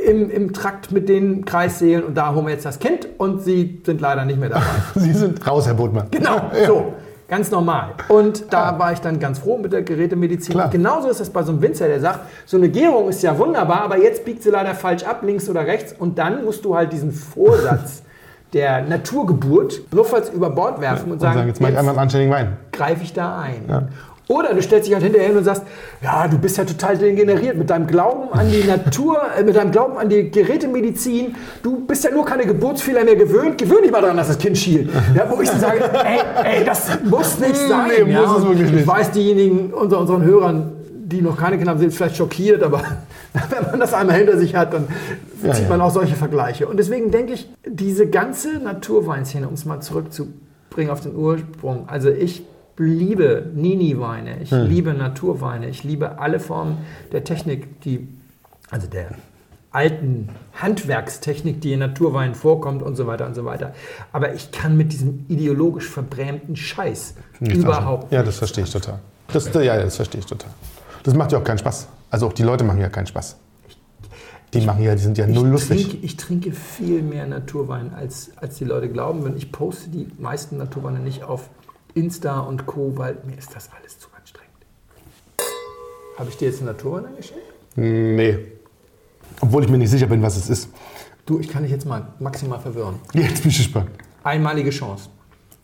im, 0.08 0.30
im 0.30 0.54
Trakt 0.54 0.92
mit 0.92 1.10
den 1.10 1.44
Kreissälen 1.44 2.04
und 2.04 2.16
da 2.16 2.34
holen 2.36 2.46
wir 2.46 2.54
jetzt 2.54 2.66
das 2.66 2.78
Kind 2.80 3.08
und 3.18 3.42
Sie 3.42 3.82
sind 3.84 4.00
leider 4.02 4.26
nicht 4.26 4.40
mehr 4.40 4.50
dabei. 4.50 4.64
Sie 4.96 5.12
sind 5.14 5.46
raus, 5.48 5.66
Herr 5.66 5.74
Botmann. 5.74 6.08
Genau, 6.12 6.36
Ja. 6.60 6.68
so. 6.68 6.94
Ganz 7.30 7.52
normal. 7.52 7.92
Und 8.08 8.52
da 8.52 8.78
war 8.80 8.92
ich 8.92 9.00
dann 9.00 9.20
ganz 9.20 9.40
froh 9.40 9.58
mit 9.58 9.72
der 9.72 9.84
Gerätemedizin. 9.84 10.54
Klar. 10.54 10.66
Und 10.66 10.72
genauso 10.72 11.10
ist 11.10 11.20
es 11.20 11.30
bei 11.30 11.44
so 11.44 11.52
einem 11.52 11.62
Winzer, 11.62 11.88
der 11.88 12.00
sagt, 12.00 12.22
so 12.46 12.58
eine 12.58 12.70
Gärung 12.70 13.08
ist 13.10 13.22
ja 13.22 13.38
wunderbar, 13.38 13.82
aber 13.82 13.98
jetzt 13.98 14.26
biegt 14.26 14.42
sie 14.42 14.50
leider 14.50 14.74
falsch 14.74 15.04
ab, 15.04 15.22
links 15.24 15.48
oder 15.48 15.66
rechts. 15.66 15.94
Und 15.98 16.18
dann 16.18 16.44
musst 16.44 16.66
du 16.66 16.76
halt 16.76 16.92
diesen 16.92 17.12
Vorsatz 17.12 18.02
der 18.54 18.82
Naturgeburt 18.82 19.82
notfalls 19.94 20.30
über 20.32 20.50
Bord 20.50 20.82
werfen 20.82 21.06
und 21.06 21.12
Und 21.14 21.20
sagen, 21.20 21.36
sagen, 21.36 21.48
jetzt 21.50 21.62
mache 21.62 21.74
ich 21.74 21.78
einmal 21.78 21.94
einen 21.94 22.02
anständigen 22.02 22.34
Wein. 22.34 22.58
greife 22.72 23.04
ich 23.04 23.14
da 23.14 23.40
ein. 23.40 23.90
Oder 24.32 24.54
du 24.54 24.62
stellst 24.62 24.88
dich 24.88 24.94
halt 24.94 25.04
hinterher 25.04 25.30
hin 25.30 25.38
und 25.38 25.44
sagst, 25.44 25.64
ja, 26.04 26.28
du 26.28 26.38
bist 26.38 26.56
ja 26.56 26.64
total 26.64 26.96
degeneriert 26.96 27.58
mit 27.58 27.68
deinem 27.72 27.88
Glauben 27.88 28.32
an 28.32 28.48
die 28.52 28.64
Natur, 28.64 29.20
äh, 29.40 29.42
mit 29.44 29.56
deinem 29.56 29.72
Glauben 29.72 29.98
an 29.98 30.08
die 30.08 30.30
Gerätemedizin. 30.30 31.36
Du 31.64 31.80
bist 31.88 32.04
ja 32.04 32.12
nur 32.12 32.26
keine 32.26 32.46
Geburtsfehler 32.46 33.04
mehr 33.04 33.16
gewöhnt. 33.16 33.58
Gewöhn 33.58 33.82
dich 33.82 33.92
mal 33.92 34.02
daran, 34.02 34.18
dass 34.18 34.28
das 34.28 34.38
Kind 34.38 34.56
schielt. 34.56 34.92
Ja, 35.16 35.26
wo 35.36 35.42
ich 35.42 35.50
dann 35.50 35.60
sage, 35.60 35.80
ey, 36.06 36.20
ey, 36.60 36.64
das 36.64 37.00
muss 37.04 37.40
nicht 37.40 37.56
sein. 37.56 37.90
Nee, 38.06 38.12
ja, 38.12 38.22
muss 38.22 38.38
es 38.38 38.46
wirklich 38.46 38.68
ich 38.68 38.76
nicht. 38.76 38.88
weiß, 38.88 39.10
diejenigen 39.12 39.74
unter 39.74 40.00
unseren 40.00 40.24
Hörern, 40.24 40.74
die 41.06 41.24
noch 41.24 41.36
keine 41.36 41.58
Kinder 41.58 41.72
haben, 41.72 41.80
sind 41.80 41.92
vielleicht 41.92 42.18
schockiert, 42.18 42.62
aber 42.62 42.84
wenn 43.50 43.64
man 43.72 43.80
das 43.80 43.96
einmal 43.96 44.16
hinter 44.16 44.38
sich 44.38 44.56
hat, 44.56 44.74
dann 44.74 44.88
Ja, 45.44 45.54
zieht 45.54 45.68
man 45.70 45.82
auch 45.82 45.90
solche 45.90 46.16
Vergleiche. 46.16 46.68
Und 46.68 46.78
deswegen 46.78 47.10
denke 47.10 47.34
ich, 47.34 47.50
diese 47.66 48.06
ganze 48.06 48.60
Naturweinszene, 48.60 49.48
um 49.48 49.56
es 49.56 49.66
mal 49.66 49.80
zurückzubringen 49.80 50.92
auf 50.92 51.02
den 51.02 51.16
Ursprung, 51.16 51.86
also 51.88 52.10
ich 52.10 52.44
liebe 52.80 53.46
Nini-Weine, 53.54 54.42
ich 54.42 54.52
Hm. 54.52 54.68
liebe 54.68 54.94
Naturweine, 54.94 55.70
ich 55.70 55.84
liebe 55.84 56.20
alle 56.20 56.40
Formen 56.40 56.80
der 57.12 57.24
Technik, 57.24 57.82
die, 57.82 58.08
also 58.72 58.88
der 58.88 59.10
alten 59.72 60.30
Handwerkstechnik, 60.56 61.62
die 61.62 61.74
in 61.74 61.80
Naturweinen 61.80 62.34
vorkommt 62.34 62.82
und 62.82 62.96
so 62.96 63.06
weiter 63.06 63.28
und 63.28 63.36
so 63.36 63.46
weiter. 63.46 63.74
Aber 64.12 64.34
ich 64.34 64.52
kann 64.52 64.78
mit 64.78 64.94
diesem 64.94 65.26
ideologisch 65.28 65.88
verbrämten 65.88 66.56
Scheiß 66.56 67.14
Nicht 67.40 67.58
überhaupt 67.58 68.12
Ja, 68.12 68.24
das 68.24 68.38
verstehe 68.38 68.64
ich 68.64 68.72
total. 68.72 69.00
Das, 69.32 69.54
ja, 69.54 69.78
das 69.78 69.98
verstehe 69.98 70.20
ich 70.20 70.26
total. 70.26 70.50
Das 71.04 71.14
macht 71.14 71.32
ja 71.32 71.38
auch 71.38 71.44
keinen 71.44 71.60
Spaß. 71.60 71.88
Also 72.10 72.28
auch 72.28 72.34
die 72.34 72.44
Leute 72.44 72.64
machen 72.64 72.82
ja 72.82 72.90
keinen 72.90 73.06
Spaß. 73.06 73.38
Die 74.54 74.62
machen 74.62 74.82
ja, 74.82 74.96
die 74.96 75.02
sind 75.02 75.18
ja 75.20 75.28
null 75.28 75.46
ich 75.46 75.52
lustig. 75.52 75.88
Trinke, 75.90 76.06
ich 76.06 76.18
trinke 76.18 76.52
viel 76.52 77.04
mehr 77.04 77.28
Naturwein, 77.28 77.94
als, 77.94 78.32
als 78.38 78.58
die 78.58 78.66
Leute 78.66 78.90
glauben. 78.90 79.24
Wenn 79.24 79.38
ich 79.38 79.52
poste 79.52 79.90
die 79.92 80.08
meisten 80.18 80.58
Naturweine 80.58 81.00
nicht 81.00 81.24
auf 81.24 81.50
Insta 81.94 82.40
und 82.40 82.66
Co., 82.66 82.94
weil 82.96 83.18
mir 83.26 83.38
ist 83.38 83.56
das 83.56 83.70
alles 83.78 84.00
zu 84.00 84.08
anstrengend. 84.18 84.50
Habe 86.18 86.30
ich 86.30 86.38
dir 86.38 86.50
jetzt 86.50 86.60
einen 86.60 86.68
Naturwein 86.68 87.06
eingeschenkt? 87.06 87.44
Nee. 87.76 88.40
Obwohl 89.42 89.64
ich 89.64 89.70
mir 89.70 89.78
nicht 89.78 89.90
sicher 89.90 90.08
bin, 90.08 90.22
was 90.22 90.38
es 90.38 90.50
ist. 90.50 90.70
Du, 91.26 91.40
ich 91.40 91.48
kann 91.48 91.64
dich 91.64 91.72
jetzt 91.72 91.86
mal 91.86 92.08
maximal 92.20 92.60
verwirren. 92.60 92.96
Jetzt 93.14 93.42
bin 93.42 93.52
ich 93.52 93.58
gespannt. 93.58 93.90
Einmalige 94.24 94.70
Chance. 94.72 95.10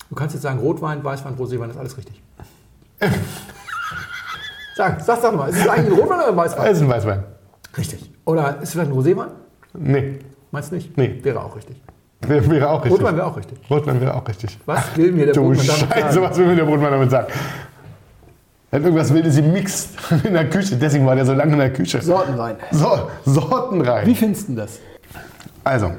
Du 0.09 0.15
kannst 0.15 0.33
jetzt 0.35 0.43
sagen, 0.43 0.59
Rotwein, 0.59 1.03
Weißwein, 1.03 1.35
Roséwein, 1.35 1.69
ist 1.71 1.77
alles 1.77 1.97
richtig. 1.97 2.21
Sag, 4.75 4.99
sag, 5.01 5.21
sag 5.21 5.33
mal, 5.33 5.49
ist 5.49 5.57
es 5.57 5.67
eigentlich 5.69 5.93
ein 5.93 5.99
Rotwein 5.99 6.19
oder 6.19 6.27
ein 6.29 6.35
Weißwein? 6.35 6.67
Es 6.67 6.77
ist 6.77 6.83
ein 6.83 6.89
Weißwein. 6.89 7.23
Richtig. 7.77 8.11
Oder 8.25 8.57
ist 8.57 8.63
es 8.63 8.71
vielleicht 8.71 8.91
ein 8.91 8.97
Roséwein? 8.97 9.29
Nee. 9.73 10.19
Meinst 10.51 10.71
du 10.71 10.75
nicht? 10.75 10.97
Nee. 10.97 11.19
Wäre 11.23 11.41
auch 11.41 11.55
richtig. 11.55 11.81
Wäre 12.27 12.49
wäre 12.49 12.69
auch 12.69 12.83
richtig. 12.83 12.99
Rotwein 12.99 13.15
wäre 13.17 13.27
auch 13.27 13.37
richtig. 13.37 13.57
Rotwein 13.69 14.01
wäre 14.01 14.13
auch 14.15 14.27
richtig. 14.27 14.57
Was 14.65 14.83
will 14.95 15.11
mir 15.11 15.25
der 15.25 15.33
Du 15.35 15.41
Brotmann 15.41 15.67
damit 15.67 15.79
Scheiße, 15.93 16.13
sagen? 16.13 16.25
was 16.29 16.37
will 16.37 16.45
mir 16.47 16.55
der 16.55 16.65
Brotmann 16.65 16.91
damit 16.91 17.11
sagen? 17.11 17.27
Er 18.71 18.79
hat 18.79 18.83
irgendwas 18.85 19.13
Wildes 19.13 19.35
gemixt 19.35 19.89
in 20.23 20.33
der 20.33 20.49
Küche. 20.49 20.75
Deswegen 20.75 21.05
war 21.05 21.15
der 21.15 21.25
so 21.25 21.33
lange 21.33 21.53
in 21.53 21.59
der 21.59 21.71
Küche. 21.73 22.01
Sortenwein. 22.01 22.55
So, 22.71 23.09
Sorten 23.25 23.81
rein. 23.81 24.05
Wie 24.07 24.15
findest 24.15 24.49
du 24.49 24.55
das? 24.55 24.79
Also, 25.63 25.91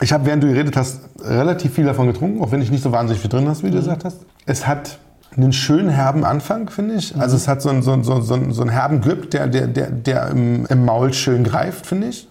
ich 0.00 0.12
habe, 0.12 0.26
während 0.26 0.42
du 0.42 0.48
geredet 0.48 0.76
hast, 0.76 1.00
relativ 1.20 1.74
viel 1.74 1.84
davon 1.84 2.06
getrunken, 2.08 2.42
auch 2.42 2.50
wenn 2.50 2.60
ich 2.62 2.70
nicht 2.70 2.82
so 2.82 2.90
wahnsinnig 2.92 3.20
viel 3.20 3.30
drin 3.30 3.48
hast, 3.48 3.62
wie 3.62 3.70
du 3.70 3.76
Mhm. 3.76 3.80
gesagt 3.80 4.04
hast. 4.04 4.18
Es 4.46 4.66
hat 4.66 4.98
einen 5.36 5.52
schönen 5.52 5.88
herben 5.88 6.24
Anfang, 6.24 6.68
finde 6.68 6.96
ich. 6.96 7.16
Also 7.16 7.36
es 7.36 7.46
hat 7.48 7.62
so 7.62 7.70
einen, 7.70 7.82
so 7.82 7.92
einen, 7.92 8.04
so 8.04 8.14
einen, 8.14 8.22
so 8.22 8.34
einen, 8.34 8.52
so 8.52 8.60
einen 8.62 8.70
herben 8.70 9.00
Grip, 9.00 9.30
der, 9.30 9.46
der, 9.46 9.66
der, 9.66 9.90
der 9.90 10.28
im, 10.28 10.66
im 10.66 10.84
Maul 10.84 11.12
schön 11.14 11.44
greift, 11.44 11.86
finde 11.86 12.08
ich. 12.08 12.28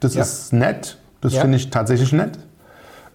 Das 0.00 0.14
Ja. 0.14 0.22
ist 0.22 0.52
nett. 0.52 0.96
Das 1.20 1.34
Ja. 1.34 1.42
finde 1.42 1.58
ich 1.58 1.70
tatsächlich 1.70 2.12
nett. 2.12 2.38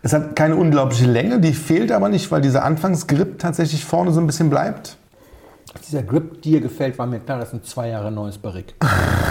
Es 0.05 0.13
hat 0.13 0.35
keine 0.35 0.55
unglaubliche 0.55 1.07
Länge, 1.07 1.39
die 1.39 1.51
fehlt 1.51 1.91
aber 1.91 2.09
nicht, 2.09 2.29
weil 2.29 2.39
dieser 2.39 2.63
Anfangsgrip 2.63 3.39
tatsächlich 3.39 3.83
vorne 3.83 4.11
so 4.11 4.19
ein 4.19 4.27
bisschen 4.27 4.51
bleibt. 4.51 4.97
Dieser 5.87 6.03
Grip 6.03 6.43
dir 6.43 6.61
gefällt, 6.61 6.99
war 6.99 7.07
mir 7.07 7.19
klar, 7.19 7.39
das 7.39 7.49
sind 7.49 7.65
zwei 7.65 7.89
Jahre 7.89 8.11
neues 8.11 8.37
Barrique. 8.37 8.75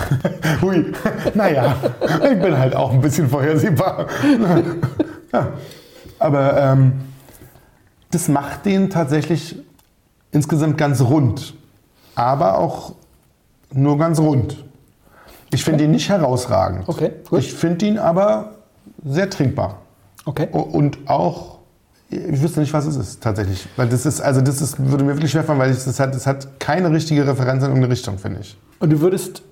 Hui, 0.62 0.92
naja, 1.32 1.76
ich 2.24 2.40
bin 2.40 2.58
halt 2.58 2.74
auch 2.74 2.90
ein 2.90 3.00
bisschen 3.00 3.28
vorhersehbar. 3.28 4.08
ja. 5.32 5.52
Aber 6.18 6.60
ähm, 6.60 6.94
das 8.10 8.26
macht 8.26 8.66
den 8.66 8.90
tatsächlich 8.90 9.56
insgesamt 10.32 10.76
ganz 10.76 11.00
rund. 11.00 11.54
Aber 12.16 12.58
auch 12.58 12.94
nur 13.72 13.96
ganz 13.96 14.18
rund. 14.18 14.64
Ich 15.52 15.62
finde 15.62 15.84
ihn 15.84 15.92
nicht 15.92 16.08
herausragend. 16.08 16.88
Okay, 16.88 17.12
gut. 17.30 17.38
Ich 17.38 17.54
finde 17.54 17.86
ihn 17.86 17.96
aber 17.96 18.56
sehr 19.04 19.30
trinkbar. 19.30 19.83
Okay. 20.26 20.48
Und 20.52 20.98
auch, 21.06 21.58
ich 22.10 22.40
wüsste 22.42 22.60
nicht, 22.60 22.72
was 22.72 22.86
es 22.86 22.96
ist 22.96 23.22
tatsächlich. 23.22 23.66
Weil 23.76 23.88
das 23.88 24.06
ist, 24.06 24.20
also 24.20 24.40
das 24.40 24.60
ist, 24.62 24.78
würde 24.90 25.04
mir 25.04 25.14
wirklich 25.14 25.30
schwerfallen, 25.32 25.58
weil 25.60 25.70
es 25.70 26.00
hat, 26.00 26.14
es 26.14 26.26
hat 26.26 26.58
keine 26.60 26.90
richtige 26.90 27.26
Referenz 27.26 27.62
in 27.62 27.68
irgendeine 27.68 27.92
Richtung, 27.92 28.18
finde 28.18 28.40
ich. 28.40 28.56
Und 28.80 28.90
du 28.90 29.00
würdest 29.00 29.42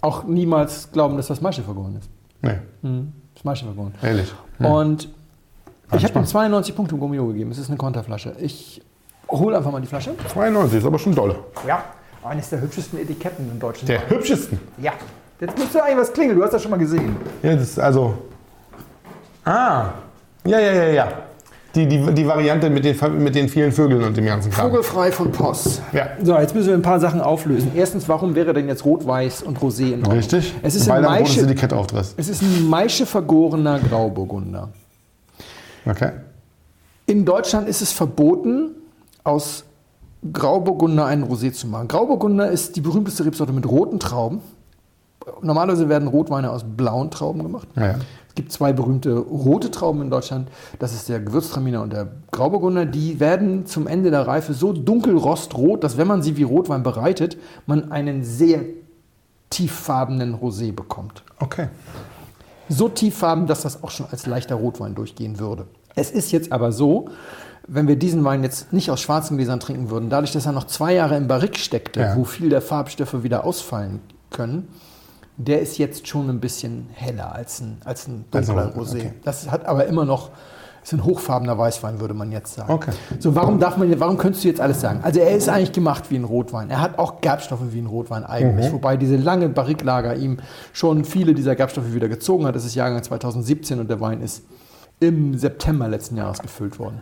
auch 0.00 0.24
niemals 0.24 0.90
glauben, 0.92 1.16
dass 1.16 1.28
das 1.28 1.40
Maische 1.40 1.62
vergoren 1.62 1.96
ist. 1.96 2.08
Nee, 2.42 2.58
Das 3.34 3.44
Maische 3.44 3.64
vergoren. 3.66 3.94
ehrlich. 4.02 4.32
Und 4.58 5.08
ich 5.94 6.02
habe 6.04 6.14
ihm 6.14 6.22
Spaß. 6.22 6.30
92 6.30 6.74
Punkte 6.74 6.96
Gummio 6.96 7.26
gegeben. 7.28 7.50
Es 7.50 7.58
ist 7.58 7.68
eine 7.68 7.76
Konterflasche. 7.76 8.34
Ich 8.40 8.82
hole 9.30 9.56
einfach 9.56 9.70
mal 9.70 9.80
die 9.80 9.86
Flasche. 9.86 10.14
92 10.32 10.78
ist 10.78 10.84
aber 10.86 10.98
schon 10.98 11.14
dolle. 11.14 11.36
Ja. 11.66 11.84
Eines 12.24 12.48
der 12.50 12.60
hübschesten 12.60 12.98
Etiketten 13.00 13.50
in 13.50 13.58
Deutschland. 13.60 13.88
Der 13.88 14.08
hübschesten. 14.08 14.58
Ja. 14.78 14.92
Jetzt 15.40 15.58
müsste 15.58 15.82
eigentlich 15.82 15.98
was 15.98 16.12
klingeln. 16.12 16.38
Du 16.38 16.44
hast 16.44 16.52
das 16.52 16.62
schon 16.62 16.70
mal 16.70 16.76
gesehen. 16.78 17.16
Ja, 17.42 17.54
das 17.54 17.62
ist 17.70 17.78
also. 17.80 18.14
Ah. 19.44 19.90
Ja, 20.44 20.58
ja, 20.58 20.72
ja, 20.72 20.88
ja. 20.88 21.08
Die, 21.74 21.88
die, 21.88 22.12
die 22.12 22.26
Variante 22.26 22.68
mit 22.68 22.84
den, 22.84 23.22
mit 23.22 23.34
den 23.34 23.48
vielen 23.48 23.72
Vögeln 23.72 24.02
und 24.04 24.14
dem 24.14 24.26
ganzen 24.26 24.50
Kram. 24.50 24.68
Vogelfrei 24.70 25.10
von 25.10 25.32
Poss. 25.32 25.80
Ja. 25.92 26.08
So, 26.22 26.36
jetzt 26.38 26.54
müssen 26.54 26.68
wir 26.68 26.74
ein 26.74 26.82
paar 26.82 27.00
Sachen 27.00 27.22
auflösen. 27.22 27.72
Erstens, 27.74 28.06
warum 28.10 28.34
wäre 28.34 28.52
denn 28.52 28.68
jetzt 28.68 28.84
Rot-Weiß 28.84 29.42
und 29.42 29.58
Rosé 29.58 29.92
in 29.92 30.00
Ordnung? 30.00 30.12
Richtig. 30.18 30.54
Es 30.62 30.74
ist, 30.74 30.86
Weil 30.86 30.98
ein 30.98 31.04
ein 31.06 31.18
rotes 31.20 31.36
Maische, 31.36 31.46
Etikett 31.46 31.72
aufdreh. 31.72 32.02
es 32.16 32.28
ist 32.28 32.42
ein 32.42 32.68
Maische 32.68 33.06
vergorener 33.06 33.78
Grauburgunder. 33.78 34.68
Okay. 35.86 36.10
In 37.06 37.24
Deutschland 37.24 37.68
ist 37.68 37.80
es 37.80 37.90
verboten, 37.92 38.72
aus 39.24 39.64
Grauburgunder 40.30 41.06
einen 41.06 41.24
Rosé 41.24 41.52
zu 41.52 41.66
machen. 41.68 41.88
Grauburgunder 41.88 42.50
ist 42.50 42.76
die 42.76 42.80
berühmteste 42.82 43.24
Rebsorte 43.24 43.52
mit 43.54 43.66
roten 43.66 43.98
Trauben. 43.98 44.40
Normalerweise 45.40 45.88
werden 45.88 46.08
Rotweine 46.08 46.50
aus 46.50 46.64
blauen 46.64 47.10
Trauben 47.10 47.42
gemacht. 47.42 47.66
Ja, 47.76 47.86
ja. 47.86 47.94
Es 48.32 48.36
gibt 48.36 48.50
zwei 48.50 48.72
berühmte 48.72 49.12
rote 49.18 49.70
Trauben 49.70 50.00
in 50.00 50.08
Deutschland. 50.08 50.48
Das 50.78 50.94
ist 50.94 51.06
der 51.10 51.20
Gewürztraminer 51.20 51.82
und 51.82 51.92
der 51.92 52.08
Grauburgunder. 52.30 52.86
Die 52.86 53.20
werden 53.20 53.66
zum 53.66 53.86
Ende 53.86 54.10
der 54.10 54.26
Reife 54.26 54.54
so 54.54 54.72
dunkelrostrot, 54.72 55.84
dass 55.84 55.98
wenn 55.98 56.06
man 56.06 56.22
sie 56.22 56.38
wie 56.38 56.42
Rotwein 56.42 56.82
bereitet, 56.82 57.36
man 57.66 57.92
einen 57.92 58.24
sehr 58.24 58.60
tieffarbenen 59.50 60.34
Rosé 60.34 60.72
bekommt. 60.72 61.24
Okay. 61.40 61.68
So 62.70 62.88
tieffarben, 62.88 63.46
dass 63.46 63.60
das 63.60 63.82
auch 63.82 63.90
schon 63.90 64.06
als 64.10 64.24
leichter 64.24 64.54
Rotwein 64.54 64.94
durchgehen 64.94 65.38
würde. 65.38 65.66
Es 65.94 66.10
ist 66.10 66.32
jetzt 66.32 66.52
aber 66.52 66.72
so, 66.72 67.10
wenn 67.68 67.86
wir 67.86 67.96
diesen 67.96 68.24
Wein 68.24 68.42
jetzt 68.42 68.72
nicht 68.72 68.90
aus 68.90 69.02
schwarzen 69.02 69.36
Gläsern 69.36 69.60
trinken 69.60 69.90
würden, 69.90 70.08
dadurch, 70.08 70.32
dass 70.32 70.46
er 70.46 70.52
noch 70.52 70.64
zwei 70.68 70.94
Jahre 70.94 71.18
im 71.18 71.28
Barrique 71.28 71.58
steckte, 71.58 72.00
Ja. 72.00 72.16
wo 72.16 72.24
viel 72.24 72.48
der 72.48 72.62
Farbstoffe 72.62 73.22
wieder 73.24 73.44
ausfallen 73.44 74.00
können, 74.30 74.68
der 75.44 75.60
ist 75.60 75.78
jetzt 75.78 76.06
schon 76.08 76.28
ein 76.30 76.40
bisschen 76.40 76.88
heller 76.92 77.34
als 77.34 77.60
ein, 77.60 77.78
als 77.84 78.06
ein 78.08 78.24
dunkler 78.30 78.66
Rot- 78.74 78.76
Rosé. 78.88 78.96
okay. 78.96 79.12
Das 79.24 79.50
hat 79.50 79.66
aber 79.66 79.86
immer 79.86 80.04
noch, 80.04 80.30
ist 80.82 80.92
ein 80.92 81.04
hochfarbener 81.04 81.56
Weißwein, 81.56 82.00
würde 82.00 82.12
man 82.14 82.32
jetzt 82.32 82.54
sagen. 82.54 82.72
Okay. 82.72 82.90
So, 83.20 83.34
warum 83.36 83.60
darf 83.60 83.76
man, 83.76 83.98
warum 84.00 84.16
könntest 84.18 84.42
du 84.44 84.48
jetzt 84.48 84.60
alles 84.60 84.80
sagen? 84.80 85.00
Also 85.02 85.20
er 85.20 85.30
ist 85.36 85.48
eigentlich 85.48 85.72
gemacht 85.72 86.10
wie 86.10 86.16
ein 86.16 86.24
Rotwein. 86.24 86.70
Er 86.70 86.80
hat 86.80 86.98
auch 86.98 87.20
Gerbstoffe 87.20 87.60
wie 87.72 87.78
ein 87.80 87.86
Rotwein 87.86 88.24
eigentlich, 88.24 88.68
Mhm. 88.68 88.72
wobei 88.72 88.96
diese 88.96 89.16
lange 89.16 89.48
Barrique-Lager 89.48 90.16
ihm 90.16 90.38
schon 90.72 91.04
viele 91.04 91.34
dieser 91.34 91.54
Gerbstoffe 91.54 91.92
wieder 91.94 92.08
gezogen 92.08 92.46
hat. 92.46 92.56
Das 92.56 92.64
ist 92.64 92.74
Jahrgang 92.74 93.02
2017 93.02 93.78
und 93.78 93.88
der 93.90 94.00
Wein 94.00 94.20
ist 94.22 94.42
im 94.98 95.38
September 95.38 95.86
letzten 95.88 96.16
Jahres 96.16 96.40
gefüllt 96.40 96.78
worden. 96.78 97.00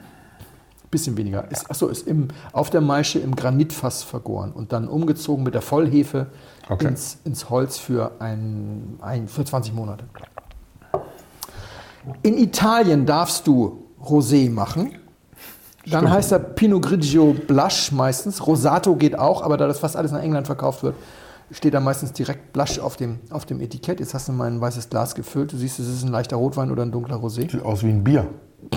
Bisschen 0.91 1.17
weniger. 1.17 1.49
Ist, 1.53 1.71
achso, 1.71 1.87
ist 1.87 2.09
im, 2.09 2.29
auf 2.53 2.69
der 2.69 2.81
Maische 2.81 3.21
im 3.21 3.37
Granitfass 3.37 4.03
vergoren 4.03 4.51
und 4.51 4.73
dann 4.73 4.89
umgezogen 4.89 5.45
mit 5.45 5.55
der 5.55 5.63
Vollhefe 5.63 6.27
Okay. 6.71 6.87
ins, 6.87 7.19
ins 7.25 7.51
Holz 7.51 7.79
für, 7.79 8.13
ein, 8.21 8.99
ein, 9.01 9.27
für 9.27 9.45
20 9.45 9.75
Monate. 9.75 10.05
In 12.23 12.39
Italien 12.39 13.07
darfst 13.07 13.47
du 13.47 13.85
Rosé 14.01 14.51
machen. 14.51 14.97
Dann 15.87 16.11
heißt 16.11 16.33
er 16.33 16.39
Pinot 16.39 16.83
Grigio 16.83 17.35
Blush 17.47 17.91
meistens. 17.91 18.47
Rosato 18.47 18.95
geht 18.95 19.19
auch, 19.19 19.43
aber 19.43 19.57
da 19.57 19.67
das 19.67 19.81
fast 19.81 19.97
alles 19.97 20.13
nach 20.13 20.23
England 20.23 20.47
verkauft 20.47 20.83
wird, 20.83 20.95
steht 21.51 21.75
da 21.75 21.81
meistens 21.81 22.13
direkt 22.13 22.53
Blush 22.53 22.79
auf 22.79 22.97
dem, 22.97 23.19
auf 23.31 23.47
dem 23.47 23.61
Etikett. 23.61 23.99
Jetzt 23.99 24.15
hast 24.15 24.29
du 24.29 24.33
mal 24.33 24.47
ein 24.47 24.61
weißes 24.61 24.91
Glas 24.91 25.15
gefüllt. 25.15 25.53
Du 25.53 25.57
siehst, 25.57 25.81
es 25.81 25.89
ist 25.89 26.05
ein 26.05 26.13
leichter 26.13 26.37
Rotwein 26.37 26.71
oder 26.71 26.83
ein 26.85 26.93
dunkler 26.93 27.17
Rosé. 27.17 27.51
Sieht 27.51 27.63
aus 27.63 27.83
wie 27.83 27.89
ein 27.89 28.05
Bier. 28.05 28.29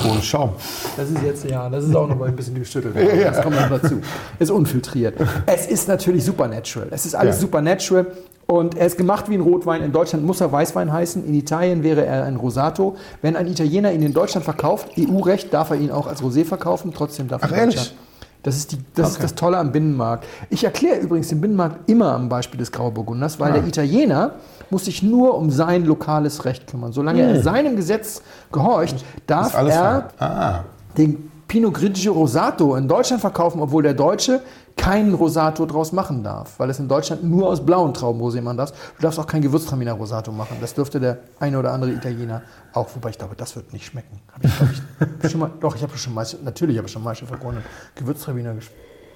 Ohne 0.09 0.21
Schaum. 0.21 0.51
Das 0.97 1.09
ist 1.09 1.21
jetzt, 1.23 1.49
ja, 1.49 1.69
das 1.69 1.85
ist 1.85 1.95
auch 1.95 2.07
noch 2.07 2.17
mal 2.17 2.29
ein 2.29 2.35
bisschen 2.35 2.55
geschüttelt. 2.55 2.95
Das 3.23 3.41
kommt 3.41 3.55
noch 3.55 3.69
dazu. 3.69 4.01
Ist 4.39 4.49
unfiltriert. 4.51 5.15
Es 5.45 5.67
ist 5.67 5.87
natürlich 5.87 6.25
supernatural. 6.25 6.87
Es 6.91 7.05
ist 7.05 7.15
alles 7.15 7.35
Ja. 7.35 7.41
supernatural. 7.41 8.07
Und 8.45 8.75
er 8.75 8.87
ist 8.87 8.97
gemacht 8.97 9.29
wie 9.29 9.35
ein 9.35 9.41
Rotwein. 9.41 9.81
In 9.83 9.91
Deutschland 9.93 10.25
muss 10.25 10.41
er 10.41 10.51
Weißwein 10.51 10.91
heißen. 10.91 11.25
In 11.25 11.33
Italien 11.33 11.81
wäre 11.83 12.05
er 12.05 12.25
ein 12.25 12.35
Rosato. 12.35 12.95
Wenn 13.21 13.35
ein 13.37 13.47
Italiener 13.47 13.91
ihn 13.93 14.01
in 14.03 14.13
Deutschland 14.13 14.43
verkauft, 14.43 14.89
EU-Recht, 14.97 15.53
darf 15.53 15.69
er 15.69 15.77
ihn 15.77 15.91
auch 15.91 16.07
als 16.07 16.21
Rosé 16.21 16.43
verkaufen. 16.43 16.91
Trotzdem 16.93 17.27
darf 17.29 17.41
er 17.43 17.47
Ach, 17.47 17.51
in 17.53 17.57
ehrlich? 17.59 17.95
Das 18.43 18.57
ist, 18.57 18.73
die, 18.73 18.77
das 18.95 19.09
ist 19.11 19.15
Okay. 19.15 19.21
das 19.23 19.35
Tolle 19.35 19.57
am 19.57 19.71
Binnenmarkt. 19.71 20.25
Ich 20.49 20.63
erkläre 20.65 20.97
übrigens 20.99 21.29
den 21.29 21.39
Binnenmarkt 21.39 21.89
immer 21.89 22.11
am 22.13 22.27
Beispiel 22.29 22.59
des 22.59 22.71
Grauburgunders, 22.71 23.39
weil 23.39 23.51
Ah. 23.51 23.55
der 23.55 23.65
Italiener 23.67 24.31
muss 24.69 24.85
sich 24.85 25.01
nur 25.01 25.35
um 25.37 25.49
sein 25.49 25.85
lokales 25.85 26.43
Recht 26.45 26.67
kümmern. 26.67 26.91
Solange 26.91 27.21
er 27.21 27.41
seinem 27.41 27.75
Gesetz 27.77 28.21
gehorcht, 28.51 29.03
darf 29.27 29.47
Ist 29.59 29.69
er. 29.75 30.09
Ah. 30.19 30.59
den 30.97 31.31
Pinot 31.47 31.73
Grigio 31.75 32.13
Rosato 32.13 32.75
in 32.75 32.87
Deutschland 32.87 33.21
verkaufen, 33.21 33.61
obwohl 33.61 33.83
der 33.83 33.93
Deutsche 33.93 34.41
keinen 34.83 35.13
Rosato 35.13 35.65
draus 35.65 35.91
machen 35.91 36.23
darf, 36.23 36.59
weil 36.59 36.69
es 36.69 36.79
in 36.79 36.87
Deutschland 36.87 37.23
nur 37.23 37.47
aus 37.49 37.65
blauen 37.65 37.93
Trauben 37.93 38.19
Rosé 38.21 38.41
machen 38.41 38.57
darf. 38.57 38.71
Du 38.97 39.01
darfst 39.01 39.17
auch 39.19 39.27
kein 39.27 39.41
Gewürztraminer 39.41 39.93
Rosato 39.93 40.31
machen. 40.31 40.57
Das 40.59 40.73
dürfte 40.73 40.99
der 40.99 41.19
eine 41.39 41.57
oder 41.57 41.71
andere 41.71 41.91
Italiener 41.91 42.41
auch, 42.73 42.87
wobei 42.95 43.09
ich 43.11 43.17
glaube, 43.17 43.35
das 43.35 43.55
wird 43.55 43.71
nicht 43.71 43.85
schmecken. 43.85 44.19
Hab 44.33 44.43
ich, 44.43 44.51
glaub 44.57 45.23
ich, 45.23 45.31
schon 45.31 45.39
mal, 45.39 45.51
doch, 45.59 45.75
ich 45.75 45.83
habe 45.83 45.97
schon 45.97 46.13
mal, 46.13 46.25
natürlich 46.43 46.77
habe 46.77 46.87
ich 46.87 46.93
schon 46.93 47.03
mal 47.03 47.15
vergorenen 47.15 47.63
Gewürztraminer 47.95 48.51
ges- 48.51 48.69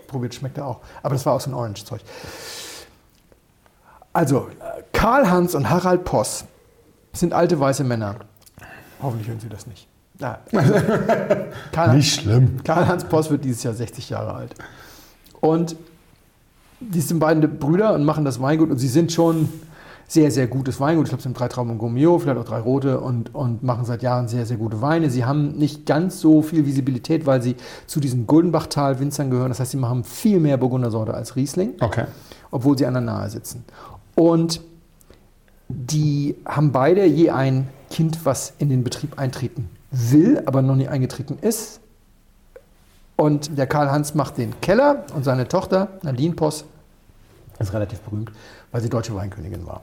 probiert, 0.08 0.34
schmeckt 0.36 0.58
er 0.58 0.68
auch. 0.68 0.80
Aber 1.04 1.16
das 1.16 1.26
war 1.26 1.34
aus 1.34 1.44
dem 1.44 1.54
Orange-Zeug. 1.54 2.00
Also, 4.14 4.48
äh, 4.60 4.84
Karl-Hans 4.94 5.54
und 5.54 5.70
Harald 5.70 6.04
Poss 6.06 6.46
sind 7.14 7.34
alte 7.34 7.60
weiße 7.60 7.84
Männer. 7.84 8.16
Hoffentlich 9.02 9.28
hören 9.28 9.40
Sie 9.40 9.50
das 9.50 9.68
nicht. 9.68 9.88
Ja. 10.20 10.40
Karl, 11.72 11.96
Nicht 11.96 12.22
schlimm. 12.22 12.64
Karl-Heinz 12.64 13.04
Poss 13.04 13.30
wird 13.30 13.44
dieses 13.44 13.62
Jahr 13.64 13.74
60 13.74 14.10
Jahre 14.10 14.34
alt. 14.34 14.56
Und 15.40 15.76
die 16.80 17.02
sind 17.02 17.20
beide 17.20 17.48
Brüder 17.48 17.94
und 17.94 18.04
machen 18.06 18.26
das 18.26 18.42
Weingut 18.42 18.70
und 18.70 18.78
sie 18.78 18.88
sind 18.88 19.12
schon 19.12 19.50
sehr, 20.10 20.32
sehr 20.32 20.48
gutes 20.48 20.80
Weingut. 20.80 21.06
Ich 21.06 21.10
glaube, 21.10 21.20
es 21.20 21.24
sind 21.24 21.38
drei 21.38 21.50
Trauben 21.50 21.78
Gourmillot, 21.78 22.22
vielleicht 22.22 22.38
auch 22.40 22.46
drei 22.46 22.60
rote 22.60 23.02
und, 23.02 23.36
und 23.36 23.62
machen 23.64 23.84
seit 23.84 24.02
Jahren 24.04 24.28
sehr, 24.30 24.46
sehr 24.46 24.56
gute 24.58 24.82
Weine. 24.82 25.10
Sie 25.10 25.26
haben 25.26 25.58
nicht 25.58 25.86
ganz 25.86 26.22
so 26.22 26.42
viel 26.42 26.66
Visibilität, 26.66 27.26
weil 27.26 27.42
sie 27.42 27.56
zu 27.88 28.00
diesen 28.00 28.26
Guldenbachtal-Winzern 28.26 29.30
gehören. 29.30 29.50
Das 29.50 29.60
heißt, 29.60 29.72
sie 29.72 29.78
machen 29.78 30.04
viel 30.06 30.40
mehr 30.40 30.58
Burgundersorte 30.58 31.14
als 31.14 31.36
Riesling 31.36 31.74
Okay. 31.82 32.06
obwohl 32.52 32.78
sie 32.78 32.86
an 32.86 32.94
der 32.94 33.02
Nahe 33.02 33.30
sitzen. 33.30 33.66
Und 34.16 34.62
die 35.68 36.36
haben 36.46 36.72
beide 36.72 37.06
je 37.06 37.32
ein 37.32 37.68
Kind, 37.90 38.26
was 38.26 38.54
in 38.60 38.70
den 38.70 38.84
Betrieb 38.86 39.20
eintreten 39.20 39.70
will, 39.92 40.42
aber 40.46 40.62
noch 40.62 40.76
nicht 40.78 40.90
eingetreten 40.90 41.38
ist. 41.42 41.82
Und 43.18 43.58
der 43.58 43.68
Karl-Hans 43.68 44.14
macht 44.16 44.38
den 44.38 44.54
Keller 44.62 45.04
und 45.16 45.26
seine 45.26 45.48
Tochter, 45.48 45.90
Nadine 46.04 46.36
Poss, 46.36 46.66
ist 47.60 47.74
relativ 47.74 48.00
berühmt, 48.02 48.32
weil 48.72 48.82
sie 48.82 48.90
deutsche 48.90 49.16
Weinkönigin 49.16 49.66
war. 49.66 49.82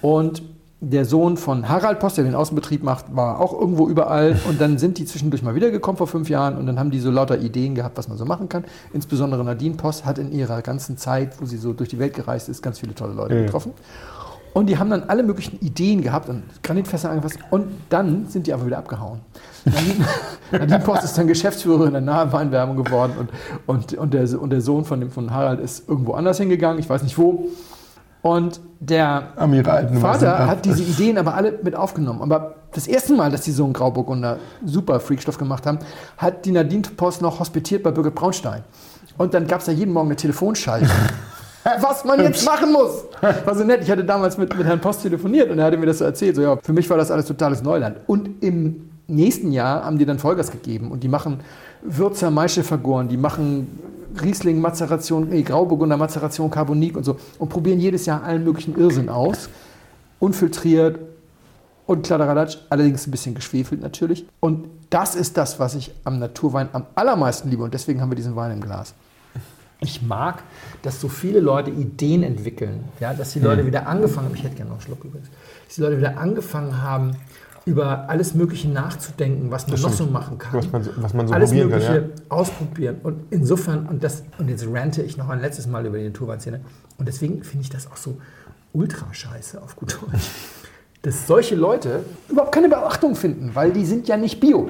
Und 0.00 0.42
der 0.82 1.04
Sohn 1.04 1.36
von 1.36 1.68
Harald 1.68 1.98
Post, 1.98 2.16
der 2.16 2.24
den 2.24 2.34
Außenbetrieb 2.34 2.82
macht, 2.82 3.04
war 3.14 3.38
auch 3.40 3.52
irgendwo 3.52 3.88
überall. 3.88 4.38
Und 4.48 4.60
dann 4.60 4.78
sind 4.78 4.96
die 4.96 5.04
zwischendurch 5.04 5.42
mal 5.42 5.54
wiedergekommen 5.54 5.98
vor 5.98 6.06
fünf 6.06 6.30
Jahren 6.30 6.56
und 6.56 6.64
dann 6.66 6.78
haben 6.78 6.90
die 6.90 7.00
so 7.00 7.10
lauter 7.10 7.38
Ideen 7.38 7.74
gehabt, 7.74 7.98
was 7.98 8.08
man 8.08 8.16
so 8.16 8.24
machen 8.24 8.48
kann. 8.48 8.64
Insbesondere 8.94 9.44
Nadine 9.44 9.74
Post 9.74 10.06
hat 10.06 10.16
in 10.18 10.32
ihrer 10.32 10.62
ganzen 10.62 10.96
Zeit, 10.96 11.38
wo 11.40 11.44
sie 11.44 11.58
so 11.58 11.72
durch 11.74 11.90
die 11.90 11.98
Welt 11.98 12.14
gereist 12.14 12.48
ist, 12.48 12.62
ganz 12.62 12.78
viele 12.78 12.94
tolle 12.94 13.12
Leute 13.12 13.34
Ja. 13.34 13.42
getroffen. 13.42 13.72
Und 14.52 14.66
die 14.66 14.78
haben 14.78 14.90
dann 14.90 15.04
alle 15.04 15.22
möglichen 15.22 15.58
Ideen 15.60 16.02
gehabt 16.02 16.28
und 16.28 16.42
Granitfässer 16.62 17.10
angefasst. 17.10 17.38
Und 17.50 17.68
dann 17.88 18.26
sind 18.28 18.46
die 18.46 18.52
einfach 18.52 18.66
wieder 18.66 18.78
abgehauen. 18.78 19.20
Nadine, 19.64 20.04
Nadine 20.50 20.78
Post 20.80 21.04
ist 21.04 21.16
dann 21.16 21.28
Geschäftsführerin 21.28 21.92
der 21.92 22.00
nahen 22.00 22.32
Weinwerbung 22.32 22.76
geworden 22.76 23.12
und, 23.18 23.30
und, 23.66 23.94
und, 23.94 24.14
der, 24.14 24.40
und 24.40 24.50
der 24.50 24.60
Sohn 24.60 24.84
von, 24.84 25.00
dem, 25.00 25.10
von 25.10 25.32
Harald 25.32 25.60
ist 25.60 25.88
irgendwo 25.88 26.14
anders 26.14 26.38
hingegangen, 26.38 26.78
ich 26.78 26.88
weiß 26.88 27.02
nicht 27.02 27.16
wo. 27.16 27.48
Und 28.22 28.60
der 28.80 29.32
Vater 30.00 30.46
hat 30.46 30.66
diese 30.66 30.82
Ideen 30.82 31.16
aber 31.16 31.34
alle 31.34 31.58
mit 31.62 31.74
aufgenommen. 31.74 32.20
Aber 32.20 32.56
das 32.72 32.86
erste 32.86 33.14
Mal, 33.14 33.30
dass 33.30 33.42
die 33.42 33.52
so 33.52 33.64
einen 33.64 33.72
Grauburgunder 33.72 34.38
super 34.64 35.00
Freakstoff 35.00 35.38
gemacht 35.38 35.64
haben, 35.66 35.78
hat 36.18 36.44
die 36.44 36.52
Nadine 36.52 36.82
Post 36.96 37.22
noch 37.22 37.40
hospitiert 37.40 37.82
bei 37.82 37.90
Birgit 37.90 38.14
Braunstein. 38.14 38.62
Und 39.16 39.32
dann 39.32 39.46
gab 39.46 39.60
es 39.60 39.66
da 39.66 39.72
jeden 39.72 39.92
Morgen 39.92 40.08
eine 40.08 40.16
Telefonschaltung. 40.16 40.88
Was 41.80 42.04
man 42.04 42.20
jetzt 42.20 42.44
machen 42.44 42.72
muss. 42.72 43.04
War 43.20 43.54
so 43.54 43.64
nett. 43.64 43.82
Ich 43.82 43.90
hatte 43.90 44.04
damals 44.04 44.38
mit, 44.38 44.56
mit 44.56 44.66
Herrn 44.66 44.80
Post 44.80 45.02
telefoniert 45.02 45.50
und 45.50 45.58
er 45.58 45.66
hatte 45.66 45.76
mir 45.76 45.86
das 45.86 45.98
so 45.98 46.04
erzählt. 46.04 46.36
So, 46.36 46.42
ja, 46.42 46.56
für 46.56 46.72
mich 46.72 46.88
war 46.88 46.96
das 46.96 47.10
alles 47.10 47.26
totales 47.26 47.62
Neuland. 47.62 47.98
Und 48.06 48.42
im 48.42 48.90
nächsten 49.06 49.52
Jahr 49.52 49.84
haben 49.84 49.98
die 49.98 50.06
dann 50.06 50.18
Vollgas 50.18 50.50
gegeben 50.50 50.90
und 50.90 51.02
die 51.02 51.08
machen 51.08 51.40
Würzer 51.82 52.30
Maische 52.30 52.62
vergoren, 52.62 53.08
die 53.08 53.16
machen 53.16 53.78
Riesling 54.22 54.60
Mazeration, 54.60 55.28
nee, 55.28 55.42
Grauburgunder 55.42 55.96
Mazeration, 55.96 56.50
Carbonik 56.50 56.96
und 56.96 57.04
so 57.04 57.16
und 57.38 57.48
probieren 57.48 57.80
jedes 57.80 58.06
Jahr 58.06 58.22
allen 58.22 58.44
möglichen 58.44 58.76
Irrsinn 58.76 59.08
aus. 59.08 59.48
Unfiltriert 60.18 60.98
und 61.86 62.04
Kladderadatsch, 62.06 62.58
allerdings 62.68 63.06
ein 63.06 63.10
bisschen 63.10 63.34
geschwefelt 63.34 63.80
natürlich. 63.80 64.26
Und 64.40 64.68
das 64.90 65.14
ist 65.14 65.36
das, 65.36 65.58
was 65.58 65.74
ich 65.74 65.92
am 66.04 66.18
Naturwein 66.18 66.68
am 66.72 66.86
allermeisten 66.94 67.50
liebe 67.50 67.62
und 67.62 67.72
deswegen 67.72 68.00
haben 68.00 68.10
wir 68.10 68.16
diesen 68.16 68.36
Wein 68.36 68.52
im 68.52 68.60
Glas. 68.60 68.94
Ich 69.82 70.02
mag, 70.02 70.42
dass 70.82 71.00
so 71.00 71.08
viele 71.08 71.40
Leute 71.40 71.70
Ideen 71.70 72.22
entwickeln, 72.22 72.84
ja, 73.00 73.14
dass 73.14 73.32
die 73.32 73.40
Leute 73.40 73.64
wieder 73.66 73.86
angefangen 73.86 74.26
haben, 74.28 74.34
ich 74.34 74.42
hätte 74.44 74.56
gerne 74.56 74.70
noch 74.70 74.76
einen 74.78 74.82
Schluck 74.86 75.04
übrigens, 75.04 75.28
dass 75.66 75.76
die 75.76 75.80
Leute 75.80 75.96
wieder 75.98 76.18
angefangen 76.18 76.82
haben, 76.82 77.12
über 77.66 78.08
alles 78.08 78.34
Mögliche 78.34 78.68
nachzudenken, 78.68 79.50
was 79.50 79.66
man 79.68 79.80
noch 79.80 79.92
so 79.92 80.06
machen 80.06 80.38
kann. 80.38 80.54
Was 80.54 80.72
man 80.72 80.82
so- 80.82 80.90
was 80.96 81.14
man 81.14 81.28
so 81.28 81.34
alles 81.34 81.50
probieren 81.50 81.70
kann, 81.70 81.78
Mögliche 81.80 82.10
ausprobieren. 82.30 82.96
Und 83.02 83.20
insofern, 83.30 83.86
und, 83.86 84.02
das, 84.02 84.22
und 84.38 84.48
jetzt 84.48 84.66
rante 84.70 85.02
ich 85.02 85.16
noch 85.16 85.28
ein 85.28 85.40
letztes 85.40 85.66
Mal 85.66 85.84
über 85.86 85.98
die 85.98 86.04
Naturweinszene, 86.06 86.60
und 86.98 87.06
deswegen 87.08 87.42
finde 87.42 87.62
ich 87.64 87.70
das 87.70 87.86
auch 87.90 87.96
so 87.96 88.18
ultra 88.72 89.12
scheiße 89.12 89.60
auf 89.62 89.76
gut 89.76 89.98
Deutsch, 90.00 90.28
dass 91.02 91.26
solche 91.26 91.54
Leute 91.54 92.02
überhaupt 92.28 92.52
keine 92.52 92.68
Beachtung 92.68 93.14
finden, 93.14 93.50
weil 93.54 93.72
die 93.72 93.84
sind 93.84 94.08
ja 94.08 94.16
nicht 94.16 94.40
bio. 94.40 94.68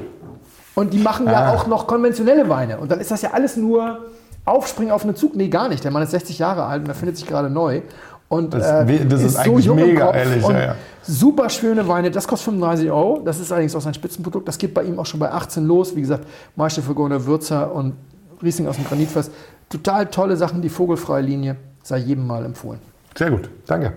Und 0.74 0.92
die 0.92 0.98
machen 0.98 1.26
ja 1.26 1.46
Ah. 1.46 1.54
auch 1.54 1.66
noch 1.66 1.86
konventionelle 1.86 2.48
Weine. 2.48 2.78
Und 2.78 2.90
dann 2.90 3.00
ist 3.00 3.10
das 3.10 3.22
ja 3.22 3.30
alles 3.32 3.56
nur 3.56 4.04
Aufspringen 4.44 4.92
auf 4.92 5.04
einen 5.04 5.16
Zug. 5.16 5.36
Nee, 5.36 5.48
gar 5.48 5.68
nicht. 5.68 5.84
Der 5.84 5.90
Mann 5.90 6.02
ist 6.02 6.10
60 6.10 6.38
Jahre 6.38 6.64
alt 6.64 6.82
und 6.82 6.88
er 6.88 6.94
findet 6.94 7.16
sich 7.16 7.26
gerade 7.26 7.50
neu. 7.50 7.82
Und 8.28 8.54
Das- 8.54 8.88
äh, 8.88 9.06
das 9.06 9.22
ist 9.22 9.36
eigentlich 9.36 9.66
im 9.66 9.74
mega 9.76 10.06
Kopf 10.06 10.16
ehrlich, 10.16 10.44
und 10.44 10.54
ja, 10.54 10.60
ja. 10.60 10.74
Super 11.02 11.48
schöne 11.50 11.88
Weine. 11.88 12.10
Das 12.10 12.28
kostet 12.28 12.44
35 12.46 12.90
Euro. 12.90 13.22
Das 13.24 13.40
ist 13.40 13.50
allerdings 13.50 13.74
auch 13.74 13.80
sein 13.80 13.94
Spitzenprodukt. 13.94 14.46
Das 14.46 14.56
geht 14.58 14.72
bei 14.74 14.84
ihm 14.84 14.98
auch 14.98 15.06
schon 15.06 15.18
bei 15.18 15.30
18 15.32 15.66
los. 15.66 15.96
Wie 15.96 16.00
gesagt, 16.00 16.26
Meistervergorener 16.56 17.24
Würzer 17.26 17.72
und 17.74 17.94
Riesling 18.42 18.68
aus 18.68 18.76
dem 18.76 18.84
Granitfass. 18.86 19.30
Total 19.68 20.06
tolle 20.06 20.36
Sachen. 20.36 20.62
Die 20.62 20.68
vogelfreie 20.68 21.22
Linie 21.22 21.56
sei 21.82 21.98
jedem 21.98 22.26
mal 22.26 22.44
empfohlen. 22.44 22.78
Sehr 23.16 23.30
gut, 23.30 23.50
danke. 23.66 23.94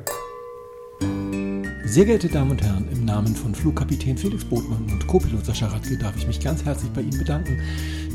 Sehr 1.85 2.05
geehrte 2.05 2.27
Damen 2.29 2.51
und 2.51 2.63
Herren, 2.63 2.87
im 2.91 3.05
Namen 3.05 3.35
von 3.35 3.53
Flugkapitän 3.53 4.17
Felix 4.17 4.43
Botmann 4.45 4.87
und 4.91 5.05
Co-Pilot 5.05 5.45
Sascha 5.45 5.67
Radke 5.67 5.97
darf 5.97 6.15
ich 6.17 6.25
mich 6.25 6.39
ganz 6.39 6.63
herzlich 6.65 6.91
bei 6.91 7.01
Ihnen 7.01 7.19
bedanken, 7.19 7.59